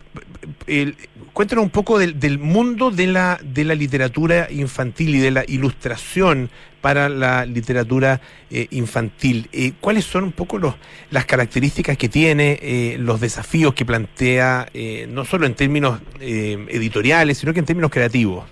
el, 0.68 0.96
cuéntanos 1.34 1.64
un 1.64 1.70
poco 1.70 2.00
del, 2.00 2.40
mundo 2.40 2.92
de 2.92 3.08
la, 3.08 3.40
de 3.44 3.64
la 3.64 3.76
literatura 3.76 4.48
infantil 4.52 5.16
y 5.16 5.20
de 5.20 5.32
la 5.32 5.44
ilustración 5.48 6.50
para 6.82 7.10
la 7.10 7.46
literatura 7.46 8.22
eh, 8.50 8.68
infantil. 8.72 9.48
Eh, 9.52 9.74
¿Cuáles 9.80 10.06
son 10.06 10.24
un 10.24 10.32
poco 10.32 10.58
los, 10.58 10.76
las 11.12 11.26
características 11.26 11.98
que 11.98 12.10
tiene, 12.10 12.98
los 13.00 13.22
desafíos 13.22 13.74
que 13.74 13.86
plantea, 13.86 14.68
no 15.10 15.26
solo 15.26 15.46
en 15.46 15.54
términos 15.54 16.02
editoriales, 16.20 17.38
sino 17.38 17.54
que 17.54 17.60
en 17.60 17.66
términos 17.66 17.92
creativos? 17.92 18.46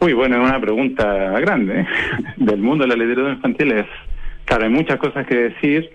Uy, 0.00 0.12
bueno, 0.12 0.36
es 0.36 0.48
una 0.48 0.60
pregunta 0.60 1.04
grande 1.40 1.80
¿eh? 1.80 1.86
del 2.36 2.58
mundo 2.58 2.84
de 2.84 2.88
la 2.88 2.94
literatura 2.94 3.34
infantil. 3.34 3.72
Es, 3.72 3.86
claro, 4.44 4.64
hay 4.64 4.70
muchas 4.70 4.98
cosas 4.98 5.26
que 5.26 5.34
decir. 5.34 5.90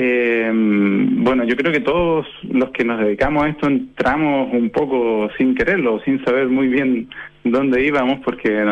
Eh, 0.00 0.48
bueno, 0.54 1.42
yo 1.42 1.56
creo 1.56 1.72
que 1.72 1.80
todos 1.80 2.24
los 2.44 2.70
que 2.70 2.84
nos 2.84 3.00
dedicamos 3.00 3.42
a 3.42 3.48
esto 3.48 3.66
entramos 3.66 4.48
un 4.52 4.70
poco 4.70 5.28
sin 5.36 5.56
quererlo, 5.56 6.00
sin 6.04 6.24
saber 6.24 6.46
muy 6.46 6.68
bien 6.68 7.08
dónde 7.42 7.84
íbamos, 7.84 8.20
porque 8.20 8.64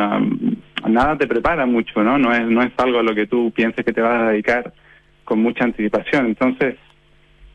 nada 0.87 1.19
te 1.19 1.27
prepara 1.27 1.67
mucho, 1.67 2.05
¿no? 2.05 2.17
No 2.17 2.33
es, 2.33 2.47
no 2.47 2.63
es 2.63 2.71
algo 2.77 3.01
a 3.01 3.03
lo 3.03 3.13
que 3.13 3.27
tú 3.27 3.51
pienses 3.51 3.85
que 3.85 3.93
te 3.93 4.01
vas 4.01 4.23
a 4.23 4.31
dedicar 4.31 4.73
con 5.25 5.41
mucha 5.41 5.65
anticipación. 5.65 6.27
Entonces, 6.27 6.77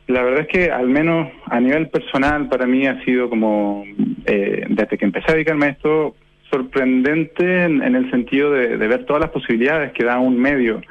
la 0.06 0.22
verdad 0.22 0.40
es 0.40 0.48
que 0.48 0.70
al 0.70 0.88
menos 0.88 1.30
a 1.46 1.58
nivel 1.58 1.88
personal 1.88 2.50
para 2.50 2.66
mí 2.66 2.86
ha 2.86 3.02
sido 3.04 3.30
como, 3.30 3.84
eh, 4.26 4.66
desde 4.68 4.98
que 4.98 5.04
empecé 5.06 5.30
a 5.30 5.34
dedicarme 5.34 5.66
a 5.66 5.70
esto, 5.70 6.14
sorprendente 6.50 7.64
en, 7.64 7.82
el 7.82 8.10
sentido 8.10 8.50
de, 8.50 8.76
ver 8.76 9.06
todas 9.06 9.22
las 9.22 9.30
posibilidades 9.30 9.92
que 9.92 10.04
da 10.04 10.18
un 10.18 10.38
medio, 10.38 10.82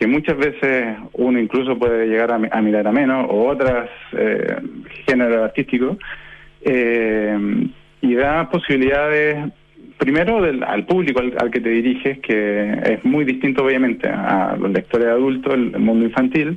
que 0.00 0.06
muchas 0.06 0.38
veces 0.38 0.96
uno 1.12 1.38
incluso 1.38 1.78
puede 1.78 2.06
llegar 2.06 2.32
a, 2.32 2.62
mirar 2.62 2.88
a 2.88 2.90
menos, 2.90 3.26
o 3.28 3.48
otras 3.48 3.90
eh, 4.12 4.56
géneros 5.06 5.44
artísticos, 5.44 5.98
eh, 6.62 7.38
y 8.00 8.14
da 8.14 8.48
posibilidades 8.48 9.52
primero 9.98 10.40
del, 10.40 10.64
al 10.64 10.86
público 10.86 11.20
al, 11.20 11.50
que 11.50 11.60
te 11.60 11.68
diriges, 11.68 12.18
que 12.20 12.80
es 12.82 13.04
muy 13.04 13.26
distinto 13.26 13.62
obviamente 13.62 14.08
a 14.08 14.56
los 14.58 14.70
lectores 14.70 15.08
adultos, 15.08 15.52
el 15.52 15.78
mundo 15.78 16.06
infantil, 16.06 16.56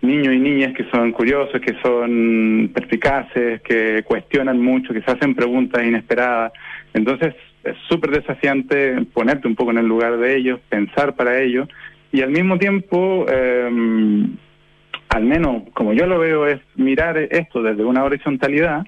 niños 0.00 0.32
y 0.32 0.38
niñas 0.38 0.72
que 0.74 0.84
son 0.90 1.12
curiosos, 1.12 1.60
que 1.60 1.74
son 1.82 2.70
perspicaces, 2.72 3.60
que 3.60 4.02
cuestionan 4.04 4.62
mucho, 4.62 4.94
que 4.94 5.02
se 5.02 5.10
hacen 5.10 5.34
preguntas 5.34 5.84
inesperadas. 5.84 6.52
Entonces 6.94 7.34
es 7.64 7.76
súper 7.86 8.12
desafiante 8.12 9.04
ponerte 9.12 9.46
un 9.46 9.56
poco 9.56 9.72
en 9.72 9.78
el 9.78 9.86
lugar 9.86 10.16
de 10.16 10.36
ellos, 10.36 10.58
pensar 10.70 11.16
para 11.16 11.38
ellos 11.42 11.68
y 12.12 12.22
al 12.22 12.30
mismo 12.30 12.58
tiempo, 12.58 13.26
eh, 13.28 13.70
al 15.08 15.24
menos 15.24 15.62
como 15.74 15.92
yo 15.92 16.06
lo 16.06 16.18
veo, 16.18 16.46
es 16.46 16.60
mirar 16.76 17.18
esto 17.18 17.62
desde 17.62 17.84
una 17.84 18.04
horizontalidad, 18.04 18.86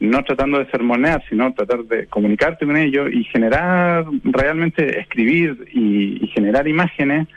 no 0.00 0.22
tratando 0.24 0.58
de 0.58 0.70
sermonear, 0.70 1.22
sino 1.28 1.54
tratar 1.54 1.84
de 1.84 2.06
comunicarte 2.06 2.66
con 2.66 2.76
ellos 2.76 3.08
y 3.12 3.24
generar, 3.24 4.04
realmente 4.24 5.00
escribir 5.00 5.68
y 5.72 6.26
generar 6.34 6.68
imágenes 6.68 7.28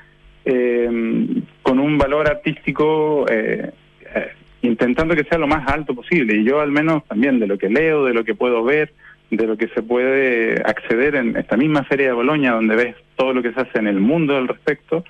eh, 0.45 1.43
con 1.61 1.79
un 1.79 1.97
valor 1.97 2.27
artístico 2.27 3.25
eh, 3.29 3.71
eh, 4.15 4.27
intentando 4.61 5.15
que 5.15 5.23
sea 5.25 5.37
lo 5.37 5.47
más 5.47 5.67
alto 5.71 5.93
posible. 5.93 6.37
Y 6.37 6.43
yo 6.43 6.59
al 6.59 6.71
menos 6.71 7.05
también 7.05 7.39
de 7.39 7.47
lo 7.47 7.57
que 7.57 7.69
leo, 7.69 8.05
de 8.05 8.13
lo 8.13 8.23
que 8.23 8.35
puedo 8.35 8.63
ver, 8.63 8.91
de 9.29 9.47
lo 9.47 9.57
que 9.57 9.67
se 9.69 9.81
puede 9.81 10.61
acceder 10.65 11.15
en 11.15 11.35
esta 11.37 11.55
misma 11.55 11.83
feria 11.83 12.07
de 12.07 12.13
Boloña, 12.13 12.53
donde 12.53 12.75
ves 12.75 12.95
todo 13.15 13.33
lo 13.33 13.41
que 13.41 13.53
se 13.53 13.61
hace 13.61 13.79
en 13.79 13.87
el 13.87 13.99
mundo 13.99 14.35
al 14.35 14.47
respecto, 14.47 15.03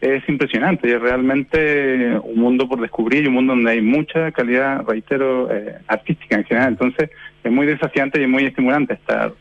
es 0.00 0.28
impresionante 0.28 0.88
y 0.88 0.92
es 0.92 1.00
realmente 1.00 2.18
un 2.22 2.38
mundo 2.38 2.68
por 2.68 2.80
descubrir 2.80 3.24
y 3.24 3.28
un 3.28 3.34
mundo 3.34 3.54
donde 3.54 3.72
hay 3.72 3.80
mucha 3.80 4.30
calidad, 4.32 4.84
reitero, 4.86 5.50
eh, 5.50 5.76
artística 5.86 6.36
en 6.36 6.44
general. 6.44 6.68
Entonces 6.68 7.10
es 7.42 7.52
muy 7.52 7.66
desafiante 7.66 8.22
y 8.22 8.26
muy 8.26 8.44
estimulante 8.44 8.94
estar 8.94 9.32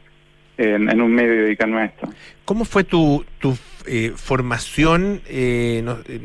en, 0.58 1.02
un 1.02 1.12
medio 1.14 1.34
y 1.34 1.38
dedicarme 1.40 1.82
a 1.82 1.86
esto. 1.86 2.10
¿Cómo 2.46 2.64
fue 2.64 2.84
tu, 2.84 3.26
tu 3.40 3.54
eh, 3.88 4.14
formación 4.16 5.22
eh, 5.28 5.84
eh, 6.08 6.20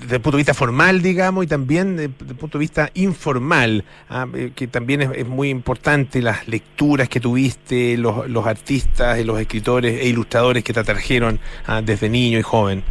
desde 0.00 0.16
el 0.16 0.22
punto 0.22 0.36
de 0.36 0.40
vista 0.40 0.54
formal, 0.54 1.02
digamos, 1.02 1.44
y 1.44 1.46
también 1.46 1.96
desde 1.96 2.04
el 2.04 2.36
punto 2.36 2.58
de 2.58 2.62
vista 2.62 2.90
informal, 2.94 3.84
ah, 4.08 4.26
que 4.54 4.66
también 4.66 5.02
es, 5.02 5.26
muy 5.26 5.50
importante 5.50 6.22
las 6.22 6.48
lecturas 6.48 7.08
que 7.08 7.20
tuviste, 7.20 7.96
los, 7.98 8.28
los 8.28 8.46
artistas, 8.46 9.24
los 9.24 9.38
escritores 9.40 10.00
e 10.00 10.08
ilustradores 10.08 10.64
que 10.64 10.72
te 10.72 10.80
atrajeron 10.80 11.38
ah, 11.66 11.82
desde 11.82 12.08
niño 12.08 12.38
y 12.38 12.42
joven? 12.42 12.82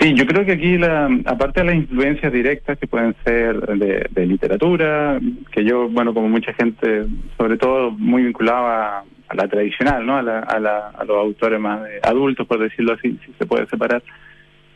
Sí, 0.00 0.14
yo 0.14 0.26
creo 0.26 0.44
que 0.44 0.52
aquí, 0.52 0.78
la, 0.78 1.08
aparte 1.24 1.60
de 1.60 1.66
las 1.66 1.74
influencias 1.74 2.32
directas 2.32 2.78
que 2.78 2.86
pueden 2.86 3.16
ser 3.24 3.56
de, 3.60 4.26
literatura, 4.26 5.18
que 5.50 5.64
yo, 5.64 5.88
bueno, 5.88 6.14
como 6.14 6.28
mucha 6.28 6.52
gente, 6.52 7.06
sobre 7.36 7.56
todo 7.56 7.90
muy 7.90 8.22
vinculada 8.22 9.04
a, 9.28 9.34
la 9.34 9.48
tradicional, 9.48 10.06
¿no? 10.06 10.16
A, 10.16 10.22
la, 10.22 10.38
a, 10.40 11.04
los 11.04 11.16
autores 11.16 11.60
más 11.60 11.82
adultos, 12.02 12.46
por 12.46 12.58
decirlo 12.58 12.94
así, 12.94 13.18
si 13.24 13.32
se 13.38 13.46
puede 13.46 13.66
separar. 13.66 14.02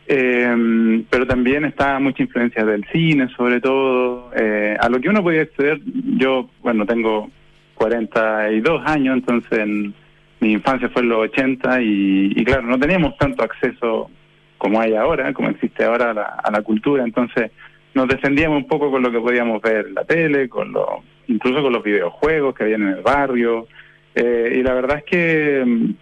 Eh, 0.05 1.03
pero 1.09 1.25
también 1.25 1.65
está 1.65 1.97
mucha 1.99 2.23
influencia 2.23 2.65
del 2.65 2.85
cine, 2.91 3.29
sobre 3.35 3.61
todo. 3.61 4.31
Eh, 4.35 4.75
a 4.79 4.89
lo 4.89 4.99
que 4.99 5.09
uno 5.09 5.23
podía 5.23 5.43
acceder, 5.43 5.79
yo, 6.17 6.49
bueno, 6.61 6.85
tengo 6.85 7.29
42 7.75 8.83
años, 8.85 9.15
entonces 9.15 9.59
en, 9.59 9.93
mi 10.43 10.51
infancia 10.51 10.89
fue 10.89 11.01
en 11.01 11.09
los 11.09 11.19
80 11.19 11.81
y, 11.81 12.33
y 12.35 12.43
claro, 12.43 12.63
no 12.63 12.77
teníamos 12.77 13.17
tanto 13.17 13.43
acceso 13.43 14.09
como 14.57 14.79
hay 14.79 14.93
ahora, 14.93 15.33
como 15.33 15.49
existe 15.49 15.83
ahora 15.83 16.11
a 16.11 16.51
la, 16.51 16.61
cultura. 16.61 17.03
Entonces 17.03 17.51
nos 17.93 18.07
defendíamos 18.07 18.57
un 18.57 18.67
poco 18.67 18.91
con 18.91 19.01
lo 19.01 19.11
que 19.11 19.19
podíamos 19.19 19.61
ver 19.61 19.87
en 19.87 19.93
la 19.93 20.03
tele, 20.03 20.49
con 20.49 20.71
lo, 20.71 21.01
incluso 21.27 21.61
con 21.61 21.73
los 21.73 21.83
videojuegos 21.83 22.55
que 22.55 22.63
habían 22.63 22.83
en 22.83 22.89
el 22.89 23.01
barrio. 23.01 23.67
Eh, 24.15 24.57
y 24.59 24.63
la 24.63 24.73
verdad 24.73 24.97
es 24.97 25.03
que, 25.03 25.93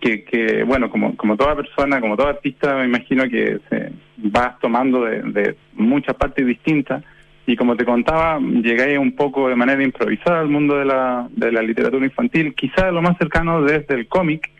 que, 0.00 0.64
bueno, 0.64 0.90
como, 0.90 1.16
como 1.16 1.36
toda 1.36 1.56
persona, 1.56 2.00
como 2.00 2.16
todo 2.16 2.28
artista, 2.28 2.76
me 2.76 2.84
imagino 2.84 3.28
que 3.28 3.58
se 3.68 3.92
vas 4.16 4.58
tomando 4.60 5.04
de, 5.04 5.22
de 5.22 5.56
muchas 5.74 6.16
partes 6.16 6.46
distintas. 6.46 7.04
Y 7.46 7.56
como 7.56 7.76
te 7.76 7.86
contaba, 7.86 8.38
llegué 8.38 8.98
un 8.98 9.16
poco 9.16 9.48
de 9.48 9.56
manera 9.56 9.82
improvisada 9.82 10.40
al 10.40 10.48
mundo 10.48 10.76
de 10.76 10.84
la, 10.84 11.28
de 11.30 11.50
la 11.50 11.62
literatura 11.62 12.04
infantil, 12.04 12.54
quizá 12.54 12.90
lo 12.90 13.00
más 13.00 13.16
cercano 13.16 13.62
desde 13.62 13.94
el 13.94 14.06
cómic, 14.06 14.50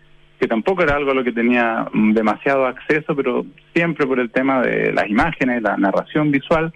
que 0.41 0.47
tampoco 0.47 0.85
era 0.85 0.95
algo 0.97 1.11
a 1.11 1.15
lo 1.15 1.23
que 1.23 1.33
tenía 1.33 1.87
mm, 1.93 2.13
demasiado 2.13 2.65
acceso, 2.65 3.15
pero 3.15 3.45
siempre 3.75 4.07
por 4.07 4.21
el 4.21 4.31
tema 4.31 4.63
de 4.63 4.93
las 4.93 5.07
imágenes, 5.09 5.61
la 5.61 5.77
narración 5.77 6.31
visual, 6.31 6.73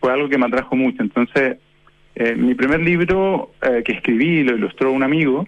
fue 0.00 0.12
algo 0.12 0.28
que 0.28 0.36
me 0.36 0.46
atrajo 0.46 0.76
mucho. 0.76 1.02
Entonces, 1.02 1.56
eh, 2.14 2.36
mi 2.36 2.54
primer 2.54 2.80
libro 2.80 3.52
eh, 3.62 3.82
que 3.84 3.92
escribí, 3.92 4.44
lo 4.44 4.56
ilustró 4.56 4.92
un 4.92 5.02
amigo, 5.02 5.46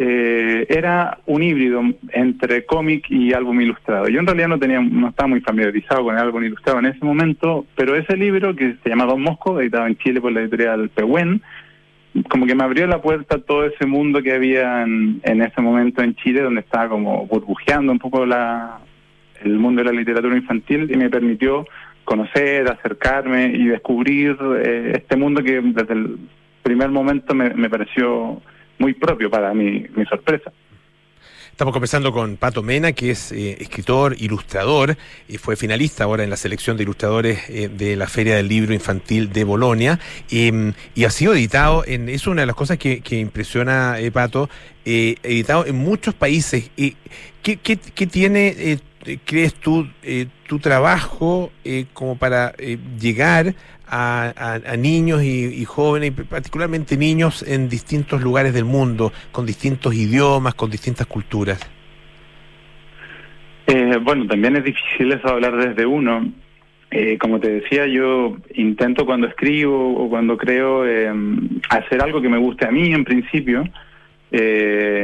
eh, 0.00 0.64
era 0.68 1.18
un 1.26 1.42
híbrido 1.42 1.82
entre 2.12 2.64
cómic 2.64 3.10
y 3.10 3.32
álbum 3.32 3.60
ilustrado. 3.60 4.08
Yo 4.08 4.20
en 4.20 4.26
realidad 4.26 4.48
no 4.48 4.58
tenía, 4.58 4.80
no 4.80 5.08
estaba 5.08 5.26
muy 5.26 5.40
familiarizado 5.40 6.04
con 6.04 6.14
el 6.14 6.22
álbum 6.22 6.44
ilustrado 6.44 6.78
en 6.78 6.86
ese 6.86 7.04
momento, 7.04 7.66
pero 7.74 7.96
ese 7.96 8.16
libro 8.16 8.54
que 8.54 8.76
se 8.82 8.88
llama 8.88 9.06
Don 9.06 9.20
Mosco, 9.20 9.60
editado 9.60 9.86
en 9.86 9.98
Chile 9.98 10.20
por 10.20 10.32
la 10.32 10.40
editorial 10.40 10.88
Pehuen, 10.90 11.42
como 12.30 12.46
que 12.46 12.54
me 12.54 12.64
abrió 12.64 12.86
la 12.86 13.02
puerta 13.02 13.36
a 13.36 13.40
todo 13.40 13.66
ese 13.66 13.86
mundo 13.86 14.22
que 14.22 14.32
había 14.32 14.82
en, 14.82 15.20
ese 15.24 15.60
momento 15.60 16.02
en 16.02 16.14
Chile, 16.14 16.42
donde 16.42 16.60
estaba 16.60 16.88
como 16.88 17.26
burbujeando 17.26 17.92
un 17.92 17.98
poco 17.98 18.24
la, 18.24 18.78
el 19.42 19.58
mundo 19.58 19.82
de 19.82 19.92
la 19.92 19.98
literatura 19.98 20.36
infantil 20.36 20.90
y 20.90 20.96
me 20.96 21.10
permitió 21.10 21.66
conocer, 22.08 22.66
acercarme 22.70 23.52
y 23.54 23.66
descubrir 23.66 24.34
eh, 24.64 24.92
este 24.94 25.14
mundo 25.14 25.42
que 25.42 25.60
desde 25.60 25.92
el 25.92 26.18
primer 26.62 26.88
momento 26.88 27.34
me, 27.34 27.68
pareció 27.68 28.40
muy 28.78 28.94
propio 28.94 29.30
para 29.30 29.52
mi, 29.52 29.84
sorpresa. 30.08 30.50
Estamos 31.50 31.74
conversando 31.74 32.10
con 32.10 32.38
Pato 32.38 32.62
Mena, 32.62 32.92
que 32.92 33.10
es 33.10 33.30
eh, 33.32 33.58
escritor, 33.60 34.14
ilustrador, 34.18 34.96
y 35.28 35.36
fue 35.36 35.54
finalista 35.56 36.04
ahora 36.04 36.24
en 36.24 36.30
la 36.30 36.36
selección 36.36 36.78
de 36.78 36.84
ilustradores 36.84 37.50
eh, 37.50 37.68
de 37.68 37.94
la 37.94 38.06
Feria 38.06 38.36
del 38.36 38.48
Libro 38.48 38.72
Infantil 38.72 39.30
de 39.30 39.44
Bolonia, 39.44 39.98
y 40.30 41.04
ha 41.04 41.10
sido 41.10 41.34
editado, 41.34 41.84
en, 41.86 42.08
es 42.08 42.26
una 42.26 42.40
de 42.40 42.46
las 42.46 42.56
cosas 42.56 42.78
que, 42.78 43.02
que 43.02 43.18
impresiona, 43.18 43.96
Pato, 44.14 44.48
editado 44.86 45.66
en 45.66 45.76
muchos 45.76 46.14
países. 46.14 46.70
¿Qué, 47.42 47.56
qué, 47.56 47.76
qué 47.76 48.06
tiene 48.06 48.78
crees 49.16 49.54
tú 49.54 49.88
eh, 50.02 50.26
tu 50.46 50.58
trabajo 50.58 51.50
eh, 51.64 51.86
como 51.92 52.18
para 52.18 52.52
eh, 52.58 52.78
llegar 53.00 53.54
a, 53.90 54.76
niños 54.76 55.22
y, 55.22 55.64
jóvenes, 55.64 56.12
particularmente 56.28 56.98
niños 56.98 57.42
en 57.42 57.70
distintos 57.70 58.20
lugares 58.20 58.52
del 58.52 58.66
mundo, 58.66 59.12
con 59.32 59.46
distintos 59.46 59.94
idiomas, 59.94 60.54
con 60.54 60.70
distintas 60.70 61.06
culturas? 61.06 61.58
bueno, 64.02 64.26
también 64.26 64.56
es 64.56 64.64
difícil 64.64 65.12
eso 65.12 65.28
hablar 65.28 65.56
desde 65.56 65.86
uno. 65.86 66.30
como 67.18 67.40
te 67.40 67.48
decía, 67.60 67.86
yo 67.86 68.36
intento 68.54 69.06
cuando 69.06 69.26
escribo 69.26 69.94
o 69.94 70.08
cuando 70.10 70.36
creo 70.36 70.84
hacer 71.70 72.02
algo 72.02 72.20
que 72.20 72.28
me 72.28 72.38
guste 72.38 72.66
a 72.66 72.70
mí 72.70 72.92
en 72.92 73.04
principio. 73.04 73.64
Eh, 74.30 74.97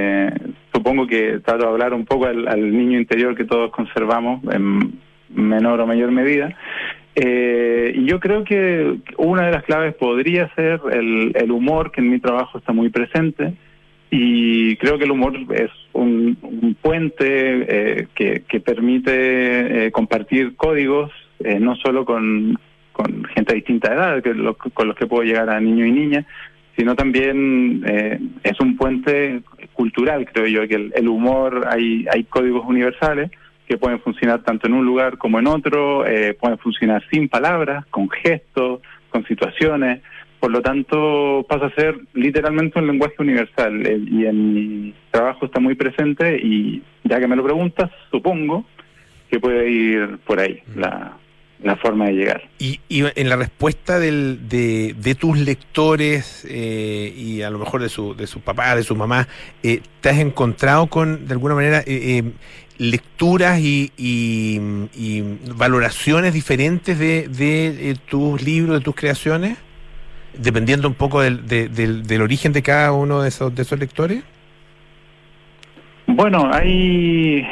supongo 0.95 1.07
que 1.09 1.40
trato 1.40 1.64
de 1.64 1.70
hablar 1.70 1.92
un 1.92 2.05
poco 2.05 2.26
al, 2.26 2.76
niño 2.76 2.99
interior 2.99 3.34
que 3.34 3.45
todos 3.45 3.70
conservamos 3.70 4.42
en 4.53 4.99
menor 5.28 5.80
o 5.80 5.86
mayor 5.86 6.11
medida. 6.12 6.57
Eh, 7.16 7.92
y 7.97 8.05
yo 8.07 8.20
creo 8.20 8.45
que 8.45 8.99
una 9.16 9.47
de 9.47 9.53
las 9.53 9.64
claves 9.64 9.95
podría 9.95 10.53
ser 10.55 10.80
el, 10.92 11.51
humor, 11.51 11.90
que 11.90 12.01
en 12.01 12.11
mi 12.11 12.20
trabajo 12.20 12.59
está 12.59 12.72
muy 12.72 12.90
presente. 12.90 13.55
Y 14.11 14.76
creo 14.76 14.99
que 14.99 15.05
el 15.05 15.11
humor 15.11 15.34
es 15.55 15.70
un, 15.92 16.76
puente 16.80 17.24
eh, 17.26 18.07
que, 18.14 18.61
permite 18.61 19.86
eh, 19.86 19.90
compartir 19.90 20.55
códigos, 20.55 21.11
no 21.61 21.74
solo 21.76 22.05
con, 22.05 22.57
gente 23.34 23.53
de 23.53 23.57
distinta 23.57 23.92
edad, 23.92 24.22
que 24.22 24.32
con 24.72 24.88
los 24.88 24.97
que 24.97 25.07
puedo 25.07 25.24
llegar 25.24 25.51
a 25.51 25.61
niños 25.61 25.88
y 25.88 25.92
niñas, 25.92 26.26
sino 26.77 26.95
también 26.95 27.83
eh, 27.87 28.18
es 28.43 28.61
un 28.61 28.77
puente 28.77 29.43
cultural, 29.72 30.29
creo 30.33 30.47
yo, 30.47 30.68
que 30.68 30.91
el, 30.95 31.09
humor, 31.09 31.66
hay, 31.68 32.07
hay 32.12 32.25
códigos 32.25 32.64
universales 32.66 33.31
que 33.66 33.79
pueden 33.79 34.01
funcionar 34.01 34.43
tanto 34.43 34.66
en 34.66 34.75
un 34.75 34.85
lugar 34.85 35.16
como 35.16 35.39
en 35.39 35.47
otro, 35.47 36.07
eh, 36.07 36.35
pueden 36.35 36.59
funcionar 36.59 37.03
sin 37.11 37.29
palabras, 37.29 37.87
con 37.87 38.11
gestos, 38.11 38.81
con 39.09 39.25
situaciones, 39.27 40.03
por 40.41 40.51
lo 40.51 40.61
tanto 40.61 41.47
pasa 41.49 41.66
a 41.66 41.75
ser 41.75 41.99
literalmente 42.12 42.79
un 42.79 42.87
lenguaje 42.87 43.14
universal. 43.18 43.87
Eh, 43.87 43.99
y 44.07 44.27
en 44.27 44.55
mi 44.55 44.95
trabajo 45.11 45.47
está 45.47 45.61
muy 45.61 45.75
presente 45.75 46.37
y 46.37 46.83
ya 47.05 47.20
que 47.20 47.29
me 47.29 47.37
lo 47.37 47.45
preguntas, 47.45 47.91
supongo 48.11 48.66
que 49.31 49.41
puede 49.41 49.70
ir 49.70 50.18
por 50.27 50.41
ahí 50.41 50.61
la, 50.77 51.16
la 51.65 51.77
forma 51.77 52.07
de 52.07 52.12
llegar. 52.12 52.43
Y, 52.59 52.81
en 52.91 53.29
la 53.29 53.37
respuesta 53.37 53.99
del, 53.99 54.49
de, 54.49 54.95
de 54.99 55.15
tus 55.15 55.39
lectores 55.39 56.47
eh, 56.49 57.12
y 57.17 57.43
a 57.43 57.51
lo 57.51 57.59
mejor 57.59 57.81
de 57.83 57.89
su, 57.89 58.15
de 58.15 58.27
su 58.27 58.41
papá, 58.41 58.77
de 58.77 58.83
su 58.83 58.95
mamá, 58.95 59.27
eh, 59.62 59.81
¿te 60.01 60.11
has 60.11 60.19
encontrado 60.19 60.87
con, 60.89 61.27
de 61.27 61.33
alguna 61.33 61.55
manera, 61.55 61.83
eh, 61.87 62.23
lecturas 62.77 63.61
y, 63.61 63.93
y, 63.97 64.61
valoraciones 65.57 66.35
diferentes 66.35 66.99
de, 66.99 67.29
de 67.29 67.97
tus 68.09 68.43
libros, 68.43 68.79
de 68.79 68.85
tus 68.85 68.95
creaciones? 68.95 69.57
Dependiendo 70.37 70.89
un 70.89 70.95
poco 70.95 71.23
del, 71.23 71.47
del, 71.47 72.07
del 72.07 72.23
origen 72.23 72.53
de 72.53 72.62
cada 72.62 72.93
uno 72.93 73.23
de 73.23 73.29
esos, 73.29 73.55
de 73.55 73.62
esos 73.62 73.79
lectores. 73.79 74.23
Bueno, 76.07 76.51
hay 76.53 77.47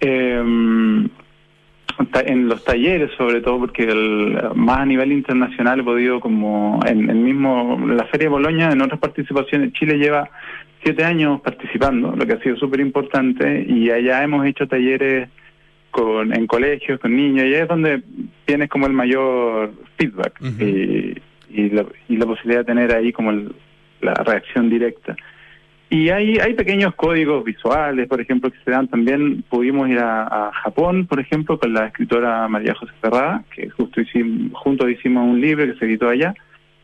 eh, 0.00 1.08
en 2.26 2.48
los 2.48 2.64
talleres 2.64 3.10
sobre 3.16 3.40
todo 3.40 3.60
porque 3.60 3.84
el, 3.84 4.38
más 4.54 4.80
a 4.80 4.86
nivel 4.86 5.12
internacional 5.12 5.80
he 5.80 5.84
podido 5.84 6.20
como 6.20 6.80
en 6.86 7.10
el 7.10 7.16
mismo 7.16 7.78
la 7.86 8.04
feria 8.06 8.26
de 8.26 8.30
Boloña 8.30 8.72
en 8.72 8.80
otras 8.82 9.00
participaciones 9.00 9.72
Chile 9.72 9.98
lleva 9.98 10.28
siete 10.82 11.04
años 11.04 11.40
participando 11.40 12.14
lo 12.16 12.26
que 12.26 12.34
ha 12.34 12.42
sido 12.42 12.56
súper 12.56 12.80
importante 12.80 13.64
y 13.68 13.90
allá 13.90 14.22
hemos 14.22 14.46
hecho 14.46 14.66
talleres 14.66 15.28
con 15.90 16.34
en 16.34 16.46
colegios 16.46 17.00
con 17.00 17.16
niños 17.16 17.46
y 17.46 17.54
es 17.54 17.68
donde 17.68 18.02
tienes 18.44 18.68
como 18.68 18.86
el 18.86 18.92
mayor 18.92 19.72
feedback 19.98 20.40
y, 20.58 21.14
y, 21.50 21.70
la, 21.70 21.84
y 22.08 22.16
la 22.16 22.26
posibilidad 22.26 22.60
de 22.60 22.66
tener 22.66 22.94
ahí 22.94 23.12
como 23.12 23.32
la 24.00 24.14
reacción 24.14 24.68
directa 24.68 25.16
y 25.92 26.08
hay, 26.08 26.38
hay 26.38 26.54
pequeños 26.54 26.94
códigos 26.94 27.44
visuales, 27.44 28.08
por 28.08 28.18
ejemplo, 28.18 28.50
que 28.50 28.56
se 28.64 28.70
dan 28.70 28.88
también. 28.88 29.44
Pudimos 29.50 29.90
ir 29.90 29.98
a, 29.98 30.50
Japón, 30.64 31.06
por 31.06 31.20
ejemplo, 31.20 31.58
con 31.58 31.74
la 31.74 31.88
escritora 31.88 32.48
María 32.48 32.74
José 32.74 32.94
Ferrada, 33.02 33.44
que 33.54 33.68
justo 33.68 34.00
hicimos, 34.00 34.58
juntos 34.58 34.88
hicimos 34.88 35.28
un 35.28 35.38
libro 35.38 35.66
que 35.66 35.78
se 35.78 35.84
editó 35.84 36.08
allá. 36.08 36.34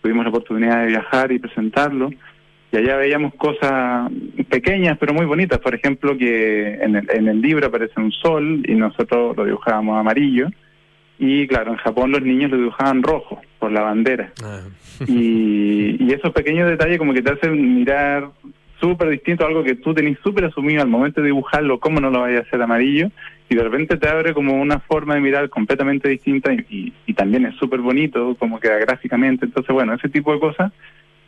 Tuvimos 0.02 0.24
la 0.24 0.28
oportunidad 0.28 0.82
de 0.82 0.88
viajar 0.88 1.32
y 1.32 1.38
presentarlo. 1.38 2.10
Y 2.70 2.76
allá 2.76 2.98
veíamos 2.98 3.32
cosas 3.36 4.10
pequeñas 4.50 4.98
pero 5.00 5.14
muy 5.14 5.24
bonitas. 5.24 5.58
Por 5.60 5.74
ejemplo, 5.74 6.18
que 6.18 6.74
en 6.74 6.96
el, 6.96 7.08
en 7.10 7.28
el 7.28 7.40
libro 7.40 7.68
aparece 7.68 7.98
un 7.98 8.12
sol 8.12 8.62
y 8.68 8.74
nosotros 8.74 9.34
lo 9.38 9.46
dibujábamos 9.46 9.98
amarillo. 9.98 10.48
Y 11.18 11.46
claro, 11.46 11.72
en 11.72 11.78
Japón 11.78 12.10
los 12.10 12.20
niños 12.20 12.50
lo 12.50 12.58
dibujaban 12.58 13.02
rojo 13.02 13.40
por 13.58 13.72
la 13.72 13.80
bandera. 13.80 14.32
Ah. 14.44 14.60
Y, 15.06 15.96
y, 15.98 16.12
esos 16.12 16.30
pequeños 16.34 16.68
detalles 16.68 16.98
como 16.98 17.14
que 17.14 17.22
te 17.22 17.32
hacen 17.32 17.76
mirar 17.76 18.28
súper 18.80 19.10
distinto, 19.10 19.46
algo 19.46 19.62
que 19.62 19.74
tú 19.74 19.94
tenés 19.94 20.18
súper 20.22 20.46
asumido 20.46 20.82
al 20.82 20.88
momento 20.88 21.20
de 21.20 21.28
dibujarlo, 21.28 21.80
cómo 21.80 22.00
no 22.00 22.10
lo 22.10 22.20
vayas 22.20 22.44
a 22.44 22.46
hacer 22.46 22.62
amarillo, 22.62 23.10
y 23.48 23.54
de 23.54 23.62
repente 23.62 23.96
te 23.96 24.08
abre 24.08 24.34
como 24.34 24.60
una 24.60 24.78
forma 24.80 25.14
de 25.14 25.20
mirar 25.20 25.48
completamente 25.48 26.08
distinta 26.08 26.52
y, 26.52 26.92
y 27.06 27.14
también 27.14 27.46
es 27.46 27.56
súper 27.56 27.80
bonito, 27.80 28.34
como 28.36 28.60
queda 28.60 28.78
gráficamente, 28.78 29.46
entonces 29.46 29.72
bueno, 29.72 29.94
ese 29.94 30.08
tipo 30.08 30.32
de 30.32 30.40
cosas 30.40 30.72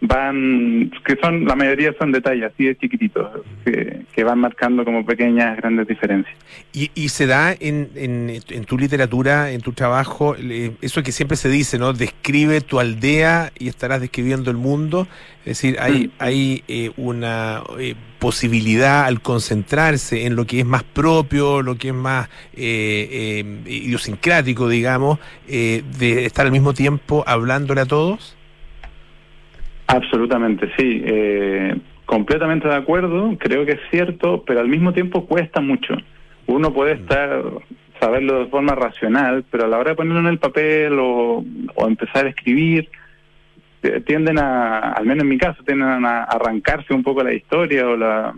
van, 0.01 0.91
que 1.05 1.17
son, 1.17 1.45
la 1.45 1.55
mayoría 1.55 1.95
son 1.99 2.11
detalles 2.11 2.51
así 2.53 2.65
de 2.65 2.77
chiquititos, 2.77 3.43
que, 3.65 4.03
que 4.15 4.25
van 4.25 4.39
marcando 4.39 4.85
como 4.85 5.05
pequeñas, 5.05 5.57
grandes 5.59 5.87
diferencias. 5.87 6.35
Y, 6.73 6.91
y 6.95 7.11
se 7.11 7.27
da 7.27 7.53
en, 7.53 7.91
en, 7.95 8.31
en, 8.49 8.65
tu 8.65 8.79
literatura, 8.79 9.51
en 9.51 9.61
tu 9.61 9.73
trabajo, 9.73 10.37
eso 10.81 11.03
que 11.03 11.13
siempre 11.13 11.37
se 11.37 11.49
dice, 11.51 11.79
¿no? 11.79 11.93
Describe 11.93 12.63
tu 12.63 12.81
aldea 12.81 13.53
y 13.59 13.69
estarás 13.69 14.01
describiendo 14.01 14.51
el 14.51 14.57
mundo. 14.57 15.07
Es 15.41 15.61
decir, 15.61 15.77
hay, 15.81 16.07
mm. 16.07 16.11
hay 16.19 16.65
eh, 16.69 16.91
una 16.97 17.63
eh, 17.79 17.95
posibilidad 18.19 19.05
al 19.05 19.21
concentrarse 19.21 20.25
en 20.25 20.35
lo 20.35 20.47
que 20.47 20.61
es 20.61 20.67
más 20.67 20.83
propio, 20.83 21.61
lo 21.63 21.77
que 21.77 21.89
es 21.89 21.95
más 21.95 22.29
eh, 22.55 23.63
idiosincrático, 23.67 24.69
digamos, 24.69 25.19
de 25.47 26.25
estar 26.25 26.47
al 26.47 26.53
mismo 26.53 26.73
tiempo 26.73 27.23
hablándole 27.27 27.83
a 27.83 27.87
todos. 27.87 28.37
Absolutamente, 29.91 30.71
sí. 30.77 31.03
Eh, 31.05 31.77
completamente 32.07 32.69
de 32.69 32.75
acuerdo, 32.75 33.37
creo 33.39 33.67
que 33.67 33.73
es 33.73 33.81
cierto, 33.91 34.45
pero 34.45 34.61
al 34.61 34.69
mismo 34.69 34.93
tiempo 34.93 35.27
cuesta 35.27 35.61
mucho. 35.61 35.95
Uno 36.47 36.73
puede 36.73 36.95
mm. 36.95 36.99
estar, 37.01 37.43
saberlo 37.99 38.41
de 38.41 38.51
forma 38.51 38.75
racional, 38.75 39.45
pero 39.51 39.65
a 39.65 39.69
la 39.69 39.79
hora 39.79 39.91
de 39.91 39.97
ponerlo 39.97 40.21
en 40.21 40.27
el 40.27 40.39
papel 40.39 40.97
o, 40.99 41.45
empezar 41.87 42.27
a 42.27 42.31
escribir, 42.31 42.89
eh, 43.83 44.01
tienden 44.07 44.39
a, 44.39 44.93
al 44.93 45.07
menos 45.07 45.25
en 45.25 45.29
mi 45.29 45.39
caso, 45.39 45.63
tienden 45.65 46.05
a 46.05 46.25
arrancarse 46.25 46.95
un 46.95 47.03
poco 47.03 47.23
la 47.23 47.35
historia 47.35 47.89
o 47.89 47.97
la 47.97 48.35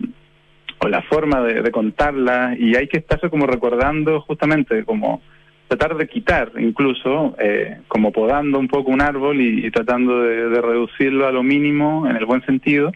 o 0.79 0.89
la 0.89 1.01
forma 1.03 1.41
de, 1.41 1.61
de 1.61 1.71
contarla 1.71 2.55
y 2.57 2.75
hay 2.75 2.87
que 2.87 2.97
estarse 2.97 3.29
como 3.29 3.47
recordando 3.47 4.19
justamente 4.21 4.83
como 4.83 5.21
tratar 5.67 5.97
de 5.97 6.07
quitar 6.07 6.51
incluso, 6.59 7.35
eh, 7.39 7.77
como 7.87 8.11
podando 8.11 8.59
un 8.59 8.67
poco 8.67 8.91
un 8.91 9.01
árbol 9.01 9.41
y, 9.41 9.69
tratando 9.71 10.21
de, 10.21 10.61
reducirlo 10.61 11.27
a 11.27 11.31
lo 11.31 11.43
mínimo 11.43 12.07
en 12.07 12.15
el 12.15 12.25
buen 12.25 12.45
sentido, 12.45 12.91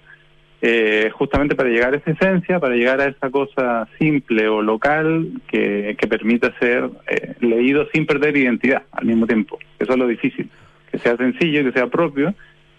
eh, 0.61 1.09
justamente 1.13 1.55
para 1.55 1.69
llegar 1.69 1.93
a 1.93 1.97
esa 1.97 2.11
esencia, 2.11 2.59
para 2.59 2.75
llegar 2.75 2.99
a 2.99 3.05
esa 3.05 3.29
cosa 3.29 3.87
simple 3.99 4.47
o 4.47 4.61
local 4.61 5.27
que, 5.47 5.95
que 5.99 6.07
permita 6.07 6.57
ser 6.59 6.89
eh, 7.07 7.35
leído 7.39 7.87
sin 7.93 8.05
perder 8.05 8.35
identidad 8.37 8.83
al 8.91 9.05
mismo 9.05 9.27
tiempo. 9.27 9.59
Eso 9.79 9.93
es 9.93 9.97
lo 9.97 10.07
difícil, 10.07 10.49
que 10.91 10.99
sea 10.99 11.15
sencillo, 11.15 11.63
que 11.63 11.71
sea 11.71 11.87
propio, 11.87 12.33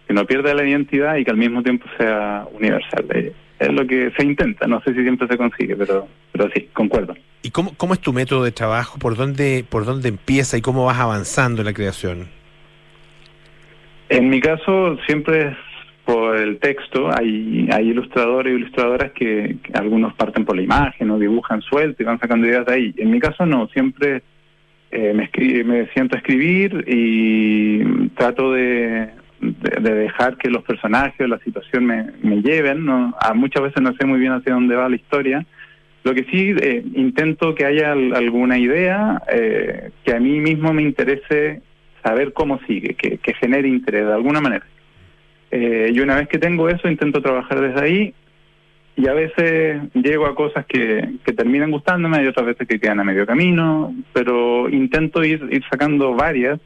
que 0.08 0.14
no 0.14 0.24
pierda 0.24 0.54
la 0.54 0.66
identidad 0.66 1.16
y 1.16 1.24
que 1.24 1.30
al 1.30 1.36
mismo 1.36 1.62
tiempo 1.62 1.86
sea 1.98 2.46
universal. 2.52 3.04
Eh, 3.14 3.32
es 3.58 3.72
lo 3.72 3.86
que 3.86 4.10
se 4.16 4.24
intenta, 4.24 4.66
no 4.66 4.80
sé 4.80 4.94
si 4.94 5.02
siempre 5.02 5.28
se 5.28 5.36
consigue, 5.36 5.76
pero, 5.76 6.08
pero 6.32 6.48
sí, 6.54 6.68
concuerdo. 6.72 7.14
¿Y 7.42 7.50
cómo, 7.50 7.74
cómo 7.76 7.92
es 7.92 8.00
tu 8.00 8.12
método 8.12 8.44
de 8.44 8.52
trabajo? 8.52 8.98
¿Por 8.98 9.16
dónde, 9.16 9.64
¿Por 9.68 9.84
dónde 9.84 10.08
empieza 10.08 10.56
y 10.56 10.62
cómo 10.62 10.86
vas 10.86 10.98
avanzando 10.98 11.60
en 11.60 11.66
la 11.66 11.74
creación? 11.74 12.28
En 14.08 14.30
mi 14.30 14.40
caso 14.40 14.96
siempre 15.06 15.48
es 15.48 15.56
por 16.06 16.36
el 16.36 16.58
texto. 16.58 17.10
Hay, 17.14 17.68
hay 17.70 17.90
ilustradores 17.90 18.52
y 18.52 18.56
ilustradoras 18.56 19.12
que, 19.12 19.56
algunos 19.74 20.14
parten 20.14 20.46
por 20.46 20.56
la 20.56 20.62
imagen 20.62 21.10
o 21.10 21.18
dibujan 21.18 21.60
suelto 21.60 22.02
y 22.02 22.06
van 22.06 22.18
sacando 22.18 22.46
ideas 22.46 22.64
de 22.64 22.74
ahí. 22.74 22.94
En 22.96 23.10
mi 23.10 23.20
caso 23.20 23.44
no, 23.44 23.68
siempre 23.68 24.22
eh, 24.90 25.12
me, 25.12 25.28
me 25.64 25.86
siento 25.88 26.14
a 26.14 26.18
escribir 26.18 26.84
y 26.86 28.08
trato 28.10 28.52
de, 28.52 29.10
de, 29.40 29.94
dejar 29.94 30.36
que 30.36 30.50
los 30.50 30.62
personajes 30.64 31.20
o 31.20 31.26
la 31.26 31.38
situación 31.40 31.86
me, 31.86 32.06
me 32.22 32.42
lleven. 32.42 32.84
¿no? 32.84 33.14
A 33.20 33.34
muchas 33.34 33.62
veces 33.62 33.82
no 33.82 33.94
sé 33.94 34.06
muy 34.06 34.18
bien 34.18 34.32
hacia 34.32 34.54
dónde 34.54 34.76
va 34.76 34.88
la 34.88 34.96
historia. 34.96 35.46
Lo 36.04 36.14
que 36.14 36.24
sí 36.24 36.54
eh, 36.60 36.82
intento 36.94 37.54
que 37.54 37.64
haya 37.64 37.92
alguna 37.92 38.58
idea 38.58 39.22
eh, 39.30 39.90
que 40.04 40.14
a 40.14 40.20
mí 40.20 40.40
mismo 40.40 40.72
me 40.72 40.82
interese 40.82 41.62
saber 42.02 42.32
cómo 42.32 42.60
sigue, 42.66 42.94
que, 42.94 43.18
que 43.18 43.34
genere 43.34 43.68
interés 43.68 44.06
de 44.06 44.14
alguna 44.14 44.40
manera. 44.40 44.64
Eh, 45.50 45.90
y 45.92 46.00
una 46.00 46.16
vez 46.16 46.28
que 46.28 46.38
tengo 46.38 46.68
eso, 46.68 46.88
intento 46.88 47.20
trabajar 47.20 47.60
desde 47.60 47.80
ahí 47.80 48.14
y 48.96 49.06
a 49.06 49.12
veces 49.12 49.80
llego 49.94 50.26
a 50.26 50.34
cosas 50.34 50.66
que, 50.66 51.16
que 51.24 51.32
terminan 51.32 51.70
gustándome 51.70 52.22
y 52.22 52.26
otras 52.26 52.46
veces 52.46 52.66
que 52.66 52.80
quedan 52.80 53.00
a 53.00 53.04
medio 53.04 53.26
camino, 53.26 53.94
pero 54.12 54.68
intento 54.68 55.24
ir, 55.24 55.48
ir 55.50 55.62
sacando 55.70 56.14
varias 56.14 56.60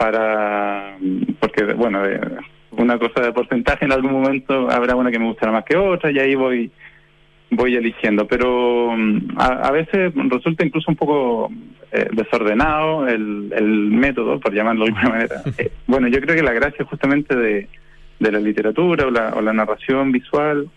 para, 0.00 0.96
porque 1.40 1.62
bueno, 1.74 2.00
una 2.70 2.98
cosa 2.98 3.20
de 3.20 3.34
porcentaje 3.34 3.84
en 3.84 3.92
algún 3.92 4.12
momento 4.12 4.70
habrá 4.70 4.96
una 4.96 5.10
que 5.10 5.18
me 5.18 5.26
gustará 5.26 5.52
más 5.52 5.66
que 5.66 5.76
otra 5.76 6.10
y 6.10 6.18
ahí 6.18 6.34
voy 6.34 6.70
voy 7.50 7.74
eligiendo, 7.76 8.26
pero 8.26 8.94
mm, 8.96 9.36
a, 9.36 9.70
veces 9.72 10.14
resulta 10.14 10.64
incluso 10.64 10.90
un 10.90 10.96
poco 10.96 11.50
eh, 11.92 12.08
desordenado 12.12 13.06
el, 13.08 13.52
el 13.54 13.90
método, 13.90 14.40
por 14.40 14.54
llamarlo 14.54 14.86
de 14.86 14.92
alguna 14.92 15.08
manera. 15.16 15.42
Eh, 15.58 15.70
bueno, 15.86 16.08
yo 16.08 16.18
creo 16.22 16.34
que 16.34 16.42
la 16.42 16.54
gracia 16.54 16.86
justamente 16.86 17.36
de, 17.36 17.68
de 18.20 18.32
la 18.32 18.38
literatura 18.38 19.06
o 19.06 19.10
la, 19.10 19.34
o 19.34 19.42
la 19.42 19.52
narración 19.52 20.12
visual, 20.12 20.70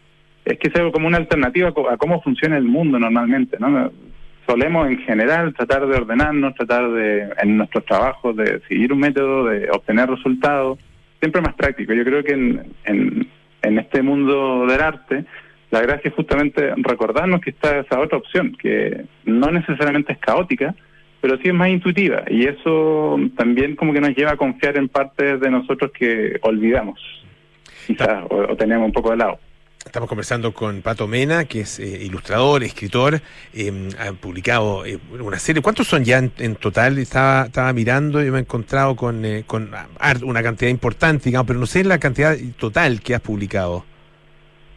es 0.43 0.59
que 0.59 0.69
sea 0.69 0.91
como 0.91 1.07
una 1.07 1.17
alternativa 1.17 1.69
a 1.69 1.97
cómo 1.97 2.21
funciona 2.21 2.57
el 2.57 2.65
mundo 2.65 2.99
normalmente, 2.99 3.55
¿no? 3.57 3.89
Solemos 4.47 4.89
en 4.89 4.99
general 4.99 5.53
tratar 5.53 5.87
de 5.87 5.95
ordenarnos, 5.95 6.55
tratar 6.55 6.91
de, 6.91 7.29
en 7.41 7.57
nuestros 7.57 7.85
trabajos, 7.85 8.35
de 8.35 8.61
seguir 8.67 8.91
un 8.91 8.99
método, 8.99 9.45
de 9.45 9.69
obtener 9.71 10.09
resultados, 10.09 10.79
siempre 11.19 11.41
más 11.41 11.53
práctico. 11.53 11.93
Yo 11.93 12.03
creo 12.03 12.23
que 12.23 12.33
en, 12.33 12.73
en, 12.85 13.79
este 13.79 14.01
mundo 14.01 14.65
del 14.67 14.81
arte, 14.81 15.23
la 15.71 15.81
gracia 15.81 16.09
es 16.09 16.15
justamente 16.15 16.73
recordarnos 16.77 17.39
que 17.41 17.51
está 17.51 17.79
esa 17.79 17.99
otra 17.99 18.17
opción, 18.17 18.55
que 18.59 19.05
no 19.23 19.49
necesariamente 19.49 20.13
es 20.13 20.19
caótica, 20.19 20.75
pero 21.21 21.37
sí 21.37 21.47
es 21.47 21.53
más 21.53 21.69
intuitiva. 21.69 22.23
Y 22.27 22.45
eso 22.45 23.17
también 23.37 23.75
como 23.75 23.93
que 23.93 24.01
nos 24.01 24.15
lleva 24.15 24.31
a 24.31 24.37
confiar 24.37 24.77
en 24.77 24.89
partes 24.89 25.39
de 25.39 25.49
nosotros 25.49 25.91
que 25.91 26.37
olvidamos 26.41 26.99
quizás, 27.85 28.23
o, 28.29 28.55
tenemos 28.55 28.85
un 28.87 28.93
poco 28.93 29.11
de 29.11 29.17
lado. 29.17 29.39
Estamos 29.85 30.07
conversando 30.09 30.53
con 30.53 30.81
Pato 30.81 31.07
Mena, 31.07 31.45
que 31.45 31.61
es 31.61 31.79
eh, 31.79 32.05
ilustrador, 32.05 32.63
escritor, 32.63 33.21
eh, 33.53 33.89
ha 33.99 34.13
publicado 34.13 34.85
eh, 34.85 34.97
una 35.19 35.37
serie. 35.37 35.61
¿Cuántos 35.61 35.87
son 35.87 36.03
ya 36.03 36.17
en, 36.17 36.55
total? 36.55 36.97
Estaba, 36.97 37.45
estaba 37.45 37.71
mirando, 37.73 38.23
yo 38.23 38.31
me 38.31 38.39
he 38.39 38.41
encontrado 38.41 38.95
con, 38.95 39.23
con 39.45 39.69
una 40.23 40.41
cantidad 40.41 40.71
importante, 40.71 41.25
digamos, 41.25 41.47
pero 41.47 41.59
no 41.59 41.65
sé 41.65 41.83
la 41.83 41.99
cantidad 41.99 42.35
total 42.57 43.01
que 43.01 43.13
has 43.13 43.21
publicado. 43.21 43.85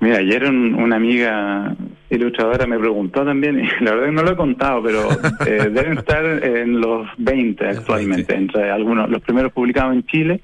Mira, 0.00 0.18
ayer 0.18 0.44
una 0.44 0.96
amiga 0.96 1.74
ilustradora 2.10 2.66
me 2.66 2.78
preguntó 2.78 3.24
también, 3.24 3.60
y 3.60 3.68
la 3.84 3.92
verdad 3.92 4.06
que 4.06 4.12
no 4.12 4.22
lo 4.22 4.32
he 4.32 4.36
contado, 4.36 4.82
pero 4.82 5.08
deben 5.46 5.98
estar 5.98 6.24
en 6.24 6.80
los 6.80 7.08
20 7.16 7.64
actualmente, 7.68 8.34
entre 8.34 8.70
algunos, 8.70 9.08
los 9.08 9.22
primeros 9.22 9.52
publicados 9.52 9.94
en 9.94 10.04
Chile 10.04 10.42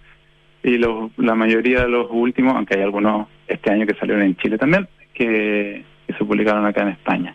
y 0.63 0.79
los, 0.79 1.11
la 1.17 1.35
mayoría 1.35 1.83
de 1.83 1.89
los 1.89 2.07
últimos, 2.11 2.55
aunque 2.55 2.75
hay 2.75 2.83
algunos 2.83 3.27
este 3.49 3.71
año 3.71 3.87
que 3.87 3.95
salieron 3.95 4.23
en 4.23 4.37
Chile 4.37 4.59
también, 4.59 4.89
que, 5.15 5.85
se 6.07 6.25
publicaron 6.27 6.67
acá 6.67 6.83
en 6.83 6.89
España. 6.89 7.35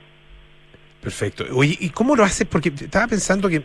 Perfecto. 1.02 1.46
Oye, 1.52 1.76
¿y 1.80 1.90
cómo 1.90 2.16
lo 2.16 2.24
haces? 2.24 2.46
Porque 2.46 2.70
estaba 2.70 3.08
pensando 3.08 3.50
que, 3.50 3.64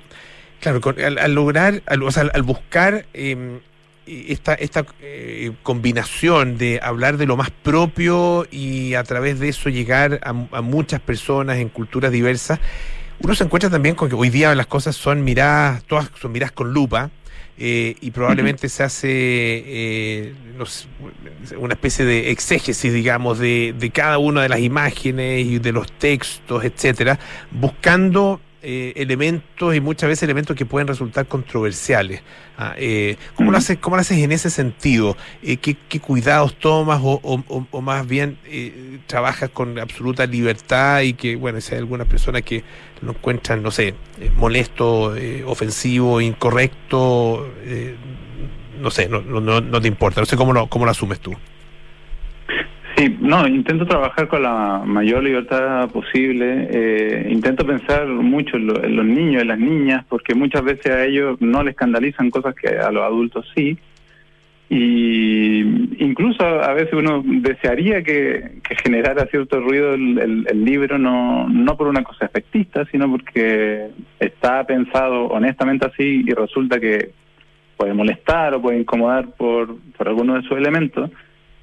claro, 0.58 0.80
al, 1.20 1.34
lograr, 1.34 1.82
al, 1.84 2.02
o 2.02 2.10
sea, 2.10 2.30
al 2.32 2.42
buscar 2.42 3.04
em, 3.12 3.58
esta, 4.06 4.54
esta 4.54 4.86
eh, 5.02 5.52
combinación 5.62 6.56
de 6.56 6.80
hablar 6.82 7.18
de 7.18 7.26
lo 7.26 7.36
más 7.36 7.50
propio 7.50 8.46
y 8.50 8.94
a 8.94 9.04
través 9.04 9.38
de 9.38 9.50
eso 9.50 9.68
llegar 9.68 10.18
a, 10.22 10.30
a 10.30 10.62
muchas 10.62 11.00
personas 11.00 11.58
en 11.58 11.68
culturas 11.68 12.10
diversas, 12.10 12.58
uno 13.20 13.34
se 13.34 13.44
encuentra 13.44 13.68
también 13.68 13.94
con 13.94 14.08
que 14.08 14.14
hoy 14.14 14.30
día 14.30 14.54
las 14.54 14.66
cosas 14.66 14.96
son 14.96 15.22
miradas, 15.22 15.84
todas 15.84 16.10
son 16.18 16.32
miradas 16.32 16.52
con 16.52 16.72
lupa, 16.72 17.10
eh, 17.64 17.94
y 18.00 18.10
probablemente 18.10 18.68
se 18.68 18.82
hace 18.82 19.08
eh, 19.08 20.34
una 21.56 21.74
especie 21.74 22.04
de 22.04 22.32
exégesis, 22.32 22.92
digamos, 22.92 23.38
de, 23.38 23.72
de 23.78 23.90
cada 23.90 24.18
una 24.18 24.42
de 24.42 24.48
las 24.48 24.58
imágenes 24.58 25.46
y 25.46 25.60
de 25.60 25.70
los 25.70 25.92
textos, 25.92 26.64
etcétera, 26.64 27.20
buscando 27.52 28.40
eh, 28.62 28.92
elementos 28.96 29.74
y 29.74 29.80
muchas 29.80 30.08
veces 30.08 30.22
elementos 30.22 30.56
que 30.56 30.64
pueden 30.64 30.86
resultar 30.86 31.26
controversiales. 31.26 32.22
Ah, 32.56 32.74
eh, 32.76 33.16
¿cómo, 33.34 33.50
lo 33.50 33.58
haces, 33.58 33.78
¿Cómo 33.78 33.96
lo 33.96 34.02
haces 34.02 34.18
en 34.18 34.30
ese 34.30 34.50
sentido? 34.50 35.16
Eh, 35.42 35.56
¿qué, 35.56 35.76
cuidados 36.00 36.54
tomas 36.58 37.00
o, 37.02 37.20
o, 37.22 37.80
más 37.80 38.06
bien 38.06 38.38
eh, 38.46 39.00
trabajas 39.06 39.50
con 39.50 39.78
absoluta 39.78 40.26
libertad 40.26 41.00
y 41.00 41.14
que, 41.14 41.34
bueno, 41.34 41.60
si 41.60 41.74
hay 41.74 41.80
alguna 41.80 42.04
persona 42.04 42.40
que 42.42 42.62
lo 43.00 43.10
encuentran, 43.10 43.62
no 43.62 43.72
sé, 43.72 43.94
molesto, 44.36 45.14
ofensivo, 45.46 46.20
incorrecto, 46.20 47.52
no 48.80 48.90
sé, 48.90 49.08
no, 49.08 49.22
no, 49.22 49.60
no 49.60 49.80
te 49.80 49.88
importa, 49.88 50.20
no 50.20 50.26
sé 50.26 50.36
cómo 50.36 50.52
lo, 50.52 50.68
cómo 50.68 50.84
lo 50.84 50.92
asumes 50.92 51.18
tú. 51.18 51.34
Sí, 52.96 53.16
no, 53.20 53.46
intento 53.46 53.86
trabajar 53.86 54.28
con 54.28 54.42
la 54.42 54.82
mayor 54.84 55.22
libertad 55.22 55.88
posible. 55.90 56.68
Eh, 56.70 57.28
intento 57.30 57.64
pensar 57.64 58.06
mucho 58.06 58.56
en, 58.56 58.66
los 58.66 59.04
niños, 59.06 59.42
en 59.42 59.48
las 59.48 59.58
niñas, 59.58 60.04
porque 60.08 60.34
muchas 60.34 60.62
veces 60.62 60.92
a 60.92 61.04
ellos 61.04 61.40
no 61.40 61.62
les 61.62 61.72
escandalizan 61.72 62.30
cosas 62.30 62.54
que 62.54 62.68
a 62.68 62.90
los 62.90 63.02
adultos 63.02 63.50
sí. 63.54 63.78
Y 64.68 65.60
incluso 66.02 66.44
a 66.44 66.72
veces 66.72 66.94
uno 66.94 67.22
desearía 67.24 68.02
que, 68.02 68.60
generara 68.82 69.26
cierto 69.26 69.60
ruido 69.60 69.94
el, 69.94 70.46
el, 70.48 70.64
libro, 70.64 70.98
no, 70.98 71.48
no 71.48 71.76
por 71.76 71.88
una 71.88 72.02
cosa 72.02 72.26
efectista, 72.26 72.86
sino 72.90 73.10
porque 73.10 73.88
está 74.18 74.64
pensado 74.64 75.26
honestamente 75.26 75.86
así 75.86 76.24
y 76.26 76.32
resulta 76.32 76.80
que 76.80 77.10
puede 77.76 77.94
molestar 77.94 78.54
o 78.54 78.62
puede 78.62 78.78
incomodar 78.78 79.28
por, 79.36 79.76
por 79.96 80.08
alguno 80.08 80.34
de 80.34 80.42
sus 80.42 80.56
elementos. 80.56 81.10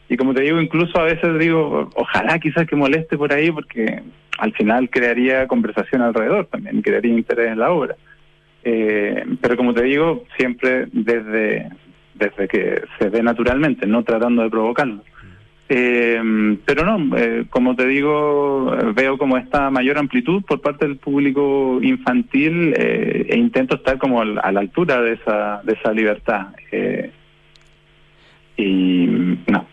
Y 0.09 0.17
como 0.17 0.33
te 0.33 0.41
digo, 0.41 0.59
incluso 0.59 0.99
a 0.99 1.03
veces 1.03 1.37
digo, 1.37 1.89
ojalá 1.93 2.39
quizás 2.39 2.65
que 2.65 2.75
moleste 2.75 3.15
por 3.15 3.31
ahí 3.31 3.51
porque 3.51 4.01
al 4.39 4.51
final 4.53 4.89
crearía 4.89 5.47
conversación 5.47 6.01
alrededor 6.01 6.47
también, 6.47 6.81
crearía 6.81 7.13
interés 7.13 7.51
en 7.51 7.59
la 7.59 7.69
obra. 7.71 7.95
Eh, 8.63 9.23
pero 9.39 9.55
como 9.55 9.73
te 9.73 9.83
digo, 9.83 10.25
siempre 10.35 10.87
desde, 10.91 11.69
desde 12.15 12.47
que 12.47 12.81
se 12.97 13.09
ve 13.09 13.21
naturalmente, 13.21 13.85
no 13.85 14.03
tratando 14.03 14.41
de 14.41 14.49
provocarlo. 14.49 15.03
Eh, 15.71 16.57
pero 16.65 16.83
no, 16.83 17.15
eh, 17.15 17.45
como 17.51 17.75
te 17.75 17.85
digo, 17.85 18.75
veo 18.95 19.19
como 19.19 19.37
esta 19.37 19.69
mayor 19.69 19.99
amplitud 19.99 20.41
por 20.43 20.59
parte 20.61 20.87
del 20.87 20.97
público 20.97 21.79
infantil 21.83 22.73
e 22.75 23.37
intento 23.37 23.75
estar 23.75 23.99
como 23.99 24.21
a 24.21 24.51
la 24.51 24.59
altura 24.59 24.99
de 25.01 25.13
esa, 25.13 25.61
de 25.63 25.73
esa 25.73 25.93
libertad. 25.93 26.47
y 28.57 29.05
no, 29.47 29.67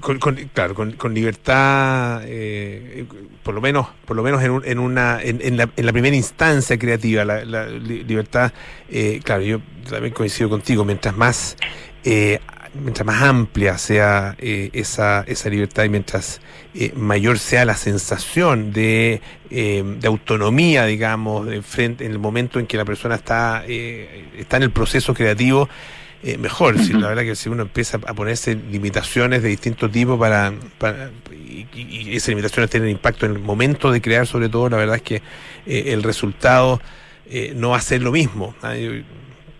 con, 0.00 0.18
claro, 0.52 0.74
con, 0.74 1.14
libertad, 1.14 2.22
eh, 2.24 3.04
por 3.42 3.54
lo 3.54 3.60
menos, 3.60 3.88
por 4.04 4.16
lo 4.16 4.22
menos 4.22 4.42
en, 4.42 4.60
en 4.64 4.78
una, 4.78 5.20
en, 5.22 5.56
la, 5.56 5.68
en 5.76 5.86
la 5.86 5.92
primera 5.92 6.14
instancia 6.14 6.78
creativa, 6.78 7.24
la, 7.24 7.66
libertad, 7.68 8.52
eh, 8.90 9.20
claro, 9.24 9.42
yo 9.42 9.60
también 9.88 10.14
coincido 10.14 10.48
contigo, 10.48 10.84
mientras 10.84 11.16
más, 11.16 11.56
eh, 12.04 12.40
mientras 12.74 13.06
más 13.06 13.22
amplia 13.22 13.78
sea 13.78 14.36
esa, 14.38 15.24
esa 15.26 15.48
libertad 15.48 15.84
y 15.84 15.88
mientras 15.88 16.40
mayor 16.96 17.38
sea 17.38 17.64
la 17.64 17.76
sensación 17.76 18.72
de, 18.72 19.20
de 19.50 20.06
autonomía, 20.06 20.84
digamos, 20.86 21.46
de 21.46 21.62
frente 21.62 22.04
en 22.04 22.12
el 22.12 22.18
momento 22.18 22.58
en 22.58 22.66
que 22.66 22.76
la 22.76 22.84
persona 22.84 23.14
está, 23.14 23.64
está 23.66 24.56
en 24.56 24.62
el 24.64 24.70
proceso 24.70 25.14
creativo. 25.14 25.68
Eh, 26.26 26.38
mejor. 26.38 26.78
Si 26.78 26.94
la 26.94 27.08
verdad 27.08 27.22
que 27.22 27.36
si 27.36 27.50
uno 27.50 27.62
empieza 27.62 27.98
a 27.98 28.14
ponerse 28.14 28.54
limitaciones 28.54 29.42
de 29.42 29.50
distintos 29.50 29.92
tipos 29.92 30.18
para, 30.18 30.54
y, 31.30 32.16
esas 32.16 32.30
limitaciones 32.30 32.70
tienen 32.70 32.88
impacto 32.88 33.26
en 33.26 33.32
el 33.32 33.40
momento 33.40 33.92
de 33.92 34.00
crear, 34.00 34.26
sobre 34.26 34.48
todo, 34.48 34.70
la 34.70 34.78
verdad 34.78 34.96
es 34.96 35.02
que 35.02 35.16
eh, 35.66 35.92
el 35.92 36.02
resultado 36.02 36.80
eh, 37.26 37.52
no 37.54 37.70
va 37.70 37.76
a 37.76 37.80
ser 37.82 38.00
lo 38.00 38.10
mismo. 38.10 38.54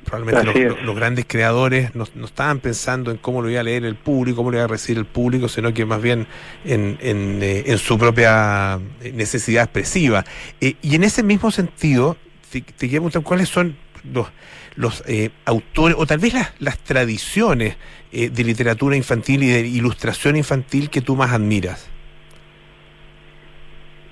probablemente 0.04 0.70
los, 0.82 0.96
grandes 0.96 1.26
creadores 1.28 1.94
no, 1.94 2.04
estaban 2.24 2.60
pensando 2.60 3.10
en 3.10 3.18
cómo 3.18 3.42
lo 3.42 3.50
iba 3.50 3.60
a 3.60 3.62
leer 3.62 3.84
el 3.84 3.96
público, 3.96 4.36
cómo 4.36 4.50
lo 4.50 4.56
iba 4.56 4.64
a 4.64 4.68
recibir 4.68 4.98
el 4.98 5.06
público, 5.06 5.48
sino 5.48 5.74
que 5.74 5.84
más 5.84 6.00
bien 6.00 6.26
en, 6.64 6.96
en, 7.02 7.40
eh, 7.42 7.76
su 7.76 7.98
propia 7.98 8.80
necesidad 9.12 9.64
expresiva. 9.64 10.24
Eh, 10.62 10.76
y 10.80 10.94
en 10.94 11.04
ese 11.04 11.22
mismo 11.22 11.50
sentido, 11.50 12.16
te, 12.50 12.62
te 12.62 12.88
quiero 12.88 13.02
preguntar 13.02 13.22
cuáles 13.22 13.50
son 13.50 13.76
los, 14.12 14.28
los 14.76 15.04
eh, 15.06 15.30
autores, 15.44 15.96
o 15.98 16.06
tal 16.06 16.18
vez 16.18 16.34
las, 16.34 16.54
las 16.60 16.78
tradiciones 16.78 17.76
de 18.12 18.44
literatura 18.44 18.96
infantil 18.96 19.42
y 19.42 19.48
de 19.48 19.66
ilustración 19.66 20.36
infantil 20.36 20.88
que 20.88 21.00
tú 21.00 21.16
más 21.16 21.32
admiras. 21.32 21.90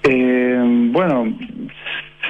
bueno, 0.03 1.33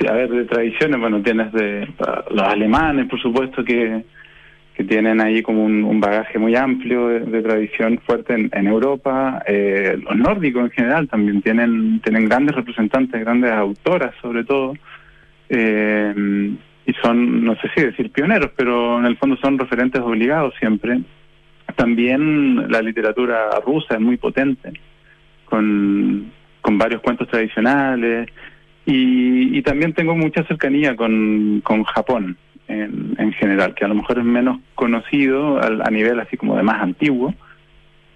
a 0.09 0.13
ver, 0.13 0.31
de 0.31 0.45
tradiciones, 0.45 1.01
bueno, 1.01 1.23
tienes 1.23 1.53
de 1.53 1.89
los 2.31 2.47
alemanes, 2.47 3.07
por 3.09 3.21
supuesto, 3.21 3.65
que, 3.65 4.05
que 4.75 4.85
tienen 4.85 5.21
ahí 5.21 5.43
como 5.43 5.65
un, 5.65 6.01
bagaje 6.01 6.39
muy 6.39 6.57
amplio 6.57 7.09
de, 7.09 7.43
tradición 7.43 8.01
fuerte 8.05 8.49
en, 8.51 8.67
Europa. 8.67 9.43
Eh, 9.47 9.99
los 10.03 10.17
nórdicos 10.17 10.65
en 10.65 10.71
general 10.71 11.09
también 11.09 11.43
tienen, 11.43 12.01
tienen 12.01 12.29
grandes 12.29 12.57
representantes, 12.57 13.21
grandes 13.21 13.53
autoras 13.53 14.15
sobre 14.21 14.45
todo. 14.45 14.75
Eh, 15.49 16.55
y 16.87 16.93
son, 16.95 17.45
no 17.45 17.55
sé 17.57 17.71
si 17.75 17.83
decir 17.83 18.11
pioneros, 18.11 18.51
pero 18.57 18.99
en 18.99 19.07
el 19.07 19.17
fondo 19.17 19.37
son 19.37 19.59
referentes 19.59 20.01
obligados 20.01 20.55
siempre. 20.59 21.01
También 21.77 22.71
la 22.71 22.83
literatura 22.83 23.51
rusa 23.65 23.95
es 23.95 24.01
muy 24.01 24.17
potente, 24.17 24.73
con, 25.45 26.33
con 26.61 26.79
varios 26.79 27.01
cuentos 27.03 27.29
tradicionales. 27.29 28.29
Y, 28.85 29.63
también 29.63 29.93
tengo 29.93 30.17
mucha 30.17 30.43
cercanía 30.45 30.97
con, 30.97 31.61
con 31.63 31.85
Japón 31.85 32.37
en, 32.67 33.15
en, 33.17 33.33
general, 33.35 33.75
que 33.75 33.85
a 33.85 33.89
lo 33.89 33.95
mejor 33.95 34.19
es 34.19 34.25
menos 34.25 34.59
conocido 34.75 35.61
a, 35.63 35.89
nivel 35.89 36.19
así 36.19 36.37
como 36.37 36.57
de 36.57 36.65
más 36.65 36.83
antiguo, 36.83 37.33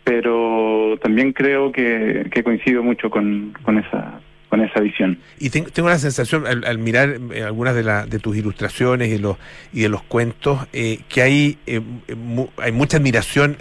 pero 0.03 0.99
también 1.01 1.33
creo 1.33 1.71
que, 1.71 2.27
que 2.33 2.43
coincido 2.43 2.83
mucho 2.83 3.11
con, 3.11 3.55
con 3.62 3.79
esa 3.79 4.21
con 4.49 4.61
esa 4.61 4.80
visión. 4.80 5.18
Y 5.38 5.51
tengo 5.51 5.88
la 5.88 5.99
sensación 5.99 6.47
al, 6.47 6.78
mirar 6.78 7.16
eh, 7.32 7.42
algunas 7.42 7.74
de, 7.74 7.82
la, 7.82 8.07
de 8.07 8.18
tus 8.18 8.36
ilustraciones 8.36 9.09
y, 9.09 9.18
los, 9.18 9.36
y 9.72 9.82
de 9.82 9.88
los 9.88 10.03
cuentos 10.03 10.66
eh, 10.72 11.01
que 11.09 11.22
hay 11.22 11.59
eh, 11.66 11.80
hay 12.59 12.72
mucha 12.72 12.99
admiración 12.99 13.57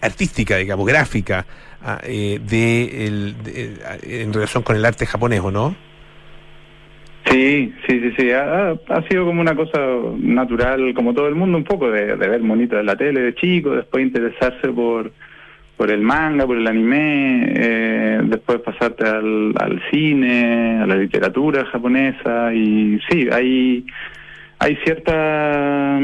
artística, 0.00 0.56
digamos, 0.56 0.86
gráfica 0.86 1.46
ah, 1.82 2.00
de, 2.04 3.06
el, 3.06 3.34
en 4.02 4.32
relación 4.32 4.62
con 4.62 4.76
el 4.76 4.84
arte 4.84 5.06
japonés, 5.06 5.40
¿o 5.40 5.50
no? 5.50 5.76
Sí, 7.30 7.72
sí, 7.86 8.00
sí, 8.00 8.12
sí. 8.16 8.30
Ha, 8.32 8.76
sido 9.08 9.24
como 9.24 9.40
una 9.40 9.56
cosa 9.56 9.80
natural, 10.18 10.92
como 10.94 11.14
todo 11.14 11.26
el 11.26 11.34
mundo, 11.34 11.56
un 11.56 11.64
poco 11.64 11.90
de, 11.90 12.14
ver 12.14 12.42
monitos 12.42 12.78
de 12.78 12.84
la 12.84 12.96
tele 12.96 13.20
de 13.20 13.34
chico, 13.34 13.70
después 13.70 14.04
interesarse 14.04 14.68
por 14.68 15.10
por 15.76 15.90
el 15.90 16.00
manga, 16.00 16.46
por 16.46 16.56
el 16.56 16.66
anime, 16.66 17.52
eh, 17.56 18.20
después 18.24 18.60
pasarte 18.60 19.04
al, 19.04 19.52
al 19.58 19.82
cine, 19.90 20.80
a 20.82 20.86
la 20.86 20.96
literatura 20.96 21.64
japonesa 21.66 22.54
y 22.54 23.00
sí, 23.08 23.28
hay 23.30 23.84
hay 24.60 24.76
cierta 24.76 25.98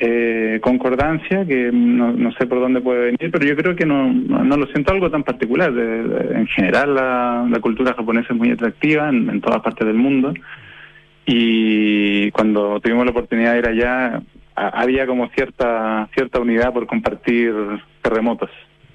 eh, 0.00 0.58
concordancia 0.60 1.46
que 1.46 1.70
no, 1.72 2.12
no, 2.12 2.32
sé 2.32 2.46
por 2.46 2.60
dónde 2.60 2.80
puede 2.80 3.04
venir, 3.06 3.30
pero 3.30 3.46
yo 3.46 3.56
creo 3.56 3.76
que 3.76 3.86
no, 3.86 4.12
no, 4.12 4.56
lo 4.56 4.66
siento 4.66 4.92
algo 4.92 5.10
tan 5.10 5.22
particular. 5.22 5.72
en 5.72 6.46
general 6.48 6.94
la, 6.94 7.46
la, 7.48 7.60
cultura 7.60 7.94
japonesa 7.94 8.32
es 8.32 8.38
muy 8.38 8.50
atractiva 8.50 9.08
en, 9.08 9.30
en 9.30 9.40
todas 9.40 9.62
partes 9.62 9.86
del 9.86 9.96
mundo 9.96 10.34
y 11.24 12.30
cuando 12.32 12.80
tuvimos 12.80 13.04
la 13.04 13.12
oportunidad 13.12 13.52
de 13.52 13.58
ir 13.60 13.68
allá 13.68 14.20
había 14.54 15.06
como 15.06 15.28
cierta 15.30 16.08
cierta 16.14 16.40
unidad 16.40 16.72
por 16.72 16.86
compartir 16.86 17.54
terremotos 18.02 18.50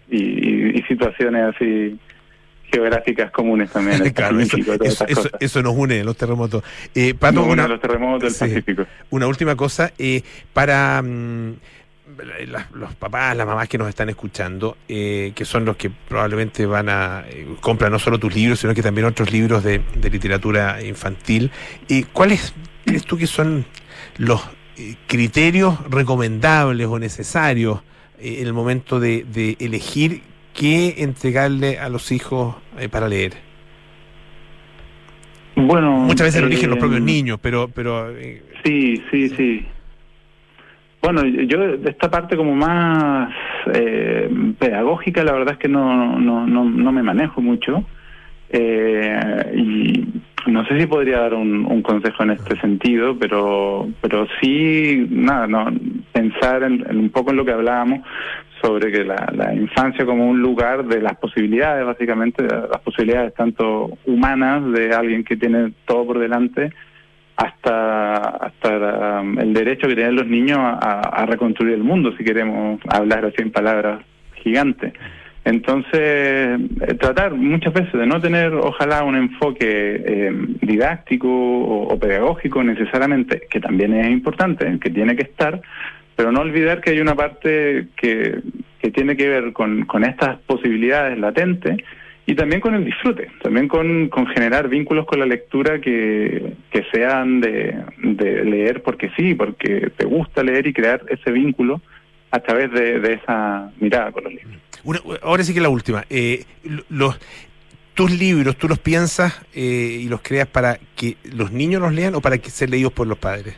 y, 0.10 0.82
situaciones 0.88 1.56
así 1.56 1.98
geográficas 2.72 3.32
comunes 3.32 3.70
también. 3.72 4.04
eso, 5.40 5.62
nos 5.62 5.76
une, 5.76 6.04
los 6.04 6.18
terremotos. 6.18 6.64
Eh, 6.94 7.14
una, 7.22 7.68
los 7.68 7.80
terremotos 7.80 8.40
del 8.40 8.50
Pacífico. 8.50 8.86
Una 9.10 9.28
última 9.28 9.56
cosa, 9.56 9.92
eh, 9.98 10.22
para... 10.54 11.02
Mm, 11.02 11.54
los 12.74 12.96
papás, 12.96 13.36
las 13.36 13.46
mamás 13.46 13.68
que 13.68 13.78
nos 13.78 13.90
están 13.90 14.10
escuchando, 14.10 14.78
eh, 14.88 15.32
que 15.36 15.46
son 15.46 15.66
los 15.66 15.76
que 15.76 15.90
probablemente 15.90 16.66
van 16.66 16.90
a 16.90 17.26
eh, 17.30 17.48
comprar 17.60 17.92
no 17.92 18.00
solo 18.00 18.18
tus 18.18 18.34
libros, 18.34 18.60
sino 18.60 18.74
que 18.74 18.82
también 18.82 19.06
otros 19.06 19.32
libros 19.32 19.64
de, 19.64 19.82
literatura 20.10 20.82
infantil. 20.82 21.52
y 21.88 22.04
¿Cuáles 22.04 22.54
crees 22.86 23.06
tú 23.06 23.18
que 23.18 23.28
son 23.28 23.66
los 24.18 24.42
eh, 24.78 24.96
criterios 25.08 25.78
recomendables 25.90 26.88
o 26.88 26.98
necesarios 26.98 27.82
en 28.20 28.48
el 28.48 28.54
momento 28.54 29.00
de, 29.00 29.24
de, 29.24 29.58
elegir 29.60 30.22
qué 30.54 30.96
entregarle 31.04 31.80
a 31.80 31.90
los 31.90 32.12
hijos 32.12 32.56
para 32.92 33.08
leer? 33.08 33.34
Bueno, 35.56 35.92
muchas 36.00 36.28
veces 36.28 36.42
lo 36.42 36.48
eligen 36.48 36.70
los 36.70 36.80
propios 36.80 37.02
niños, 37.02 37.40
pero 37.42 37.68
pero 37.68 38.14
sí, 38.64 39.02
sí, 39.12 39.30
sí. 39.30 39.66
Bueno, 41.02 41.26
yo 41.26 41.78
de 41.78 41.90
esta 41.90 42.12
parte 42.12 42.36
como 42.36 42.56
más 42.56 43.34
eh, 43.74 44.30
pedagógica, 44.60 45.24
la 45.24 45.32
verdad 45.32 45.54
es 45.54 45.60
que 45.60 45.68
no, 45.68 46.20
no, 46.20 46.46
no, 46.46 46.66
no 46.66 46.92
me 46.92 47.04
manejo 47.04 47.42
mucho. 47.42 47.86
Eh, 48.50 49.54
y 49.56 50.06
no 50.48 50.66
sé 50.66 50.80
si 50.80 50.88
podría 50.88 51.20
dar 51.20 51.34
un, 51.34 51.82
consejo 51.82 52.24
en 52.24 52.32
este 52.32 52.60
sentido, 52.60 53.18
pero 53.18 53.88
pero 54.02 54.28
sí, 54.42 55.06
nada, 55.10 55.48
no 55.48 55.72
pensar 56.12 56.64
en, 56.64 56.84
un 56.98 57.10
poco 57.10 57.32
en 57.32 57.38
lo 57.38 57.46
que 57.46 57.52
hablábamos 57.52 58.02
sobre 58.62 58.92
que 58.92 59.04
la, 59.04 59.32
la, 59.36 59.54
infancia 59.54 60.06
como 60.06 60.28
un 60.28 60.42
lugar 60.42 60.86
de 60.86 61.02
las 61.02 61.16
posibilidades, 61.18 61.86
básicamente, 61.86 62.44
las 62.44 62.82
posibilidades 62.82 63.34
tanto 63.36 63.98
humanas 64.06 64.72
de 64.72 64.94
alguien 64.94 65.24
que 65.24 65.38
tiene 65.38 65.74
todo 65.86 66.08
por 66.08 66.20
delante, 66.20 66.72
hasta, 67.38 68.16
hasta 68.16 69.22
um, 69.22 69.40
el 69.40 69.54
derecho 69.54 69.88
que 69.88 69.96
tienen 69.96 70.16
los 70.16 70.28
niños 70.28 70.58
a, 70.60 71.26
reconstruir 71.28 71.76
el 71.76 71.84
mundo, 71.84 72.12
si 72.18 72.24
queremos 72.24 72.82
hablar 72.90 73.26
así 73.26 73.42
en 73.42 73.52
palabras 73.52 74.02
gigantes. 74.44 74.94
Entonces, 75.48 75.94
eh, 75.94 76.94
tratar 77.00 77.34
muchas 77.34 77.74
veces 77.74 77.94
de 77.94 78.06
no 78.06 78.20
tener, 78.20 78.54
ojalá, 78.54 79.04
un 79.04 79.16
enfoque 79.16 80.04
eh, 80.06 80.32
didáctico 80.62 81.30
o, 81.30 81.98
pedagógico 81.98 82.62
necesariamente, 82.66 83.44
que 83.50 83.62
también 83.62 83.94
es 83.94 84.12
importante, 84.12 84.78
que 84.82 84.90
tiene 84.90 85.16
que 85.16 85.24
estar, 85.24 85.62
pero 86.18 86.34
no 86.34 86.42
olvidar 86.42 86.82
que 86.82 86.90
hay 86.90 87.00
una 87.00 87.16
parte 87.16 87.88
que, 87.96 88.42
tiene 88.94 89.16
que 89.16 89.30
ver 89.30 89.54
con, 89.54 89.86
estas 90.04 90.38
posibilidades 90.40 91.18
latentes 91.18 91.78
y 92.26 92.36
también 92.36 92.60
con 92.60 92.76
el 92.76 92.84
disfrute, 92.84 93.30
también 93.42 93.70
con, 93.70 94.10
generar 94.36 94.68
vínculos 94.68 95.06
con 95.06 95.20
la 95.20 95.26
lectura 95.26 95.80
que, 95.80 96.56
sean 96.92 97.40
de, 97.40 97.86
leer 98.44 98.84
porque 98.84 99.12
sí, 99.16 99.34
porque 99.34 99.92
te 99.96 100.06
gusta 100.06 100.44
leer 100.44 100.68
y 100.68 100.74
crear 100.74 101.04
ese 101.08 101.32
vínculo 101.32 101.80
a 102.32 102.40
través 102.40 102.70
de 102.74 103.14
esa 103.14 103.72
mirada 103.80 104.12
con 104.12 104.26
los 104.26 104.34
libros. 104.34 104.67
Ahora 105.22 105.44
sí 105.44 105.54
que 105.54 105.62
la 105.62 105.70
última. 105.70 106.06
Eh, 106.10 106.46
los, 106.90 107.20
¿Tus 107.94 108.12
libros, 108.12 108.56
tú 108.58 108.68
los 108.68 108.78
piensas 108.78 109.44
eh, 109.56 110.00
y 110.02 110.08
los 110.08 110.22
creas 110.22 110.48
para 110.48 110.80
que 110.96 111.18
los 111.24 111.52
niños 111.52 111.82
los 111.82 111.94
lean 111.94 112.14
o 112.14 112.22
para 112.22 112.38
que 112.38 112.52
sean 112.52 112.70
leídos 112.70 112.94
por 112.94 113.08
los 113.08 113.18
padres? 113.18 113.56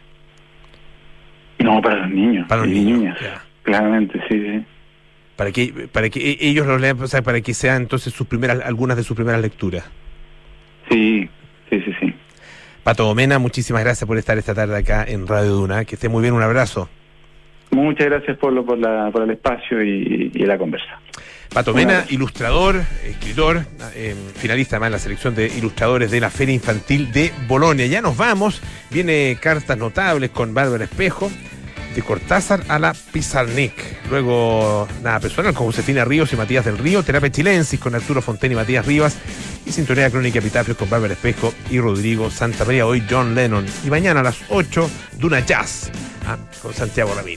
No, 1.60 1.82
para 1.82 1.98
los 1.98 2.10
niños. 2.10 2.48
Para 2.48 2.62
los 2.62 2.70
niños. 2.70 3.18
Claramente, 3.64 4.22
sí, 4.30 4.40
sí 4.40 4.66
para 5.40 5.54
que 5.54 5.88
para 5.90 6.10
que 6.10 6.20
e-, 6.20 6.50
ellos 6.50 6.68
lo 6.68 6.78
lean, 6.78 7.02
o 7.02 7.08
sea, 7.08 7.22
para 7.22 7.40
que 7.40 7.54
sean 7.54 7.84
entonces 7.84 8.14
sus 8.14 8.28
primeras 8.28 8.60
algunas 8.60 8.98
de 8.98 9.04
sus 9.04 9.16
primeras 9.16 9.40
lecturas. 9.40 9.90
Sí, 10.92 11.30
sí, 11.70 11.82
sí, 11.86 11.94
sí. 11.98 12.14
Pato 12.84 13.06
Domena, 13.06 13.40
muchísimas 13.40 13.82
gracias 13.82 14.06
por 14.06 14.18
estar 14.18 14.38
esta 14.38 14.54
tarde 14.54 14.78
acá 14.78 15.06
en 15.08 15.26
Radio 15.28 15.52
Duna. 15.52 15.86
Que 15.86 15.96
esté 15.96 16.10
muy 16.10 16.22
bien, 16.24 16.34
un 16.34 16.42
abrazo. 16.42 16.90
Muchas 17.72 18.08
gracias 18.08 18.38
por, 18.38 18.52
lo, 18.52 18.66
por, 18.66 18.80
la, 18.80 19.12
por 19.14 19.22
el 19.22 19.30
espacio 19.30 19.82
y, 19.82 20.30
la 20.32 20.58
conversa. 20.58 21.00
Pato 21.54 21.74
Mena, 21.74 22.06
ilustrador, 22.10 22.84
escritor, 23.04 23.66
eh, 23.96 24.16
finalista 24.36 24.76
además 24.76 24.88
en 24.88 24.92
la 24.94 25.00
selección 25.00 25.36
de 25.36 25.48
ilustradores 25.48 26.12
de 26.12 26.20
la 26.20 26.30
Feria 26.30 26.54
Infantil 26.54 27.12
de 27.12 27.34
Bolonia. 27.48 27.88
Ya 27.88 28.02
nos 28.02 28.16
vamos, 28.16 28.62
viene 28.92 29.38
cartas 29.42 29.78
notables 29.78 30.30
con 30.30 30.54
Bárbara 30.54 30.84
Espejo 30.84 31.32
de 31.96 32.02
Cortázar 32.04 32.64
a 32.68 32.78
la 32.78 32.94
Pizarnik. 32.94 33.74
Luego, 34.10 34.88
nada 35.02 35.20
personal 35.20 35.54
con 35.54 35.68
Josefina 35.68 36.06
Ríos 36.06 36.32
y 36.34 36.36
Matías 36.36 36.66
del 36.66 36.78
Río, 36.78 37.04
Terapia 37.04 37.32
Chilensis 37.32 37.80
con 37.80 37.96
Arturo 37.96 38.22
Fonten 38.22 38.52
y 38.52 38.56
Matías 38.56 38.86
Rivas, 38.86 39.18
y 39.66 39.72
Sintonía 39.72 40.10
Crónica 40.10 40.40
Epitafios 40.40 40.78
con 40.78 40.90
Bárbara 40.90 41.14
Espejo 41.14 41.54
y 41.70 41.80
Rodrigo 41.80 42.30
Santa 42.30 42.66
María. 42.66 42.86
Hoy 42.86 43.04
John 43.10 43.36
Lennon. 43.36 43.66
Y 43.84 43.90
mañana 43.90 44.20
a 44.20 44.24
las 44.24 44.38
8, 44.50 44.90
Duna 45.18 45.40
Jazz 45.46 45.92
ah, 46.28 46.38
con 46.62 46.74
Santiago 46.74 47.14
Ramírez. 47.16 47.28